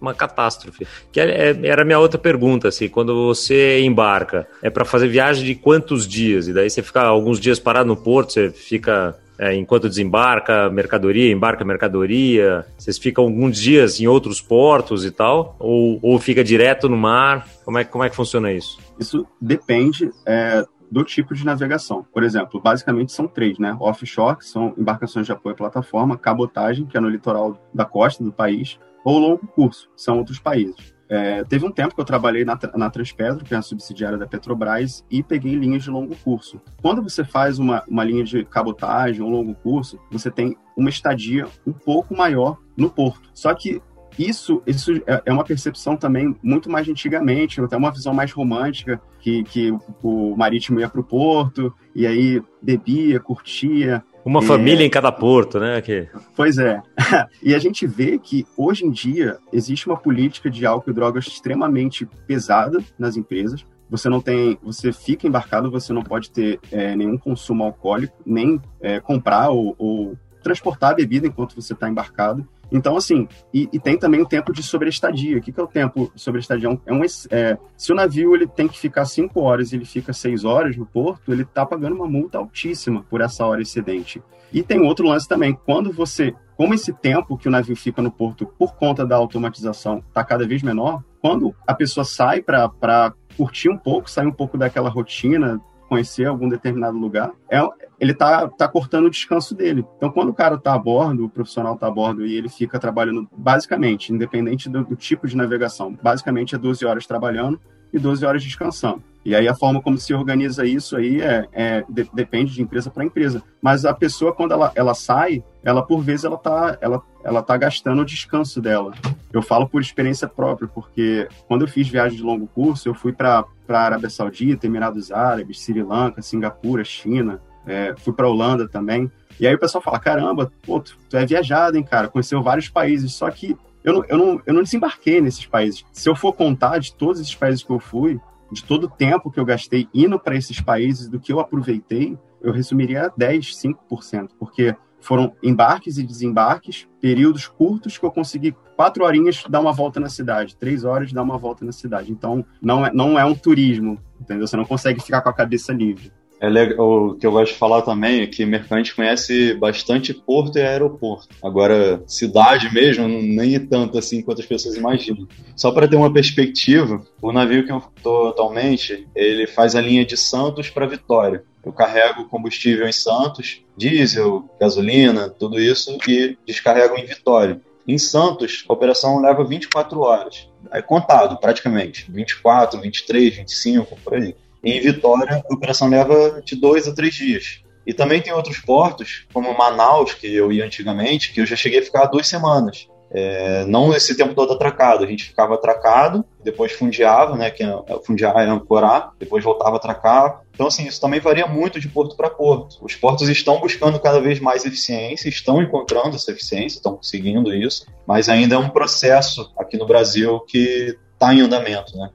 uma 0.00 0.14
catástrofe. 0.14 0.86
Que 1.12 1.20
é, 1.20 1.50
é, 1.50 1.58
era 1.66 1.82
a 1.82 1.84
minha 1.84 1.98
outra 1.98 2.18
pergunta, 2.18 2.68
assim, 2.68 2.88
quando 2.88 3.14
você 3.26 3.80
embarca, 3.80 4.46
é 4.62 4.68
para 4.68 4.84
fazer 4.84 5.08
viagem 5.08 5.44
de 5.44 5.54
quantos 5.54 6.06
dias? 6.06 6.48
E 6.48 6.52
daí 6.52 6.68
você 6.68 6.82
fica 6.82 7.02
alguns 7.02 7.38
dias 7.38 7.58
parado 7.58 7.86
no 7.86 7.96
porto, 7.96 8.32
você 8.32 8.50
fica 8.50 9.16
é, 9.42 9.56
enquanto 9.56 9.88
desembarca 9.88 10.70
mercadoria, 10.70 11.32
embarca 11.32 11.64
mercadoria? 11.64 12.64
Vocês 12.78 12.96
ficam 12.96 13.24
alguns 13.24 13.58
dias 13.58 14.00
em 14.00 14.06
outros 14.06 14.40
portos 14.40 15.04
e 15.04 15.10
tal? 15.10 15.56
Ou, 15.58 15.98
ou 16.00 16.16
fica 16.20 16.44
direto 16.44 16.88
no 16.88 16.96
mar? 16.96 17.48
Como 17.64 17.76
é, 17.76 17.82
como 17.84 18.04
é 18.04 18.08
que 18.08 18.14
funciona 18.14 18.52
isso? 18.52 18.78
Isso 19.00 19.26
depende 19.40 20.12
é, 20.24 20.64
do 20.88 21.02
tipo 21.02 21.34
de 21.34 21.44
navegação. 21.44 22.06
Por 22.14 22.22
exemplo, 22.22 22.60
basicamente 22.60 23.10
são 23.10 23.26
três, 23.26 23.58
né? 23.58 23.76
Offshore, 23.80 24.36
que 24.36 24.46
são 24.46 24.74
embarcações 24.78 25.26
de 25.26 25.32
apoio 25.32 25.54
à 25.54 25.58
plataforma, 25.58 26.16
cabotagem, 26.16 26.86
que 26.86 26.96
é 26.96 27.00
no 27.00 27.08
litoral 27.08 27.60
da 27.74 27.84
costa 27.84 28.22
do 28.22 28.32
país, 28.32 28.78
ou 29.04 29.18
longo 29.18 29.44
curso, 29.48 29.90
são 29.96 30.18
outros 30.18 30.38
países. 30.38 30.94
É, 31.12 31.44
teve 31.44 31.66
um 31.66 31.70
tempo 31.70 31.94
que 31.94 32.00
eu 32.00 32.06
trabalhei 32.06 32.42
na, 32.42 32.58
na 32.74 32.88
Transpetro, 32.88 33.44
que 33.44 33.52
é 33.52 33.58
a 33.58 33.60
subsidiária 33.60 34.16
da 34.16 34.26
Petrobras, 34.26 35.04
e 35.10 35.22
peguei 35.22 35.54
linhas 35.54 35.82
de 35.82 35.90
longo 35.90 36.16
curso. 36.24 36.58
Quando 36.80 37.02
você 37.02 37.22
faz 37.22 37.58
uma, 37.58 37.84
uma 37.86 38.02
linha 38.02 38.24
de 38.24 38.46
cabotagem, 38.46 39.20
um 39.20 39.28
longo 39.28 39.54
curso, 39.56 40.00
você 40.10 40.30
tem 40.30 40.56
uma 40.74 40.88
estadia 40.88 41.46
um 41.66 41.72
pouco 41.72 42.16
maior 42.16 42.56
no 42.74 42.88
porto. 42.88 43.28
Só 43.34 43.52
que 43.52 43.82
isso, 44.18 44.62
isso 44.66 44.92
é, 45.06 45.22
é 45.26 45.32
uma 45.34 45.44
percepção 45.44 45.98
também 45.98 46.34
muito 46.42 46.70
mais 46.70 46.88
antigamente, 46.88 47.60
até 47.60 47.76
uma 47.76 47.92
visão 47.92 48.14
mais 48.14 48.32
romântica, 48.32 48.98
que, 49.20 49.44
que 49.44 49.70
o 50.02 50.34
marítimo 50.34 50.80
ia 50.80 50.88
para 50.88 51.00
o 51.00 51.04
porto, 51.04 51.74
e 51.94 52.06
aí 52.06 52.42
bebia, 52.62 53.20
curtia. 53.20 54.02
Uma 54.24 54.40
é... 54.40 54.42
família 54.42 54.84
em 54.84 54.90
cada 54.90 55.10
porto, 55.10 55.58
né? 55.58 55.80
Que... 55.80 56.08
Pois 56.36 56.58
é. 56.58 56.80
e 57.42 57.54
a 57.54 57.58
gente 57.58 57.86
vê 57.86 58.18
que, 58.18 58.46
hoje 58.56 58.84
em 58.84 58.90
dia, 58.90 59.38
existe 59.52 59.86
uma 59.86 59.96
política 59.96 60.50
de 60.50 60.64
álcool 60.64 60.90
e 60.90 60.94
drogas 60.94 61.26
extremamente 61.26 62.06
pesada 62.26 62.78
nas 62.98 63.16
empresas. 63.16 63.64
Você 63.90 64.08
não 64.08 64.20
tem, 64.20 64.58
você 64.62 64.92
fica 64.92 65.26
embarcado, 65.26 65.70
você 65.70 65.92
não 65.92 66.02
pode 66.02 66.30
ter 66.30 66.58
é, 66.70 66.96
nenhum 66.96 67.18
consumo 67.18 67.64
alcoólico, 67.64 68.16
nem 68.24 68.60
é, 68.80 69.00
comprar 69.00 69.50
ou, 69.50 69.74
ou 69.76 70.16
transportar 70.42 70.92
a 70.92 70.94
bebida 70.94 71.26
enquanto 71.26 71.54
você 71.54 71.72
está 71.72 71.88
embarcado. 71.88 72.46
Então, 72.70 72.96
assim, 72.96 73.28
e, 73.52 73.68
e, 73.70 73.78
tem 73.78 73.98
também 73.98 74.22
o 74.22 74.26
tempo 74.26 74.50
de 74.50 74.62
sobreestadia. 74.62 75.36
O 75.36 75.42
que, 75.42 75.52
que 75.52 75.60
é 75.60 75.62
o 75.62 75.66
tempo 75.66 76.10
sobreestadia? 76.16 76.68
É 76.86 76.92
um, 76.92 77.02
é, 77.30 77.58
se 77.76 77.92
o 77.92 77.94
navio 77.94 78.34
ele 78.34 78.46
tem 78.46 78.66
que 78.66 78.78
ficar 78.78 79.04
cinco 79.04 79.42
horas 79.42 79.72
e 79.72 79.76
ele 79.76 79.84
fica 79.84 80.12
seis 80.12 80.42
horas 80.42 80.74
no 80.76 80.86
porto, 80.86 81.30
ele 81.32 81.42
está 81.42 81.66
pagando 81.66 81.96
uma 81.96 82.08
multa 82.08 82.38
altíssima 82.38 83.04
por 83.10 83.20
essa 83.20 83.44
hora 83.44 83.60
excedente. 83.60 84.22
E 84.50 84.62
tem 84.62 84.80
outro 84.80 85.06
lance 85.06 85.28
também, 85.28 85.58
quando 85.66 85.92
você, 85.92 86.34
como 86.56 86.74
esse 86.74 86.92
tempo 86.92 87.36
que 87.36 87.48
o 87.48 87.50
navio 87.50 87.76
fica 87.76 88.00
no 88.00 88.10
porto 88.10 88.46
por 88.46 88.74
conta 88.74 89.04
da 89.04 89.16
automatização 89.16 89.98
está 89.98 90.24
cada 90.24 90.46
vez 90.46 90.62
menor, 90.62 91.02
quando 91.20 91.54
a 91.66 91.74
pessoa 91.74 92.04
sai 92.04 92.42
para 92.42 93.14
curtir 93.36 93.70
um 93.70 93.78
pouco, 93.78 94.10
sai 94.10 94.26
um 94.26 94.32
pouco 94.32 94.58
daquela 94.58 94.90
rotina, 94.90 95.60
conhecer 95.92 96.24
algum 96.24 96.48
determinado 96.48 96.96
lugar, 96.96 97.32
é, 97.50 97.60
ele 98.00 98.14
tá, 98.14 98.48
tá 98.48 98.66
cortando 98.66 99.04
o 99.04 99.10
descanso 99.10 99.54
dele. 99.54 99.84
Então, 99.98 100.10
quando 100.10 100.30
o 100.30 100.34
cara 100.34 100.56
tá 100.56 100.72
a 100.72 100.78
bordo, 100.78 101.26
o 101.26 101.28
profissional 101.28 101.76
tá 101.76 101.86
a 101.86 101.90
bordo 101.90 102.24
e 102.24 102.34
ele 102.34 102.48
fica 102.48 102.78
trabalhando, 102.78 103.28
basicamente, 103.36 104.10
independente 104.10 104.70
do, 104.70 104.82
do 104.82 104.96
tipo 104.96 105.28
de 105.28 105.36
navegação, 105.36 105.94
basicamente 106.02 106.54
é 106.54 106.58
12 106.58 106.86
horas 106.86 107.06
trabalhando 107.06 107.60
e 107.92 107.98
12 107.98 108.24
horas 108.24 108.42
descansando. 108.42 109.02
E 109.24 109.36
aí 109.36 109.46
a 109.46 109.54
forma 109.54 109.80
como 109.80 109.96
se 109.98 110.12
organiza 110.12 110.66
isso 110.66 110.96
aí 110.96 111.20
é, 111.20 111.46
é 111.52 111.84
de, 111.88 112.08
depende 112.12 112.52
de 112.52 112.62
empresa 112.62 112.90
para 112.90 113.04
empresa. 113.04 113.42
Mas 113.60 113.84
a 113.84 113.94
pessoa 113.94 114.32
quando 114.32 114.52
ela, 114.52 114.72
ela 114.74 114.94
sai, 114.94 115.44
ela 115.62 115.82
por 115.82 116.02
vezes 116.02 116.24
ela 116.24 116.36
tá 116.36 116.76
ela 116.80 117.02
ela 117.24 117.40
tá 117.40 117.56
gastando 117.56 118.02
o 118.02 118.04
descanso 118.04 118.60
dela. 118.60 118.92
Eu 119.32 119.40
falo 119.40 119.68
por 119.68 119.80
experiência 119.80 120.26
própria, 120.26 120.68
porque 120.68 121.28
quando 121.46 121.62
eu 121.62 121.68
fiz 121.68 121.88
viagem 121.88 122.16
de 122.16 122.22
longo 122.22 122.48
curso, 122.48 122.88
eu 122.88 122.94
fui 122.94 123.12
para 123.12 123.44
para 123.64 123.80
Arábia 123.80 124.10
Saudita, 124.10 124.66
Emirados 124.66 125.12
Árabes, 125.12 125.60
Sri 125.60 125.82
Lanka, 125.82 126.20
Singapura, 126.20 126.84
China, 126.84 127.40
é, 127.64 127.94
fui 127.96 128.12
para 128.12 128.28
Holanda 128.28 128.68
também. 128.68 129.10
E 129.38 129.46
aí 129.46 129.54
o 129.54 129.58
pessoal 129.58 129.82
fala: 129.82 129.98
caramba, 129.98 130.50
pô, 130.64 130.80
tu 130.80 130.96
é 131.16 131.24
viajado, 131.24 131.76
hein, 131.76 131.82
cara? 131.82 132.08
Conheceu 132.08 132.42
vários 132.42 132.68
países. 132.68 133.12
Só 133.14 133.30
que 133.30 133.56
eu 133.84 133.92
não, 133.94 134.04
eu, 134.08 134.18
não, 134.18 134.42
eu 134.46 134.54
não 134.54 134.62
desembarquei 134.62 135.20
nesses 135.20 135.46
países. 135.46 135.84
Se 135.92 136.08
eu 136.08 136.14
for 136.14 136.32
contar 136.32 136.78
de 136.78 136.94
todos 136.94 137.20
esses 137.20 137.34
países 137.34 137.62
que 137.62 137.70
eu 137.70 137.80
fui, 137.80 138.20
de 138.50 138.62
todo 138.62 138.84
o 138.84 138.90
tempo 138.90 139.30
que 139.30 139.40
eu 139.40 139.44
gastei 139.44 139.88
indo 139.94 140.18
para 140.18 140.36
esses 140.36 140.60
países, 140.60 141.08
do 141.08 141.18
que 141.18 141.32
eu 141.32 141.40
aproveitei, 141.40 142.18
eu 142.40 142.52
resumiria 142.52 143.06
a 143.06 143.12
10, 143.16 143.56
5%, 143.56 144.30
porque 144.38 144.76
foram 145.00 145.34
embarques 145.42 145.98
e 145.98 146.02
desembarques, 146.02 146.86
períodos 147.00 147.46
curtos 147.46 147.98
que 147.98 148.04
eu 148.04 148.10
consegui 148.10 148.54
quatro 148.76 149.04
horinhas 149.04 149.42
dar 149.48 149.60
uma 149.60 149.72
volta 149.72 149.98
na 149.98 150.08
cidade, 150.08 150.56
três 150.56 150.84
horas 150.84 151.12
dar 151.12 151.22
uma 151.22 151.36
volta 151.36 151.64
na 151.64 151.72
cidade. 151.72 152.12
Então, 152.12 152.44
não 152.60 152.86
é, 152.86 152.92
não 152.92 153.18
é 153.18 153.24
um 153.24 153.34
turismo, 153.34 153.98
entendeu? 154.20 154.46
Você 154.46 154.56
não 154.56 154.64
consegue 154.64 155.00
ficar 155.00 155.20
com 155.20 155.28
a 155.28 155.34
cabeça 155.34 155.72
livre. 155.72 156.12
É 156.42 156.48
legal, 156.48 157.10
o 157.10 157.14
que 157.14 157.24
eu 157.24 157.30
gosto 157.30 157.52
de 157.52 157.58
falar 157.58 157.82
também 157.82 158.22
é 158.22 158.26
que 158.26 158.44
mercante 158.44 158.92
conhece 158.96 159.54
bastante 159.54 160.12
porto 160.12 160.58
e 160.58 160.60
aeroporto. 160.60 161.28
Agora, 161.40 162.02
cidade 162.04 162.68
mesmo, 162.74 163.06
nem 163.06 163.64
tanto 163.64 163.96
assim 163.96 164.20
quanto 164.20 164.40
as 164.40 164.46
pessoas 164.46 164.74
imaginam. 164.74 165.28
Só 165.54 165.70
para 165.70 165.86
ter 165.86 165.94
uma 165.94 166.12
perspectiva, 166.12 167.00
o 167.22 167.30
navio 167.30 167.64
que 167.64 167.70
eu 167.70 167.80
estou 167.96 168.30
atualmente, 168.30 169.06
ele 169.14 169.46
faz 169.46 169.76
a 169.76 169.80
linha 169.80 170.04
de 170.04 170.16
Santos 170.16 170.68
para 170.68 170.84
Vitória. 170.84 171.44
Eu 171.64 171.72
carrego 171.72 172.24
combustível 172.24 172.88
em 172.88 172.92
Santos, 172.92 173.62
diesel, 173.76 174.50
gasolina, 174.60 175.30
tudo 175.30 175.60
isso, 175.60 175.96
e 176.08 176.36
descarrego 176.44 176.96
em 176.96 177.06
Vitória. 177.06 177.60
Em 177.86 177.98
Santos, 177.98 178.64
a 178.68 178.72
operação 178.72 179.20
leva 179.20 179.44
24 179.44 180.00
horas. 180.00 180.50
É 180.72 180.82
contado, 180.82 181.38
praticamente. 181.38 182.10
24, 182.10 182.80
23, 182.80 183.36
25, 183.36 183.96
por 184.02 184.14
aí. 184.14 184.34
Em 184.64 184.80
Vitória, 184.80 185.42
a 185.48 185.54
operação 185.54 185.88
leva 185.88 186.40
de 186.44 186.54
dois 186.56 186.86
a 186.86 186.94
três 186.94 187.14
dias. 187.14 187.62
E 187.86 187.92
também 187.92 188.22
tem 188.22 188.32
outros 188.32 188.58
portos, 188.58 189.26
como 189.32 189.56
Manaus, 189.56 190.14
que 190.14 190.32
eu 190.32 190.52
ia 190.52 190.64
antigamente, 190.64 191.32
que 191.32 191.40
eu 191.40 191.46
já 191.46 191.56
cheguei 191.56 191.80
a 191.80 191.84
ficar 191.84 192.06
duas 192.06 192.28
semanas. 192.28 192.86
É, 193.14 193.66
não 193.66 193.94
esse 193.94 194.16
tempo 194.16 194.34
todo 194.34 194.54
atracado, 194.54 195.04
a 195.04 195.06
gente 195.06 195.24
ficava 195.24 195.54
atracado, 195.54 196.24
depois 196.42 196.72
fundiava, 196.72 197.36
né, 197.36 197.50
que 197.50 197.62
é, 197.62 197.82
fundiar 198.06 198.34
é 198.36 198.48
ancorar, 198.48 199.12
depois 199.18 199.44
voltava 199.44 199.72
a 199.72 199.76
atracar. 199.76 200.40
Então, 200.54 200.68
assim, 200.68 200.86
isso 200.86 201.00
também 201.00 201.20
varia 201.20 201.46
muito 201.46 201.78
de 201.78 201.88
porto 201.88 202.16
para 202.16 202.30
porto. 202.30 202.78
Os 202.80 202.94
portos 202.94 203.28
estão 203.28 203.60
buscando 203.60 204.00
cada 204.00 204.18
vez 204.18 204.40
mais 204.40 204.64
eficiência, 204.64 205.28
estão 205.28 205.60
encontrando 205.60 206.16
essa 206.16 206.30
eficiência, 206.30 206.78
estão 206.78 206.96
conseguindo 206.96 207.54
isso, 207.54 207.86
mas 208.06 208.30
ainda 208.30 208.54
é 208.54 208.58
um 208.58 208.70
processo 208.70 209.52
aqui 209.58 209.76
no 209.76 209.86
Brasil 209.86 210.40
que 210.48 210.96
está 211.12 211.34
em 211.34 211.42
andamento, 211.42 211.94
né? 211.98 212.08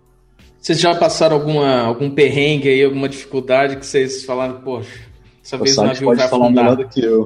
Vocês 0.59 0.79
já 0.79 0.95
passaram 0.95 1.35
alguma, 1.35 1.81
algum 1.81 2.09
perrengue 2.09 2.69
aí, 2.69 2.83
alguma 2.83 3.07
dificuldade 3.07 3.77
que 3.77 3.85
vocês 3.85 4.25
falaram, 4.25 4.61
poxa, 4.61 5.07
essa 5.43 5.57
vez 5.57 5.77
o 5.77 5.83
navio 5.83 6.07
vai 6.15 6.27
falar 6.27 6.49
melhor 6.49 6.75
do 6.75 6.87
que 6.87 6.99
eu. 6.99 7.25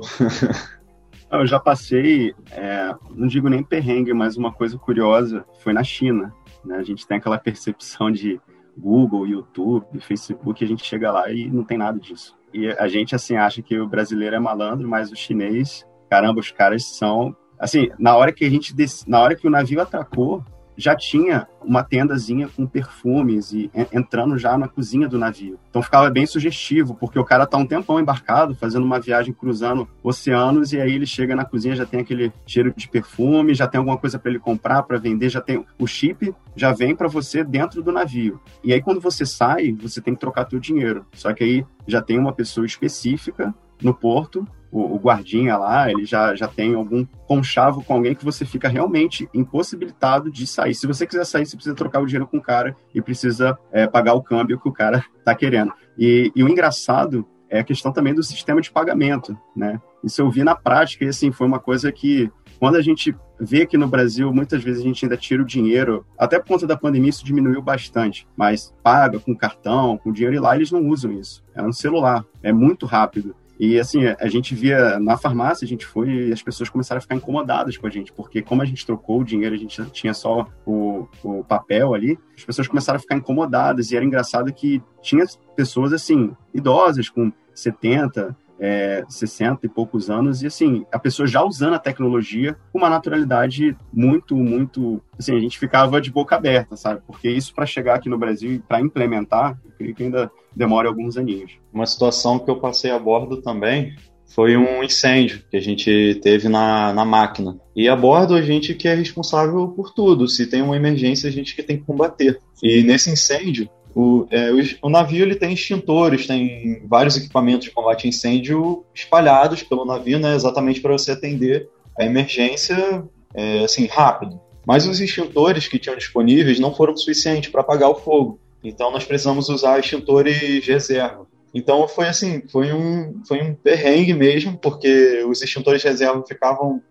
eu 1.32 1.48
já 1.48 1.60
passei, 1.60 2.36
é, 2.52 2.94
não 3.16 3.28
digo 3.28 3.50
nem 3.50 3.64
perrengue, 3.64 4.14
mas 4.14 4.38
uma 4.38 4.52
coisa 4.52 4.78
curiosa 4.78 5.46
foi 5.60 5.74
na 5.74 5.84
China. 5.84 6.34
Né? 6.64 6.76
A 6.76 6.84
gente 6.84 7.08
tem 7.08 7.18
aquela 7.18 7.40
percepção 7.40 8.12
de 8.12 8.40
Google, 8.78 9.28
YouTube, 9.28 10.00
Facebook, 10.02 10.64
a 10.64 10.68
gente 10.68 10.86
chega 10.86 11.12
lá 11.12 11.32
e 11.32 11.50
não 11.50 11.64
tem 11.64 11.78
nada 11.78 12.00
disso. 12.00 12.36
E 12.54 12.68
a 12.68 12.88
gente, 12.88 13.16
assim, 13.16 13.38
acha 13.38 13.62
que 13.62 13.80
o 13.80 13.88
brasileiro 13.88 14.36
é 14.36 14.40
malandro, 14.40 14.88
mas 14.88 15.12
o 15.12 15.16
chinês, 15.16 15.86
caramba, 16.10 16.40
os 16.40 16.52
caras 16.52 16.86
são... 16.86 17.36
Assim, 17.58 17.90
na 17.98 18.16
hora 18.16 18.32
que 18.32 18.44
a 18.44 18.50
gente... 18.50 18.74
Na 19.08 19.22
hora 19.22 19.36
que 19.36 19.48
o 19.48 19.52
navio 19.52 19.82
atracou, 19.82 20.44
já 20.78 20.96
tinha 20.96 21.48
uma 21.64 21.84
tendazinha 21.84 22.48
com 22.48 22.66
perfumes 22.66 23.54
e 23.54 23.70
entrando 23.92 24.38
já 24.38 24.58
na 24.58 24.68
cozinha 24.68 25.08
do 25.08 25.18
navio. 25.18 25.60
Então 25.70 25.82
ficava 25.82 26.10
bem 26.10 26.26
sugestivo, 26.26 26.96
porque 26.96 27.20
o 27.20 27.24
cara 27.24 27.46
tá 27.46 27.58
um 27.58 27.66
tempão 27.66 28.00
embarcado, 28.00 28.56
fazendo 28.56 28.84
uma 28.84 29.00
viagem 29.00 29.34
cruzando 29.34 29.88
oceanos 30.04 30.74
e 30.74 30.82
aí 30.82 30.94
ele 30.94 31.06
chega 31.06 31.36
na 31.36 31.46
cozinha 31.46 31.76
já 31.76 31.86
tem 31.86 32.00
aquele 32.00 32.32
cheiro 32.46 32.74
de 32.76 32.88
perfume, 32.88 33.54
já 33.54 33.68
tem 33.68 33.78
alguma 33.78 33.98
coisa 33.98 34.18
para 34.18 34.32
ele 34.32 34.40
comprar, 34.40 34.84
para 34.84 34.98
vender, 34.98 35.30
já 35.30 35.42
tem 35.42 35.64
o 35.78 35.88
chip 35.88 36.34
já 36.56 36.74
vem 36.74 36.96
para 36.96 37.08
você 37.08 37.44
dentro 37.44 37.82
do 37.82 37.92
navio. 37.92 38.40
E 38.64 38.74
aí 38.74 38.82
quando 38.82 39.00
você 39.00 39.26
sai, 39.26 39.72
você 39.72 40.02
tem 40.02 40.14
que 40.14 40.20
trocar 40.20 40.46
teu 40.46 40.60
dinheiro. 40.60 41.06
Só 41.14 41.34
que 41.34 41.44
aí 41.44 41.66
já 41.88 42.02
tem 42.02 42.20
uma 42.20 42.34
pessoa 42.34 42.66
específica 42.66 43.54
no 43.82 43.94
porto 43.94 44.46
o, 44.72 44.96
o, 44.96 45.00
guardinha 45.00 45.58
lá, 45.58 45.92
ele 45.92 46.06
já, 46.06 46.34
já 46.36 46.48
tem 46.48 46.74
algum 46.74 47.06
conchavo 47.28 47.84
com 47.84 47.94
alguém 47.94 48.16
que 48.16 48.24
você 48.24 48.46
fica 48.46 48.68
realmente 48.68 49.30
impossibilitado 49.34 50.32
de 50.32 50.48
sair. 50.48 50.74
Se 50.74 50.88
você 50.88 51.06
quiser 51.06 51.26
sair, 51.26 51.46
você 51.46 51.56
precisa 51.56 51.76
trocar 51.76 52.00
o 52.00 52.06
dinheiro 52.06 52.28
com 52.28 52.38
o 52.38 52.42
cara 52.42 52.76
e 52.94 53.02
precisa 53.02 53.58
é, 53.72 53.86
pagar 53.86 54.14
o 54.14 54.24
câmbio 54.24 54.60
que 54.60 54.70
o 54.70 54.74
cara 54.74 55.04
tá 55.26 55.36
querendo. 55.36 55.74
E, 55.98 56.32
e 56.36 56.44
o 56.44 56.50
engraçado 56.50 57.28
é 57.50 57.60
a 57.60 57.64
questão 57.64 57.92
também 57.92 58.14
do 58.14 58.24
sistema 58.24 58.62
de 58.62 58.72
pagamento, 58.72 59.38
né? 59.54 59.80
Isso 60.02 60.22
eu 60.22 60.32
vi 60.32 60.44
na 60.44 60.56
prática 60.56 61.04
e, 61.04 61.10
assim, 61.10 61.32
foi 61.32 61.46
uma 61.46 61.60
coisa 61.60 61.92
que, 61.92 62.32
quando 62.58 62.78
a 62.78 62.82
gente 62.82 63.14
vê 63.40 63.66
que 63.66 63.78
no 63.78 63.88
Brasil, 63.88 64.32
muitas 64.32 64.64
vezes 64.64 64.82
a 64.82 64.86
gente 64.86 65.04
ainda 65.04 65.18
tira 65.18 65.44
o 65.44 65.46
dinheiro, 65.46 66.06
até 66.18 66.40
por 66.40 66.48
conta 66.48 66.66
da 66.66 66.78
pandemia 66.78 67.10
isso 67.10 67.26
diminuiu 67.26 67.62
bastante, 67.62 68.26
mas 68.38 68.74
paga 68.82 69.20
com 69.20 69.36
cartão, 69.36 69.98
com 69.98 70.12
dinheiro, 70.12 70.36
e 70.36 70.40
lá 70.40 70.56
eles 70.56 70.72
não 70.72 70.88
usam 70.88 71.12
isso. 71.12 71.44
É 71.54 71.62
no 71.62 71.74
celular, 71.74 72.24
é 72.42 72.54
muito 72.54 72.86
rápido. 72.86 73.36
E 73.62 73.80
assim, 73.80 74.00
a 74.20 74.28
gente 74.28 74.56
via 74.56 75.00
na 75.00 75.16
farmácia, 75.16 75.64
a 75.64 75.68
gente 75.68 75.86
foi 75.86 76.10
e 76.10 76.34
as 76.34 76.42
pessoas 76.42 76.68
começaram 76.68 76.98
a 76.98 77.02
ficar 77.02 77.14
incomodadas 77.14 77.78
com 77.78 77.86
a 77.86 77.92
gente, 77.92 78.12
porque 78.12 78.42
como 78.42 78.64
a 78.64 78.66
gente 78.66 78.84
trocou 78.84 79.22
o 79.22 79.24
dinheiro, 79.24 79.54
a 79.54 79.58
gente 79.58 79.86
tinha 79.92 80.16
só 80.16 80.48
o, 80.66 81.08
o 81.24 81.44
papel 81.44 81.94
ali, 81.94 82.18
as 82.36 82.44
pessoas 82.44 82.68
começaram 82.68 82.98
a 82.98 83.00
ficar 83.00 83.16
incomodadas. 83.18 83.92
E 83.92 83.96
era 83.96 84.04
engraçado 84.04 84.52
que 84.52 84.82
tinha 85.00 85.24
pessoas 85.56 85.94
assim, 85.94 86.36
idosas, 86.52 87.08
com 87.08 87.32
70, 87.54 88.36
é, 88.62 89.04
60 89.10 89.66
e 89.66 89.70
poucos 89.70 90.08
anos, 90.08 90.44
e 90.44 90.48
assim, 90.48 90.86
a 90.92 91.00
pessoa 91.00 91.28
já 91.28 91.44
usando 91.44 91.74
a 91.74 91.80
tecnologia 91.80 92.56
com 92.72 92.78
uma 92.78 92.90
naturalidade 92.92 93.76
muito, 93.92 94.36
muito. 94.36 95.02
Assim, 95.18 95.36
a 95.36 95.40
gente 95.40 95.58
ficava 95.58 96.00
de 96.00 96.12
boca 96.12 96.36
aberta, 96.36 96.78
sabe? 96.78 97.02
Porque 97.08 97.28
isso 97.28 97.56
para 97.56 97.66
chegar 97.66 97.96
aqui 97.96 98.08
no 98.08 98.20
Brasil 98.20 98.54
e 98.54 98.60
para 98.60 98.80
implementar, 98.80 99.60
eu 99.66 99.72
creio 99.72 99.96
que 99.96 100.04
ainda 100.04 100.32
demora 100.56 100.88
alguns 100.88 101.18
aninhos. 101.18 101.58
Uma 101.74 101.88
situação 101.88 102.38
que 102.38 102.52
eu 102.52 102.60
passei 102.60 102.92
a 102.92 103.00
bordo 103.00 103.42
também 103.42 103.96
foi 104.28 104.56
um 104.56 104.84
incêndio 104.84 105.44
que 105.50 105.58
a 105.58 105.60
gente 105.60 106.20
teve 106.22 106.48
na, 106.48 106.94
na 106.94 107.04
máquina. 107.04 107.60
E 107.76 107.90
a 107.90 107.96
bordo 107.96 108.36
a 108.36 108.42
gente 108.42 108.76
que 108.76 108.88
é 108.88 108.94
responsável 108.94 109.70
por 109.70 109.92
tudo. 109.94 110.28
Se 110.28 110.46
tem 110.46 110.62
uma 110.62 110.78
emergência, 110.78 111.28
a 111.28 111.32
gente 111.32 111.56
que 111.56 111.64
tem 111.64 111.78
que 111.78 111.84
combater. 111.84 112.40
E 112.64 112.84
nesse 112.84 113.10
incêndio, 113.10 113.68
o, 113.96 114.26
é, 114.32 114.50
o, 114.82 114.90
navio 114.90 115.24
ele 115.24 115.36
tem 115.36 115.54
extintores, 115.54 116.26
tem 116.26 116.82
vários 116.86 117.18
equipamentos 117.18 117.66
de 117.66 117.72
combate 117.72 118.06
a 118.06 118.10
incêndio 118.10 118.86
espalhados 118.94 119.64
pelo 119.64 119.86
navio, 119.86 120.20
né, 120.20 120.36
exatamente 120.36 120.80
para 120.80 120.94
você 120.94 121.12
atender 121.12 121.70
a 122.00 122.06
emergência 122.06 123.04
é, 123.34 123.64
assim 123.64 123.86
rápido. 123.86 124.40
Mas 124.66 124.88
os 124.88 125.02
extintores 125.02 125.68
que 125.68 125.80
tinham 125.80 125.98
disponíveis 125.98 126.60
não 126.60 126.74
foram 126.74 126.96
suficientes 126.96 127.52
para 127.52 127.62
apagar 127.62 127.90
o 127.90 127.96
fogo. 127.96 128.40
Então 128.64 128.92
nós 128.92 129.04
precisamos 129.04 129.50
usar 129.50 129.80
extintores 129.80 130.40
de 130.40 130.72
reserva. 130.72 131.28
Então 131.54 131.88
foi 131.88 132.08
assim, 132.08 132.44
foi 132.48 132.72
um, 132.72 133.22
foi 133.28 133.42
um 133.42 133.54
perrengue 133.54 134.14
mesmo, 134.14 134.58
porque 134.58 135.24
os 135.28 135.42
extintores 135.42 135.82
de 135.82 135.88
reserva 135.88 136.24
ficavam, 136.26 136.82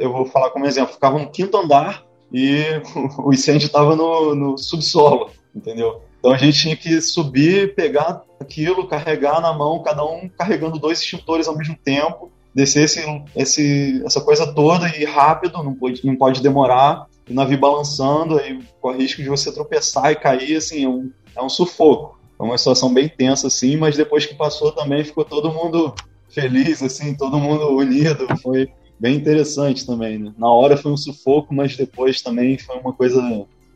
eu 0.00 0.12
vou 0.12 0.26
falar 0.26 0.50
como 0.50 0.66
exemplo, 0.66 0.94
ficavam 0.94 1.20
no 1.20 1.30
quinto 1.30 1.56
andar 1.56 2.04
e 2.32 2.62
o 3.18 3.32
incêndio 3.32 3.66
estava 3.66 3.96
no, 3.96 4.34
no 4.34 4.58
subsolo, 4.58 5.30
entendeu? 5.54 6.02
Então 6.24 6.32
a 6.32 6.38
gente 6.38 6.58
tinha 6.58 6.74
que 6.74 7.02
subir, 7.02 7.74
pegar 7.74 8.22
aquilo, 8.40 8.88
carregar 8.88 9.42
na 9.42 9.52
mão, 9.52 9.82
cada 9.82 10.02
um 10.02 10.26
carregando 10.26 10.78
dois 10.78 10.98
extintores 10.98 11.46
ao 11.46 11.54
mesmo 11.54 11.76
tempo, 11.84 12.32
descer 12.54 12.84
esse, 12.84 13.22
esse, 13.36 14.02
essa 14.06 14.22
coisa 14.22 14.50
toda 14.54 14.88
e 14.96 15.04
rápido, 15.04 15.62
não 15.62 15.74
pode, 15.74 16.00
não 16.02 16.16
pode 16.16 16.40
demorar, 16.40 17.04
o 17.28 17.34
navio 17.34 17.58
balançando, 17.58 18.38
aí 18.38 18.58
corre 18.80 19.02
risco 19.02 19.22
de 19.22 19.28
você 19.28 19.52
tropeçar 19.52 20.12
e 20.12 20.16
cair, 20.16 20.56
assim, 20.56 20.86
é 20.86 20.88
um, 20.88 21.10
é 21.36 21.42
um 21.42 21.50
sufoco. 21.50 22.18
É 22.40 22.42
uma 22.42 22.56
situação 22.56 22.90
bem 22.90 23.06
tensa, 23.06 23.48
assim, 23.48 23.76
mas 23.76 23.94
depois 23.94 24.24
que 24.24 24.34
passou 24.34 24.72
também 24.72 25.04
ficou 25.04 25.26
todo 25.26 25.52
mundo 25.52 25.94
feliz, 26.30 26.82
assim, 26.82 27.14
todo 27.14 27.38
mundo 27.38 27.68
unido, 27.76 28.26
foi 28.40 28.70
bem 28.98 29.16
interessante 29.16 29.84
também, 29.84 30.18
né? 30.18 30.32
Na 30.38 30.50
hora 30.50 30.78
foi 30.78 30.90
um 30.90 30.96
sufoco, 30.96 31.54
mas 31.54 31.76
depois 31.76 32.22
também 32.22 32.56
foi 32.56 32.78
uma 32.78 32.94
coisa 32.94 33.20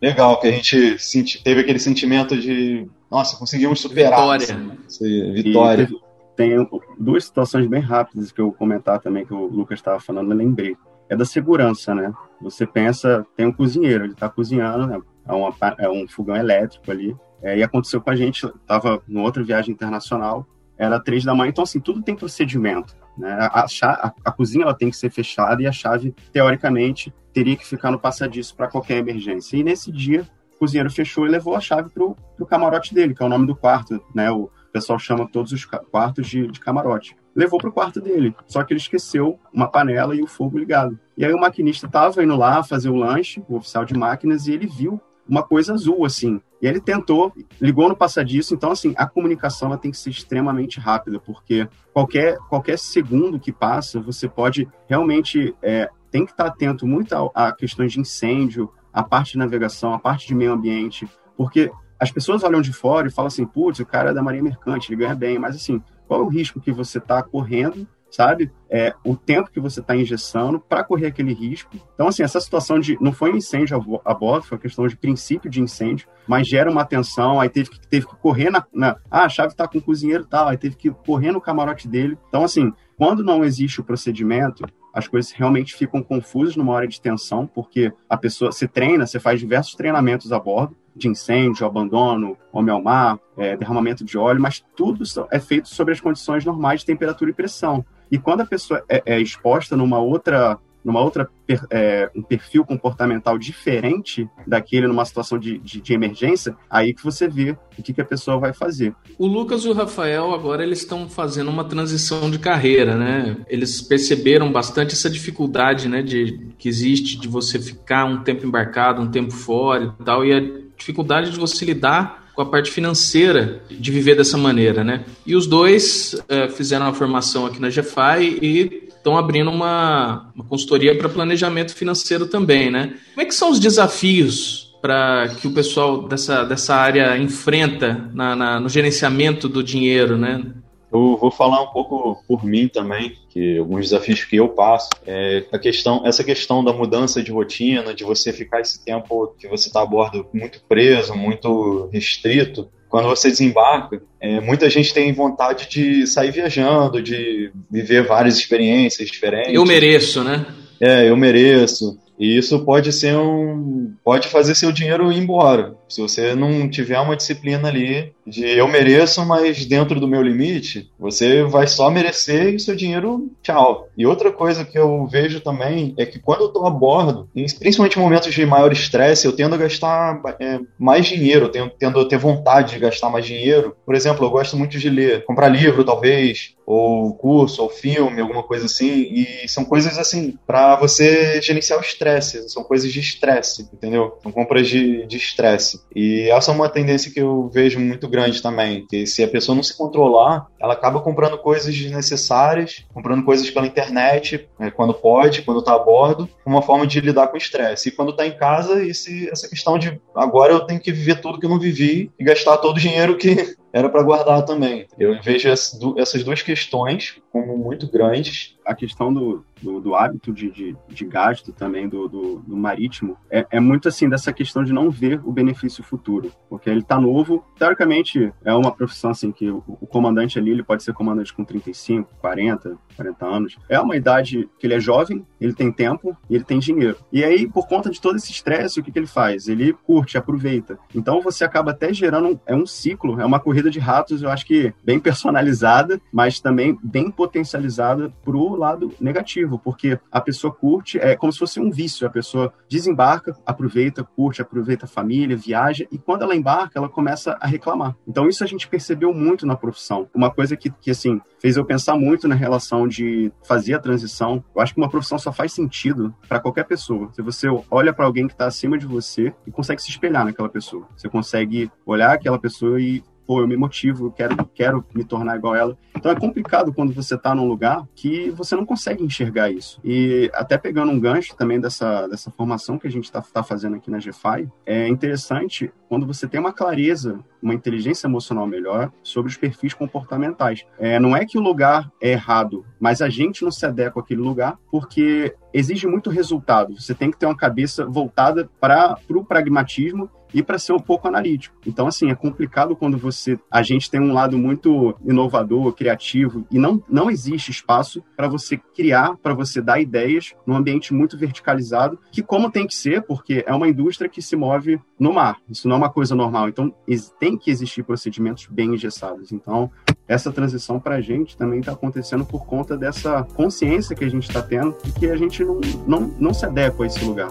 legal, 0.00 0.38
que 0.40 0.46
a 0.46 0.50
gente 0.52 0.98
senti, 0.98 1.42
teve 1.42 1.61
aquele 1.61 1.78
sentimento 1.78 2.37
de, 2.37 2.88
nossa, 3.11 3.37
conseguimos 3.37 3.80
superar. 3.80 4.38
Vitória. 4.38 4.76
Assim, 4.87 5.32
vitória. 5.32 5.88
tem 6.37 6.68
duas 6.98 7.24
situações 7.24 7.66
bem 7.66 7.80
rápidas 7.80 8.30
que 8.30 8.40
eu 8.40 8.46
vou 8.46 8.54
comentar 8.54 9.00
também, 9.00 9.24
que 9.24 9.34
o 9.34 9.46
Lucas 9.46 9.78
estava 9.78 9.98
falando, 9.98 10.30
eu 10.32 10.37
lembrei. 10.37 10.76
É 11.08 11.16
da 11.16 11.24
segurança, 11.24 11.94
né? 11.94 12.12
Você 12.40 12.66
pensa, 12.66 13.26
tem 13.34 13.46
um 13.46 13.52
cozinheiro, 13.52 14.04
ele 14.04 14.12
está 14.12 14.28
cozinhando, 14.28 14.87
né? 14.87 15.00
É, 15.26 15.32
uma, 15.32 15.54
é 15.78 15.88
um 15.88 16.06
fogão 16.06 16.37
elétrico 16.37 16.90
ali. 16.90 17.16
É, 17.42 17.56
e 17.56 17.62
aconteceu 17.62 18.00
com 18.00 18.11
a 18.11 18.16
gente, 18.16 18.44
estava 18.44 19.02
numa 19.08 19.24
outra 19.24 19.42
viagem 19.42 19.72
internacional, 19.72 20.46
era 20.76 21.00
três 21.00 21.24
da 21.24 21.34
manhã, 21.34 21.50
então 21.50 21.64
assim, 21.64 21.80
tudo 21.80 22.02
tem 22.02 22.14
procedimento. 22.14 22.94
Né? 23.18 23.33
A, 23.33 23.66
a, 23.66 24.12
a, 24.24 24.33
cozinha 24.33 24.64
ela 24.64 24.74
tem 24.74 24.90
que 24.90 24.96
ser 24.96 25.11
fechada 25.11 25.61
e 25.61 25.66
a 25.66 25.72
chave, 25.72 26.14
teoricamente, 26.33 27.12
teria 27.33 27.57
que 27.57 27.66
ficar 27.66 27.90
no 27.90 27.98
passadiço 27.98 28.54
para 28.54 28.68
qualquer 28.68 28.98
emergência. 28.98 29.57
E 29.57 29.64
nesse 29.64 29.90
dia, 29.90 30.26
o 30.54 30.59
cozinheiro 30.59 30.90
fechou 30.90 31.26
e 31.26 31.31
levou 31.31 31.57
a 31.57 31.61
chave 31.61 31.90
para 31.90 32.04
o 32.04 32.46
camarote 32.46 32.94
dele, 32.94 33.14
que 33.14 33.22
é 33.22 33.26
o 33.26 33.28
nome 33.28 33.46
do 33.46 33.57
quarto. 33.57 34.00
Né? 34.14 34.31
O 34.31 34.50
pessoal 34.72 34.98
chama 34.98 35.28
todos 35.28 35.52
os 35.52 35.64
quartos 35.64 36.26
de, 36.26 36.46
de 36.46 36.61
camarote. 36.61 37.16
Levou 37.35 37.59
para 37.59 37.68
o 37.68 37.72
quarto 37.72 38.00
dele, 38.00 38.35
só 38.46 38.62
que 38.64 38.72
ele 38.72 38.81
esqueceu 38.81 39.38
uma 39.52 39.68
panela 39.68 40.14
e 40.14 40.22
o 40.22 40.26
fogo 40.26 40.59
ligado. 40.59 40.98
E 41.16 41.24
aí 41.24 41.33
o 41.33 41.40
maquinista 41.40 41.87
estava 41.87 42.22
indo 42.22 42.37
lá 42.37 42.62
fazer 42.62 42.88
o 42.88 42.96
lanche, 42.96 43.42
o 43.48 43.57
oficial 43.57 43.85
de 43.85 43.94
máquinas, 43.94 44.46
e 44.46 44.52
ele 44.52 44.66
viu 44.66 45.00
uma 45.28 45.42
coisa 45.42 45.74
azul, 45.74 46.04
assim. 46.04 46.40
E 46.60 46.66
ele 46.66 46.80
tentou, 46.80 47.32
ligou 47.60 47.88
no 47.88 47.96
passadiço, 47.96 48.54
então, 48.54 48.72
assim, 48.72 48.94
a 48.96 49.06
comunicação 49.06 49.68
ela 49.68 49.78
tem 49.78 49.90
que 49.90 49.98
ser 49.98 50.10
extremamente 50.10 50.80
rápida, 50.80 51.20
porque 51.20 51.68
qualquer, 51.92 52.38
qualquer 52.48 52.78
segundo 52.78 53.38
que 53.38 53.52
passa, 53.52 54.00
você 54.00 54.28
pode 54.28 54.66
realmente. 54.88 55.54
É, 55.62 55.88
tem 56.10 56.24
que 56.24 56.30
estar 56.30 56.46
atento 56.46 56.86
muito 56.86 57.14
a, 57.14 57.48
a 57.48 57.52
questões 57.52 57.92
de 57.92 58.00
incêndio, 58.00 58.72
a 58.90 59.02
parte 59.02 59.32
de 59.32 59.38
navegação, 59.38 59.92
a 59.92 59.98
parte 59.98 60.26
de 60.26 60.34
meio 60.34 60.52
ambiente, 60.52 61.06
porque 61.36 61.70
as 62.00 62.10
pessoas 62.10 62.42
olham 62.42 62.60
de 62.60 62.72
fora 62.72 63.08
e 63.08 63.10
falam 63.10 63.26
assim, 63.26 63.44
putz, 63.44 63.80
o 63.80 63.86
cara 63.86 64.10
é 64.10 64.14
da 64.14 64.22
Marinha 64.22 64.42
Mercante, 64.42 64.88
ele 64.90 65.00
ganha 65.00 65.14
bem, 65.14 65.38
mas 65.38 65.56
assim, 65.56 65.82
qual 66.06 66.20
é 66.20 66.24
o 66.24 66.28
risco 66.28 66.60
que 66.60 66.72
você 66.72 66.98
está 66.98 67.22
correndo 67.22 67.86
sabe? 68.11 68.51
É, 68.71 68.94
o 69.05 69.16
tempo 69.16 69.51
que 69.51 69.61
você 69.61 69.81
está 69.81 69.97
injeçando 69.97 70.61
para 70.61 70.85
correr 70.85 71.07
aquele 71.07 71.33
risco. 71.33 71.77
Então, 71.94 72.09
assim, 72.09 72.23
essa 72.23 72.40
situação 72.40 72.79
de. 72.79 72.97
Não 73.01 73.12
foi 73.12 73.33
um 73.33 73.37
incêndio 73.37 74.01
a, 74.05 74.14
bordo, 74.14 74.47
foi 74.47 74.57
uma 74.57 74.62
questão 74.62 74.87
de 74.87 74.97
princípio 74.97 75.51
de 75.51 75.61
incêndio, 75.61 76.09
mas 76.27 76.47
gera 76.47 76.71
uma 76.71 76.83
atenção, 76.83 77.40
aí 77.40 77.49
teve 77.49 77.71
que, 77.71 77.81
teve 77.88 78.07
que 78.07 78.16
correr 78.16 78.51
na, 78.51 78.64
na. 78.73 78.97
ah, 79.11 79.25
a 79.25 79.29
chave 79.29 79.53
está 79.53 79.66
com 79.66 79.79
o 79.79 79.83
cozinheiro 79.83 80.25
e 80.25 80.27
tal, 80.27 80.49
aí 80.49 80.57
teve 80.57 80.77
que 80.77 80.90
correr 80.90 81.33
no 81.33 81.40
camarote 81.40 81.88
dele. 81.88 82.18
Então, 82.29 82.44
assim, 82.44 82.73
quando 82.97 83.23
não 83.23 83.44
existe 83.44 83.81
o 83.81 83.85
procedimento, 83.85 84.64
as 84.92 85.07
coisas 85.07 85.31
realmente 85.33 85.77
ficam 85.77 86.03
confusas 86.03 86.57
numa 86.57 86.73
hora 86.73 86.88
de 86.88 87.01
tensão, 87.01 87.47
porque 87.47 87.92
a 88.09 88.16
pessoa 88.16 88.51
se 88.51 88.66
treina, 88.66 89.07
você 89.07 89.21
faz 89.21 89.38
diversos 89.38 89.75
treinamentos 89.75 90.33
a 90.33 90.38
bordo, 90.38 90.77
de 90.98 91.08
incêndio, 91.08 91.66
abandono, 91.66 92.37
homem 92.52 92.74
ao 92.74 92.82
mar, 92.82 93.18
é, 93.37 93.56
derramamento 93.56 94.04
de 94.04 94.18
óleo, 94.18 94.40
mas 94.40 94.64
tudo 94.76 95.04
é 95.30 95.38
feito 95.38 95.68
sobre 95.68 95.94
as 95.94 96.00
condições 96.00 96.44
normais 96.44 96.80
de 96.80 96.87
temperatura 96.87 97.30
e 97.30 97.34
pressão. 97.34 97.84
E 98.11 98.18
quando 98.18 98.40
a 98.40 98.46
pessoa 98.46 98.84
é, 98.88 99.02
é 99.06 99.20
exposta 99.20 99.76
numa 99.76 99.98
outra 99.98 100.58
numa 100.84 101.00
outra 101.00 101.28
é, 101.70 102.10
um 102.14 102.22
perfil 102.22 102.64
comportamental 102.64 103.38
diferente 103.38 104.28
daquele 104.46 104.86
numa 104.86 105.04
situação 105.04 105.38
de, 105.38 105.58
de, 105.58 105.80
de, 105.80 105.92
emergência, 105.92 106.56
aí 106.70 106.94
que 106.94 107.02
você 107.02 107.28
vê 107.28 107.56
o 107.78 107.82
que, 107.82 107.92
que 107.92 108.00
a 108.00 108.04
pessoa 108.04 108.38
vai 108.38 108.52
fazer. 108.52 108.94
O 109.18 109.26
Lucas 109.26 109.64
e 109.64 109.68
o 109.68 109.72
Rafael 109.72 110.32
agora 110.32 110.62
eles 110.62 110.80
estão 110.80 111.08
fazendo 111.08 111.50
uma 111.50 111.64
transição 111.64 112.30
de 112.30 112.38
carreira, 112.38 112.96
né? 112.96 113.36
Eles 113.48 113.80
perceberam 113.80 114.52
bastante 114.52 114.94
essa 114.94 115.08
dificuldade, 115.08 115.88
né, 115.88 116.02
de 116.02 116.48
que 116.58 116.68
existe 116.68 117.18
de 117.18 117.28
você 117.28 117.58
ficar 117.58 118.04
um 118.04 118.22
tempo 118.22 118.46
embarcado, 118.46 119.00
um 119.00 119.10
tempo 119.10 119.32
fora 119.32 119.94
e 120.00 120.04
tal, 120.04 120.24
e 120.24 120.32
a 120.32 120.40
dificuldade 120.76 121.30
de 121.30 121.38
você 121.38 121.64
lidar 121.64 122.28
com 122.38 122.42
a 122.42 122.46
parte 122.46 122.70
financeira 122.70 123.64
de 123.68 123.90
viver 123.90 124.14
dessa 124.14 124.38
maneira, 124.38 124.84
né? 124.84 125.04
E 125.26 125.34
os 125.34 125.44
dois 125.44 126.14
uh, 126.14 126.48
fizeram 126.52 126.86
a 126.86 126.94
formação 126.94 127.44
aqui 127.44 127.60
na 127.60 127.68
GFI 127.68 128.38
e 128.40 128.88
estão 129.09 129.16
abrindo 129.16 129.51
uma, 129.51 130.31
uma 130.35 130.44
consultoria 130.44 130.97
para 130.97 131.09
planejamento 131.09 131.75
financeiro 131.75 132.27
também, 132.27 132.71
né? 132.71 132.94
Como 133.14 133.23
é 133.23 133.25
que 133.25 133.35
são 133.35 133.51
os 133.51 133.59
desafios 133.59 134.77
para 134.81 135.29
que 135.40 135.49
o 135.49 135.53
pessoal 135.53 136.07
dessa, 136.07 136.44
dessa 136.44 136.75
área 136.75 137.16
enfrenta 137.16 138.11
na, 138.14 138.37
na, 138.37 138.61
no 138.61 138.68
gerenciamento 138.68 139.49
do 139.49 139.62
dinheiro, 139.62 140.16
né? 140.16 140.44
Eu 140.90 141.18
vou 141.18 141.31
falar 141.31 141.61
um 141.62 141.66
pouco 141.66 142.23
por 142.27 142.44
mim 142.44 142.66
também, 142.66 143.12
que 143.29 143.59
alguns 143.59 143.90
desafios 143.90 144.25
que 144.25 144.37
eu 144.37 144.49
passo 144.49 144.88
é 145.07 145.44
a 145.53 145.59
questão, 145.59 146.03
essa 146.05 146.25
questão 146.25 146.64
da 146.64 146.73
mudança 146.73 147.23
de 147.23 147.31
rotina, 147.31 147.92
de 147.92 148.05
você 148.05 148.33
ficar 148.33 148.61
esse 148.61 148.83
tempo 148.83 149.35
que 149.38 149.47
você 149.49 149.68
está 149.68 149.83
a 149.83 149.87
bordo 149.87 150.27
muito 150.33 150.62
preso, 150.66 151.14
muito 151.14 151.90
restrito. 151.92 152.71
Quando 152.88 153.09
você 153.09 153.29
desembarca, 153.29 154.01
é, 154.20 154.40
muita 154.40 154.68
gente 154.70 154.94
tem 154.94 155.12
vontade 155.12 155.68
de 155.68 156.07
sair 156.07 156.31
viajando, 156.31 157.03
de 157.03 157.51
viver 157.70 158.07
várias 158.07 158.38
experiências 158.38 159.09
diferentes. 159.11 159.53
Eu 159.53 159.64
mereço, 159.64 160.24
né? 160.24 160.46
É, 160.81 161.09
eu 161.09 161.16
mereço. 161.16 161.98
E 162.18 162.37
isso 162.37 162.64
pode 162.64 162.92
ser 162.92 163.16
um. 163.16 163.92
pode 164.04 164.28
fazer 164.28 164.54
seu 164.54 164.72
dinheiro 164.72 165.12
ir 165.12 165.18
embora. 165.18 165.74
Se 165.88 166.00
você 166.00 166.35
não 166.35 166.68
tiver 166.68 166.98
uma 166.98 167.16
disciplina 167.16 167.68
ali 167.68 168.12
de 168.26 168.44
eu 168.44 168.68
mereço, 168.68 169.24
mas 169.24 169.64
dentro 169.64 169.98
do 169.98 170.09
meu 170.09 170.22
limite, 170.22 170.90
você 170.98 171.44
vai 171.44 171.66
só 171.66 171.90
merecer 171.90 172.54
e 172.54 172.61
seu 172.61 172.76
dinheiro, 172.76 173.31
tchau. 173.42 173.88
E 173.96 174.04
outra 174.07 174.31
coisa 174.31 174.64
que 174.64 174.78
eu 174.78 175.07
vejo 175.07 175.40
também 175.40 175.94
é 175.96 176.04
que 176.04 176.18
quando 176.18 176.42
eu 176.42 176.48
tô 176.48 176.66
a 176.66 176.70
bordo, 176.70 177.28
principalmente 177.59 177.98
em 177.98 178.02
momentos 178.02 178.35
de 178.35 178.44
maior 178.44 178.72
estresse, 178.72 179.26
eu 179.26 179.33
tendo 179.33 179.54
a 179.54 179.59
gastar 179.59 180.20
é, 180.40 180.59
mais 180.78 181.07
dinheiro, 181.07 181.46
eu 181.46 181.50
tendo, 181.50 181.70
tendo 181.78 182.00
a 182.00 182.09
ter 182.09 182.18
vontade 182.18 182.72
de 182.72 182.81
gastar 182.81 183.09
mais 183.09 183.24
dinheiro. 183.24 183.74
Por 183.87 183.94
exemplo, 183.94 184.26
eu 184.26 184.31
gosto 184.31 184.57
muito 184.57 184.78
de 184.78 184.90
ler, 184.90 185.24
comprar 185.24 185.48
livro 185.48 185.85
talvez, 185.85 186.54
ou 186.70 187.14
curso, 187.14 187.62
ou 187.62 187.70
filme, 187.70 188.20
alguma 188.20 188.42
coisa 188.42 188.66
assim, 188.66 188.90
e 189.11 189.48
são 189.48 189.64
coisas 189.64 189.96
assim, 189.96 190.38
para 190.46 190.76
você 190.76 191.40
gerenciar 191.40 191.78
o 191.78 191.83
estresse 191.83 192.46
são 192.50 192.62
coisas 192.62 192.92
de 192.92 193.00
estresse, 193.00 193.66
entendeu? 193.72 194.18
São 194.22 194.31
compras 194.31 194.68
de 194.68 195.07
estresse. 195.11 195.81
e 195.96 196.28
essa 196.28 196.52
é 196.52 196.54
uma 196.54 196.68
tendência 196.68 197.11
que 197.11 197.22
eu 197.22 197.48
vejo 197.48 197.81
muito 197.81 198.07
grande 198.07 198.42
também, 198.42 198.85
que 198.87 199.07
se 199.07 199.24
a 199.24 199.28
pessoa 199.28 199.57
não 199.57 199.62
se 199.62 199.74
controlar, 199.78 200.46
ela 200.61 200.74
acaba 200.74 201.00
comprando 201.00 201.38
coisas 201.38 201.74
desnecessárias, 201.74 202.85
comprando 202.92 203.24
coisas 203.24 203.48
pela 203.48 203.66
internet, 203.66 204.46
né, 204.59 204.70
quando 204.70 204.92
pode, 204.92 205.40
quando 205.40 205.61
está 205.61 205.74
a 205.74 205.78
bordo, 205.78 206.28
uma 206.44 206.61
forma 206.61 206.87
de 206.87 207.00
lidar 207.00 207.28
com 207.28 207.35
o 207.35 207.38
estresse. 207.38 207.88
E 207.88 207.92
quando 207.92 208.11
está 208.11 208.26
em 208.26 208.37
casa, 208.37 208.85
esse, 208.85 209.26
essa 209.31 209.48
questão 209.48 209.78
de 209.78 209.98
agora 210.14 210.52
eu 210.52 210.61
tenho 210.61 210.81
que 210.81 210.92
viver 210.92 211.22
tudo 211.22 211.40
que 211.40 211.46
eu 211.46 211.50
não 211.50 211.59
vivi 211.59 212.11
e 212.18 212.24
gastar 212.24 212.59
todo 212.59 212.76
o 212.76 212.81
dinheiro 212.81 213.16
que 213.16 213.57
era 213.72 213.88
para 213.88 214.02
guardar 214.02 214.44
também. 214.44 214.87
Eu 214.98 215.20
vejo 215.22 215.48
essas 215.48 216.22
duas 216.24 216.42
questões 216.42 217.20
como 217.40 217.57
muito 217.57 217.90
grandes. 217.90 218.57
A 218.64 218.74
questão 218.74 219.12
do, 219.12 219.44
do, 219.62 219.81
do 219.81 219.94
hábito 219.94 220.33
de, 220.33 220.51
de, 220.51 220.77
de, 220.88 221.05
gasto 221.07 221.53
também 221.53 221.88
do, 221.88 222.09
do, 222.09 222.38
do 222.40 222.57
marítimo 222.57 223.16
é, 223.31 223.46
é, 223.51 223.61
muito 223.61 223.88
assim 223.88 224.09
dessa 224.09 224.33
questão 224.33 224.62
de 224.62 224.72
não 224.72 224.90
ver 224.90 225.20
o 225.24 225.33
benefício 225.33 225.83
futuro, 225.83 226.31
porque 226.48 226.68
ele 226.68 226.81
está 226.81 227.01
novo. 227.01 227.44
Teoricamente, 227.59 228.33
é 228.44 228.53
uma 228.55 228.70
profissão 228.70 229.11
assim 229.11 229.33
que 229.33 229.48
o, 229.51 229.62
o, 229.66 229.87
comandante 229.87 230.38
ali 230.38 230.51
ele 230.51 230.62
pode 230.62 230.83
ser 230.83 230.92
comandante 230.92 231.33
com 231.33 231.44
35, 231.44 232.11
40, 232.20 232.77
40 232.96 233.27
anos. 233.27 233.59
É 233.68 233.81
uma 233.81 233.96
idade 233.96 234.48
que 234.59 234.66
ele 234.66 234.74
é 234.74 234.81
jovem, 234.81 235.24
ele 235.40 235.55
tem 235.55 235.72
tempo 235.72 236.16
e 236.29 236.35
ele 236.35 236.44
tem 236.44 236.59
dinheiro. 236.59 236.98
E 237.12 237.24
aí, 237.24 237.48
por 237.48 237.66
conta 237.66 237.90
de 237.90 238.01
todo 238.01 238.16
esse 238.16 238.31
estresse, 238.31 238.81
o 238.81 238.83
que, 238.83 238.92
que 238.92 238.98
ele 238.98 239.07
faz? 239.07 239.48
Ele 239.48 239.72
curte, 239.72 240.18
aproveita. 240.18 240.79
Então 240.94 241.20
você 241.20 241.44
acaba 241.44 241.70
até 241.70 241.92
gerando 241.92 242.29
um, 242.29 242.40
é 242.46 242.55
um 242.55 242.66
ciclo, 242.66 243.20
é 243.20 243.24
uma 243.24 243.40
corrida 243.40 243.70
de 243.70 243.79
ratos, 243.79 244.22
eu 244.22 244.31
acho 244.31 244.46
que 244.46 244.72
bem 244.85 245.01
personalizada, 245.01 246.01
mas 246.12 246.40
também 246.40 246.79
bem 246.83 247.11
potencializada 247.28 248.10
pro 248.24 248.56
lado 248.56 248.92
negativo, 248.98 249.58
porque 249.58 249.98
a 250.10 250.20
pessoa 250.20 250.52
curte, 250.52 250.98
é 250.98 251.14
como 251.14 251.32
se 251.32 251.38
fosse 251.38 251.60
um 251.60 251.70
vício, 251.70 252.06
a 252.06 252.10
pessoa 252.10 252.52
desembarca, 252.68 253.36
aproveita, 253.44 254.02
curte, 254.02 254.40
aproveita 254.40 254.86
a 254.86 254.88
família, 254.88 255.36
viaja, 255.36 255.86
e 255.92 255.98
quando 255.98 256.22
ela 256.22 256.34
embarca, 256.34 256.78
ela 256.78 256.88
começa 256.88 257.36
a 257.40 257.46
reclamar. 257.46 257.94
Então 258.06 258.28
isso 258.28 258.42
a 258.42 258.46
gente 258.46 258.66
percebeu 258.66 259.12
muito 259.12 259.46
na 259.46 259.56
profissão. 259.56 260.08
Uma 260.14 260.30
coisa 260.30 260.56
que, 260.56 260.70
que 260.70 260.90
assim, 260.90 261.20
fez 261.38 261.56
eu 261.56 261.64
pensar 261.64 261.96
muito 261.96 262.26
na 262.26 262.34
relação 262.34 262.88
de 262.88 263.30
fazer 263.44 263.74
a 263.74 263.78
transição. 263.78 264.42
Eu 264.54 264.62
acho 264.62 264.74
que 264.74 264.80
uma 264.80 264.88
profissão 264.88 265.18
só 265.18 265.32
faz 265.32 265.52
sentido 265.52 266.14
para 266.26 266.40
qualquer 266.40 266.64
pessoa. 266.64 267.10
Se 267.12 267.20
você 267.20 267.48
olha 267.70 267.92
para 267.92 268.06
alguém 268.06 268.26
que 268.26 268.32
está 268.32 268.46
acima 268.46 268.78
de 268.78 268.86
você 268.86 269.34
e 269.46 269.50
consegue 269.50 269.82
se 269.82 269.90
espelhar 269.90 270.24
naquela 270.24 270.48
pessoa. 270.48 270.86
Você 270.96 271.08
consegue 271.08 271.70
olhar 271.84 272.12
aquela 272.12 272.38
pessoa 272.38 272.80
e 272.80 273.02
pô, 273.28 273.42
eu 273.42 273.46
me 273.46 273.58
motivo, 273.58 274.06
eu 274.06 274.10
quero, 274.10 274.46
quero 274.54 274.82
me 274.94 275.04
tornar 275.04 275.36
igual 275.36 275.54
ela. 275.54 275.76
Então 275.94 276.10
é 276.10 276.18
complicado 276.18 276.72
quando 276.72 276.94
você 276.94 277.14
está 277.14 277.34
num 277.34 277.46
lugar 277.46 277.86
que 277.94 278.30
você 278.30 278.56
não 278.56 278.64
consegue 278.64 279.04
enxergar 279.04 279.50
isso. 279.50 279.78
E 279.84 280.30
até 280.32 280.56
pegando 280.56 280.90
um 280.90 280.98
gancho 280.98 281.36
também 281.36 281.60
dessa, 281.60 282.06
dessa 282.06 282.30
formação 282.30 282.78
que 282.78 282.86
a 282.86 282.90
gente 282.90 283.04
está 283.04 283.20
tá 283.20 283.42
fazendo 283.42 283.76
aqui 283.76 283.90
na 283.90 283.98
GFI, 283.98 284.48
é 284.64 284.88
interessante 284.88 285.70
quando 285.90 286.06
você 286.06 286.26
tem 286.26 286.40
uma 286.40 286.54
clareza, 286.54 287.18
uma 287.42 287.52
inteligência 287.52 288.06
emocional 288.06 288.46
melhor 288.46 288.90
sobre 289.02 289.30
os 289.30 289.36
perfis 289.36 289.74
comportamentais. 289.74 290.64
É, 290.78 290.98
não 290.98 291.14
é 291.14 291.26
que 291.26 291.36
o 291.36 291.42
lugar 291.42 291.92
é 292.00 292.12
errado, 292.12 292.64
mas 292.80 293.02
a 293.02 293.10
gente 293.10 293.44
não 293.44 293.50
se 293.50 293.66
adequa 293.66 294.00
àquele 294.00 294.22
lugar 294.22 294.58
porque 294.70 295.34
exige 295.52 295.86
muito 295.86 296.08
resultado. 296.08 296.80
Você 296.80 296.94
tem 296.94 297.10
que 297.10 297.18
ter 297.18 297.26
uma 297.26 297.36
cabeça 297.36 297.84
voltada 297.84 298.48
para 298.58 298.96
o 299.10 299.24
pra, 299.24 299.24
pragmatismo 299.24 300.10
e 300.32 300.42
para 300.42 300.58
ser 300.58 300.72
um 300.72 300.78
pouco 300.78 301.08
analítico. 301.08 301.56
Então, 301.66 301.86
assim, 301.86 302.10
é 302.10 302.14
complicado 302.14 302.76
quando 302.76 302.98
você. 302.98 303.38
A 303.50 303.62
gente 303.62 303.90
tem 303.90 304.00
um 304.00 304.12
lado 304.12 304.38
muito 304.38 304.94
inovador, 305.04 305.72
criativo, 305.72 306.46
e 306.50 306.58
não, 306.58 306.82
não 306.88 307.10
existe 307.10 307.50
espaço 307.50 308.02
para 308.16 308.28
você 308.28 308.56
criar, 308.56 309.16
para 309.16 309.34
você 309.34 309.60
dar 309.60 309.80
ideias 309.80 310.34
num 310.46 310.56
ambiente 310.56 310.92
muito 310.94 311.16
verticalizado, 311.16 311.98
que 312.10 312.22
como 312.22 312.50
tem 312.50 312.66
que 312.66 312.74
ser, 312.74 313.02
porque 313.02 313.44
é 313.46 313.54
uma 313.54 313.68
indústria 313.68 314.08
que 314.08 314.22
se 314.22 314.36
move 314.36 314.80
no 314.98 315.12
mar. 315.12 315.38
Isso 315.48 315.68
não 315.68 315.76
é 315.76 315.78
uma 315.78 315.90
coisa 315.90 316.14
normal. 316.14 316.48
Então, 316.48 316.74
tem 317.18 317.36
que 317.36 317.50
existir 317.50 317.82
procedimentos 317.82 318.46
bem 318.46 318.74
engessados. 318.74 319.32
Então, 319.32 319.70
essa 320.06 320.32
transição 320.32 320.80
para 320.80 320.96
a 320.96 321.00
gente 321.00 321.36
também 321.36 321.60
está 321.60 321.72
acontecendo 321.72 322.24
por 322.24 322.46
conta 322.46 322.76
dessa 322.76 323.22
consciência 323.34 323.94
que 323.94 324.04
a 324.04 324.10
gente 324.10 324.26
está 324.26 324.42
tendo 324.42 324.76
e 324.86 324.92
que 324.92 325.06
a 325.06 325.16
gente 325.16 325.44
não, 325.44 325.60
não, 325.86 326.00
não 326.18 326.34
se 326.34 326.46
adequa 326.46 326.84
a 326.84 326.86
esse 326.86 327.04
lugar. 327.04 327.28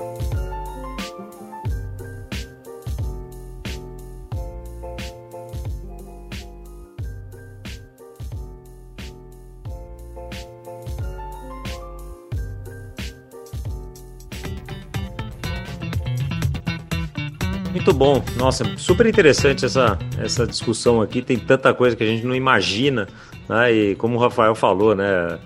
Muito 17.88 18.00
bom. 18.00 18.22
Nossa, 18.36 18.66
super 18.76 19.06
interessante 19.06 19.64
essa, 19.64 19.98
essa 20.22 20.46
discussão 20.46 21.02
aqui. 21.02 21.22
Tem 21.22 21.40
tanta 21.40 21.74
coisa 21.74 21.96
que 21.96 22.04
a 22.04 22.06
gente 22.06 22.26
não 22.26 22.36
imagina. 22.36 23.08
Né? 23.48 23.72
E 23.72 23.96
como 23.96 24.18
o 24.18 24.20
Rafael 24.20 24.54
falou, 24.56 24.94
né? 24.94 25.40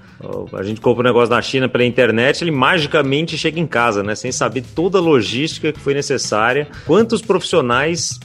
A 0.54 0.64
gente 0.64 0.82
compra 0.82 1.02
um 1.02 1.06
negócio 1.06 1.30
na 1.30 1.42
China 1.42 1.70
pela 1.70 1.86
internet, 1.86 2.44
ele 2.44 2.52
magicamente 2.52 3.38
chega 3.38 3.60
em 3.60 3.68
casa, 3.68 4.02
né? 4.02 4.16
Sem 4.16 4.32
saber 4.32 4.64
toda 4.76 4.98
a 4.98 5.02
logística 5.02 5.72
que 5.72 5.80
foi 5.80 5.94
necessária. 5.94 6.68
Quantos 6.86 7.22
profissionais 7.22 8.20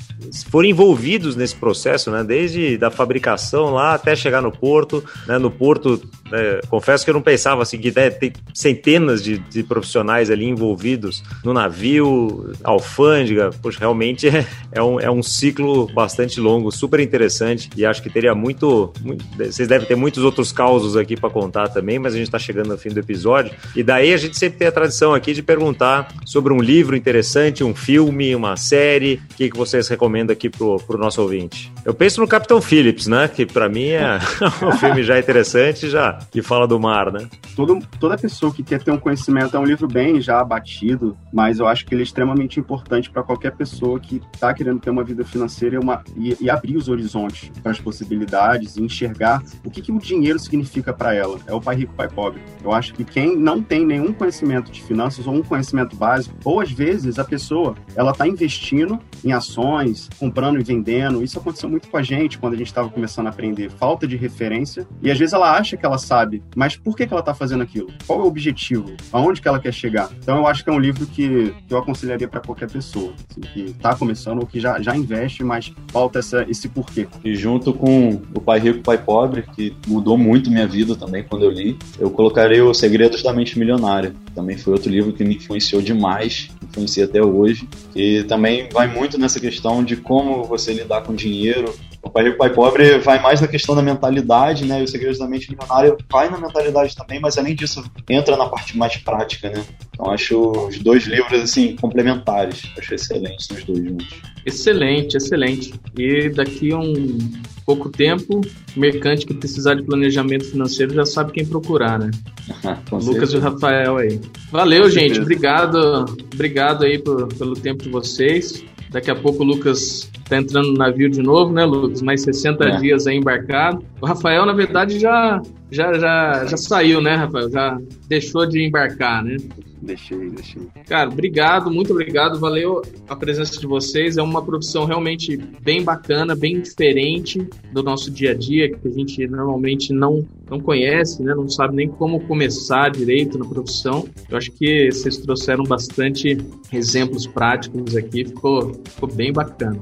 foram 0.51 0.69
envolvidos 0.69 1.37
nesse 1.37 1.55
processo, 1.57 2.11
né? 2.11 2.25
Desde 2.25 2.79
da 2.79 2.91
fabricação 2.91 3.75
lá 3.75 3.95
até 3.95 4.17
chegar 4.17 4.41
no 4.41 4.51
porto, 4.51 5.05
né? 5.27 5.39
No 5.39 5.51
porto, 5.51 6.03
né? 6.31 6.61
confesso 6.69 7.05
que 7.05 7.11
eu 7.11 7.15
não 7.15 7.23
pensava 7.23 7.63
assim 7.63 7.79
que 7.79 7.93
né, 7.95 8.11
tem 8.11 8.33
centenas 8.55 9.23
de, 9.23 9.39
de, 9.39 9.63
profissionais 9.63 10.31
ali 10.31 10.47
envolvidos 10.47 11.23
no 11.45 11.53
navio, 11.53 12.53
alfândega, 12.65 13.51
poxa, 13.63 13.79
realmente 13.79 14.29
é, 14.29 14.47
é, 14.73 14.83
um, 14.83 14.99
é 14.99 15.11
um 15.11 15.23
ciclo 15.23 15.87
bastante 15.93 16.41
longo, 16.41 16.71
super 16.71 17.01
interessante 17.01 17.71
e 17.77 17.85
acho 17.85 18.03
que 18.03 18.11
teria 18.11 18.35
muito, 18.35 18.93
muito 19.03 19.25
vocês 19.37 19.69
devem 19.69 19.87
ter 19.87 19.97
muitos 19.97 20.25
outros 20.25 20.51
causos 20.51 20.97
aqui 20.97 21.17
para 21.17 21.31
contar 21.31 21.69
também, 21.69 21.99
mas 21.99 22.15
a 22.15 22.17
gente 22.17 22.29
está 22.29 22.39
chegando 22.39 22.69
no 22.69 22.79
fim 22.79 22.89
do 22.89 23.01
episódio 23.01 23.53
e 23.75 23.83
daí 23.83 24.13
a 24.13 24.17
gente 24.17 24.37
sempre 24.37 24.59
tem 24.59 24.69
a 24.69 24.73
tradição 24.73 25.15
aqui 25.15 25.33
de 25.33 25.43
perguntar 25.43 26.09
sobre 26.25 26.53
um 26.53 26.61
livro 26.61 26.97
interessante, 26.97 27.63
um 27.63 27.75
filme, 27.75 28.35
uma 28.35 28.57
série, 28.57 29.21
o 29.33 29.35
que, 29.37 29.51
que 29.51 29.57
vocês 29.57 29.89
recomendam 29.89 30.07
recomenda 30.07 30.33
aqui 30.33 30.49
pro, 30.49 30.77
pro 30.79 30.99
nosso 30.99 31.21
ouvinte? 31.21 31.73
Eu 31.87 31.95
penso 31.95 32.21
no 32.21 32.27
Capitão 32.27 32.61
Phillips, 32.61 33.07
né? 33.07 33.29
Que 33.29 33.47
para 33.47 33.69
mim 33.69 33.91
é 33.91 34.19
um 34.61 34.73
filme 34.73 35.05
já 35.05 35.21
interessante, 35.21 35.89
já 35.89 36.19
que 36.33 36.43
fala 36.43 36.67
do 36.67 36.81
mar, 36.81 37.13
né? 37.13 37.29
Todo, 37.55 37.79
toda 38.01 38.19
pessoa 38.19 38.53
que 38.53 38.65
quer 38.65 38.83
ter 38.83 38.91
um 38.91 38.99
conhecimento 38.99 39.57
é 39.57 39.61
um 39.61 39.65
livro 39.65 39.87
bem 39.87 40.21
já 40.21 40.41
abatido, 40.41 41.17
mas 41.33 41.61
eu 41.61 41.67
acho 41.69 41.87
que 41.87 41.95
ele 41.95 42.03
é 42.03 42.05
extremamente 42.05 42.59
importante 42.59 43.09
para 43.09 43.23
qualquer 43.23 43.53
pessoa 43.53 44.01
que 44.01 44.21
está 44.35 44.53
querendo 44.53 44.81
ter 44.81 44.91
uma 44.91 45.05
vida 45.05 45.25
financeira 45.25 45.77
e, 45.77 45.79
uma, 45.79 46.03
e, 46.17 46.37
e 46.41 46.51
abrir 46.51 46.77
os 46.77 46.89
horizontes 46.89 47.53
para 47.63 47.71
as 47.71 47.79
possibilidades 47.79 48.77
e 48.77 48.83
enxergar 48.83 49.41
o 49.65 49.71
que, 49.71 49.81
que 49.81 49.93
o 49.93 49.99
dinheiro 50.01 50.41
significa 50.41 50.93
para 50.93 51.15
ela. 51.15 51.39
É 51.47 51.55
o 51.55 51.61
pai 51.61 51.77
rico, 51.77 51.95
pai 51.95 52.09
pobre. 52.09 52.43
Eu 52.65 52.73
acho 52.73 52.95
que 52.95 53.05
quem 53.05 53.37
não 53.37 53.63
tem 53.63 53.87
nenhum 53.87 54.13
conhecimento 54.13 54.73
de 54.73 54.83
finanças 54.83 55.25
ou 55.25 55.35
um 55.35 55.43
conhecimento 55.43 55.95
básico, 55.95 56.35
ou 56.45 56.59
às 56.59 56.73
vezes 56.73 57.17
a 57.21 57.25
pessoa 57.25 57.77
ela 57.95 58.11
está 58.11 58.27
investindo 58.27 58.99
em 59.25 59.33
ações 59.33 60.09
comprando 60.19 60.59
e 60.59 60.65
vendendo. 60.65 61.23
Isso 61.23 61.39
aconteceu 61.39 61.69
muito 61.76 61.76
com 61.81 61.97
a 61.97 62.03
gente 62.03 62.39
quando 62.39 62.55
a 62.55 62.57
gente 62.57 62.69
estava 62.69 62.89
começando 62.89 63.27
a 63.27 63.31
aprender. 63.31 63.71
Falta 63.71 64.07
de 64.07 64.17
referência. 64.17 64.87
E 65.03 65.11
às 65.11 65.19
vezes 65.19 65.33
ela 65.33 65.57
acha 65.57 65.77
que 65.77 65.85
ela 65.85 65.99
sabe, 65.99 66.43
mas 66.55 66.77
por 66.77 66.97
que, 66.97 67.07
que 67.07 67.13
ela 67.13 67.21
está 67.21 67.35
fazendo 67.35 67.63
aquilo? 67.63 67.89
Qual 68.07 68.21
é 68.21 68.23
o 68.23 68.27
objetivo? 68.27 68.95
Aonde 69.13 69.41
que 69.41 69.49
ela 69.49 69.59
quer 69.59 69.73
chegar? 69.73 70.11
Então 70.19 70.39
eu 70.39 70.47
acho 70.47 70.65
que 70.65 70.71
é 70.71 70.73
um 70.73 70.79
livro 70.79 71.07
que, 71.07 71.55
que 71.67 71.75
eu 71.75 71.79
aconselharia 71.79 72.29
para 72.29 72.41
qualquer 72.41 72.71
pessoa 72.71 73.13
assim, 73.31 73.41
que 73.41 73.61
está 73.67 73.95
começando 73.95 74.41
ou 74.41 74.47
que 74.47 74.61
já, 74.61 74.81
já 74.81 74.97
investe, 74.97 75.43
mas 75.43 75.73
falta 75.89 76.19
essa, 76.19 76.45
esse 76.49 76.69
porquê. 76.69 77.07
E 77.25 77.35
junto 77.35 77.73
com 77.73 78.23
O 78.35 78.41
Pai 78.41 78.59
Rico, 78.59 78.83
Pai 78.83 78.99
Pobre, 78.99 79.43
que 79.43 79.75
mudou 79.87 80.17
muito 80.17 80.51
minha 80.51 80.67
vida 80.67 80.95
também 80.97 81.25
quando 81.25 81.45
eu 81.45 81.51
li, 81.51 81.79
eu 81.99 82.11
colocarei 82.11 82.61
O 82.61 82.73
Segredos 82.75 83.23
da 83.23 83.33
Mente 83.33 83.59
Milionária. 83.59 84.15
Também 84.35 84.57
foi 84.57 84.73
outro 84.73 84.91
livro 84.91 85.13
que 85.13 85.25
me 85.25 85.37
influenciou 85.37 85.81
demais, 85.81 86.51
influencia 86.77 87.07
até 87.07 87.23
hoje. 87.23 87.69
E 87.95 88.23
também 88.25 88.69
vai 88.71 88.87
muito 88.87 89.19
nessa 89.19 89.41
questão 89.41 89.83
de 89.83 89.97
como 89.97 90.45
você 90.45 90.73
lidar 90.73 91.03
com 91.03 91.15
dinheiro. 91.15 91.75
O 92.07 92.11
Pai 92.11 92.25
Rico, 92.25 92.39
Pai 92.39 92.51
Pobre 92.51 92.99
vai 92.99 93.21
mais 93.21 93.41
na 93.41 93.49
questão 93.49 93.75
da 93.75 93.83
mentalidade, 93.83 94.65
né? 94.65 94.81
E 94.81 94.85
o 94.85 94.89
Segredos 94.89 95.19
da 95.19 95.27
Mente 95.27 95.51
Milionária 95.51 95.97
vai 96.11 96.31
na 96.31 96.39
mentalidade 96.39 96.95
também, 96.95 97.21
mas 97.21 97.37
além 97.37 97.55
disso, 97.55 97.85
entra 98.09 98.37
na 98.37 98.49
parte 98.49 98.79
mais 98.79 98.97
prática, 98.99 99.51
né? 99.51 99.65
Então 99.91 100.11
acho 100.13 100.69
os 100.69 100.79
dois 100.79 101.05
livros, 101.05 101.43
assim, 101.43 101.75
complementares. 101.75 102.63
Acho 102.79 102.95
excelentes 102.95 103.51
os 103.51 103.65
dois 103.65 103.85
juntos. 103.85 104.07
Excelente, 104.45 105.17
excelente. 105.17 105.75
E 105.99 106.29
daqui 106.29 106.73
a 106.73 106.79
um 106.79 107.19
pouco 107.65 107.89
tempo, 107.89 108.41
mercante 108.77 109.27
que 109.27 109.35
precisar 109.35 109.75
de 109.75 109.83
planejamento 109.83 110.45
financeiro 110.45 110.95
já 110.95 111.05
sabe 111.05 111.33
quem 111.33 111.45
procurar, 111.45 111.99
né? 111.99 112.11
Lucas 112.93 113.33
e 113.33 113.37
o 113.37 113.41
Rafael 113.41 113.97
aí. 113.97 114.21
Valeu, 114.53 114.89
gente. 114.89 115.19
Obrigado. 115.19 116.05
Obrigado 116.33 116.85
aí 116.85 116.99
por, 116.99 117.27
pelo 117.35 117.55
tempo 117.55 117.83
de 117.83 117.89
vocês. 117.89 118.65
Daqui 118.91 119.11
a 119.11 119.15
pouco 119.15 119.43
o 119.43 119.47
Lucas 119.47 120.11
está 120.25 120.37
entrando 120.37 120.69
no 120.69 120.79
navio 120.79 121.11
de 121.11 121.23
novo, 121.23 121.53
né, 121.53 121.65
Lucas? 121.65 122.03
Mais 122.03 122.23
60 122.23 122.65
é. 122.65 122.77
dias 122.79 123.07
aí 123.07 123.17
embarcado. 123.17 123.85
O 124.01 124.07
Rafael, 124.07 124.47
na 124.47 124.53
verdade, 124.53 124.99
já, 124.99 125.41
já, 125.71 125.93
já, 125.95 126.45
já 126.47 126.57
saiu, 126.57 127.01
né, 127.01 127.15
Rafael? 127.15 127.51
Já 127.51 127.79
deixou 128.09 128.47
de 128.47 128.65
embarcar, 128.65 129.25
né? 129.25 129.37
Deixei, 129.83 130.31
deixei. 130.31 130.63
Cara, 130.89 131.09
obrigado, 131.09 131.71
muito 131.71 131.93
obrigado. 131.93 132.41
Valeu 132.41 132.83
a 133.09 133.15
presença 133.15 133.61
de 133.61 133.67
vocês. 133.67 134.17
É 134.17 134.23
uma 134.23 134.45
profissão 134.45 134.85
realmente 134.85 135.37
bem 135.63 135.83
bacana, 135.85 136.35
bem 136.35 136.61
diferente 136.61 137.47
do 137.73 137.83
nosso 137.83 138.11
dia 138.11 138.33
a 138.33 138.35
dia, 138.35 138.71
que 138.71 138.89
a 138.89 138.91
gente 138.91 139.27
normalmente 139.27 139.93
não, 139.93 140.27
não 140.51 140.61
conhece, 140.61 141.23
né? 141.23 141.35
não 141.35 141.49
sabe 141.49 141.75
nem 141.75 141.89
como 141.89 142.21
começar 142.21 142.91
direito 142.91 143.39
na 143.39 143.45
profissão. 143.45 144.09
Eu 144.29 144.37
acho 144.37 144.51
que 144.53 144.91
vocês 144.91 145.17
trouxeram 145.19 145.65
bastante 145.65 146.39
exemplos 146.73 147.27
práticos 147.27 147.97
aqui, 147.97 148.25
ficou, 148.25 148.73
ficou 148.85 149.13
bem 149.13 149.33
bacana. 149.33 149.81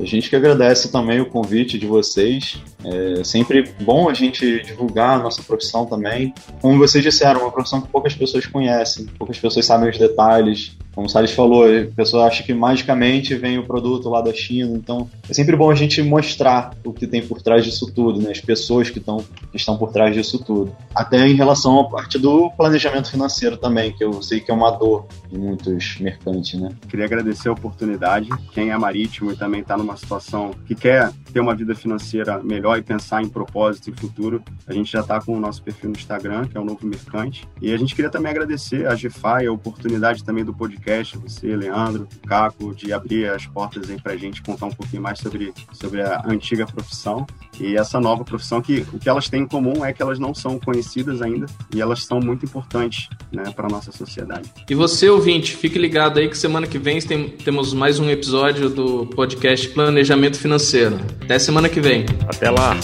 A 0.00 0.04
gente 0.04 0.28
que 0.28 0.36
agradece 0.36 0.90
também 0.90 1.20
o 1.20 1.26
convite 1.26 1.78
de 1.78 1.86
vocês. 1.86 2.62
É 2.84 3.24
sempre 3.24 3.70
bom 3.80 4.08
a 4.08 4.14
gente 4.14 4.62
divulgar 4.62 5.18
a 5.18 5.22
nossa 5.22 5.42
profissão 5.42 5.84
também. 5.86 6.32
Como 6.60 6.78
vocês 6.78 7.02
disseram, 7.02 7.42
uma 7.42 7.52
profissão 7.52 7.80
que 7.80 7.88
poucas 7.88 8.14
pessoas 8.14 8.46
conhecem, 8.46 9.06
poucas 9.18 9.38
pessoas 9.38 9.66
sabem 9.66 9.90
os 9.90 9.98
detalhes. 9.98 10.76
Como 10.98 11.06
o 11.06 11.08
Salles 11.08 11.30
falou, 11.30 11.64
a 11.64 11.86
pessoa 11.94 12.26
acha 12.26 12.42
que 12.42 12.52
magicamente 12.52 13.32
vem 13.36 13.56
o 13.56 13.62
produto 13.64 14.08
lá 14.08 14.20
da 14.20 14.34
China. 14.34 14.76
Então, 14.76 15.08
é 15.28 15.32
sempre 15.32 15.54
bom 15.54 15.70
a 15.70 15.74
gente 15.76 16.02
mostrar 16.02 16.74
o 16.84 16.92
que 16.92 17.06
tem 17.06 17.24
por 17.24 17.40
trás 17.40 17.64
disso 17.64 17.88
tudo, 17.94 18.20
né? 18.20 18.32
as 18.32 18.40
pessoas 18.40 18.90
que, 18.90 18.98
estão, 18.98 19.18
que 19.52 19.56
estão 19.56 19.78
por 19.78 19.92
trás 19.92 20.12
disso 20.12 20.42
tudo. 20.44 20.74
Até 20.92 21.24
em 21.28 21.36
relação 21.36 21.78
à 21.78 21.88
parte 21.88 22.18
do 22.18 22.50
planejamento 22.50 23.12
financeiro 23.12 23.56
também, 23.56 23.92
que 23.92 24.02
eu 24.02 24.20
sei 24.20 24.40
que 24.40 24.50
é 24.50 24.54
uma 24.54 24.72
dor 24.72 25.06
de 25.30 25.38
muitos 25.38 26.00
mercantes. 26.00 26.58
Né? 26.58 26.68
Queria 26.88 27.04
agradecer 27.04 27.48
a 27.48 27.52
oportunidade. 27.52 28.28
Quem 28.52 28.70
é 28.70 28.76
marítimo 28.76 29.30
e 29.30 29.36
também 29.36 29.60
está 29.60 29.76
numa 29.76 29.96
situação 29.96 30.50
que 30.66 30.74
quer 30.74 31.12
ter 31.32 31.38
uma 31.38 31.54
vida 31.54 31.76
financeira 31.76 32.42
melhor 32.42 32.76
e 32.76 32.82
pensar 32.82 33.22
em 33.22 33.28
propósito 33.28 33.90
e 33.90 33.92
futuro, 33.92 34.42
a 34.66 34.72
gente 34.72 34.90
já 34.90 35.00
está 35.00 35.20
com 35.20 35.36
o 35.36 35.40
nosso 35.40 35.62
perfil 35.62 35.90
no 35.90 35.96
Instagram, 35.96 36.46
que 36.48 36.58
é 36.58 36.60
o 36.60 36.64
Novo 36.64 36.84
Mercante. 36.84 37.46
E 37.62 37.72
a 37.72 37.76
gente 37.76 37.94
queria 37.94 38.10
também 38.10 38.32
agradecer 38.32 38.84
a 38.88 38.96
GFI, 38.96 39.46
a 39.46 39.52
oportunidade 39.52 40.24
também 40.24 40.44
do 40.44 40.52
podcast, 40.88 41.18
você, 41.18 41.54
Leandro, 41.54 42.08
Caco, 42.26 42.74
de 42.74 42.92
abrir 42.92 43.28
as 43.28 43.46
portas 43.46 43.90
aí 43.90 44.00
para 44.00 44.12
a 44.12 44.16
gente 44.16 44.40
contar 44.42 44.66
um 44.66 44.72
pouquinho 44.72 45.02
mais 45.02 45.18
sobre, 45.18 45.52
sobre 45.72 46.00
a 46.00 46.22
antiga 46.26 46.66
profissão 46.66 47.26
e 47.60 47.76
essa 47.76 48.00
nova 48.00 48.24
profissão 48.24 48.62
que 48.62 48.86
o 48.92 48.98
que 48.98 49.08
elas 49.08 49.28
têm 49.28 49.42
em 49.42 49.46
comum 49.46 49.84
é 49.84 49.92
que 49.92 50.00
elas 50.00 50.18
não 50.18 50.34
são 50.34 50.58
conhecidas 50.58 51.20
ainda 51.20 51.46
e 51.74 51.80
elas 51.80 52.04
são 52.04 52.20
muito 52.20 52.44
importantes 52.46 53.08
né, 53.30 53.44
para 53.54 53.66
a 53.66 53.70
nossa 53.70 53.92
sociedade. 53.92 54.50
E 54.68 54.74
você, 54.74 55.08
ouvinte, 55.08 55.54
fique 55.54 55.78
ligado 55.78 56.18
aí 56.18 56.28
que 56.28 56.38
semana 56.38 56.66
que 56.66 56.78
vem 56.78 56.98
tem, 57.00 57.28
temos 57.28 57.74
mais 57.74 57.98
um 57.98 58.08
episódio 58.08 58.70
do 58.70 59.06
podcast 59.06 59.68
Planejamento 59.68 60.38
Financeiro. 60.38 60.96
Até 61.22 61.38
semana 61.38 61.68
que 61.68 61.80
vem. 61.80 62.06
Até 62.26 62.50
lá. 62.50 62.74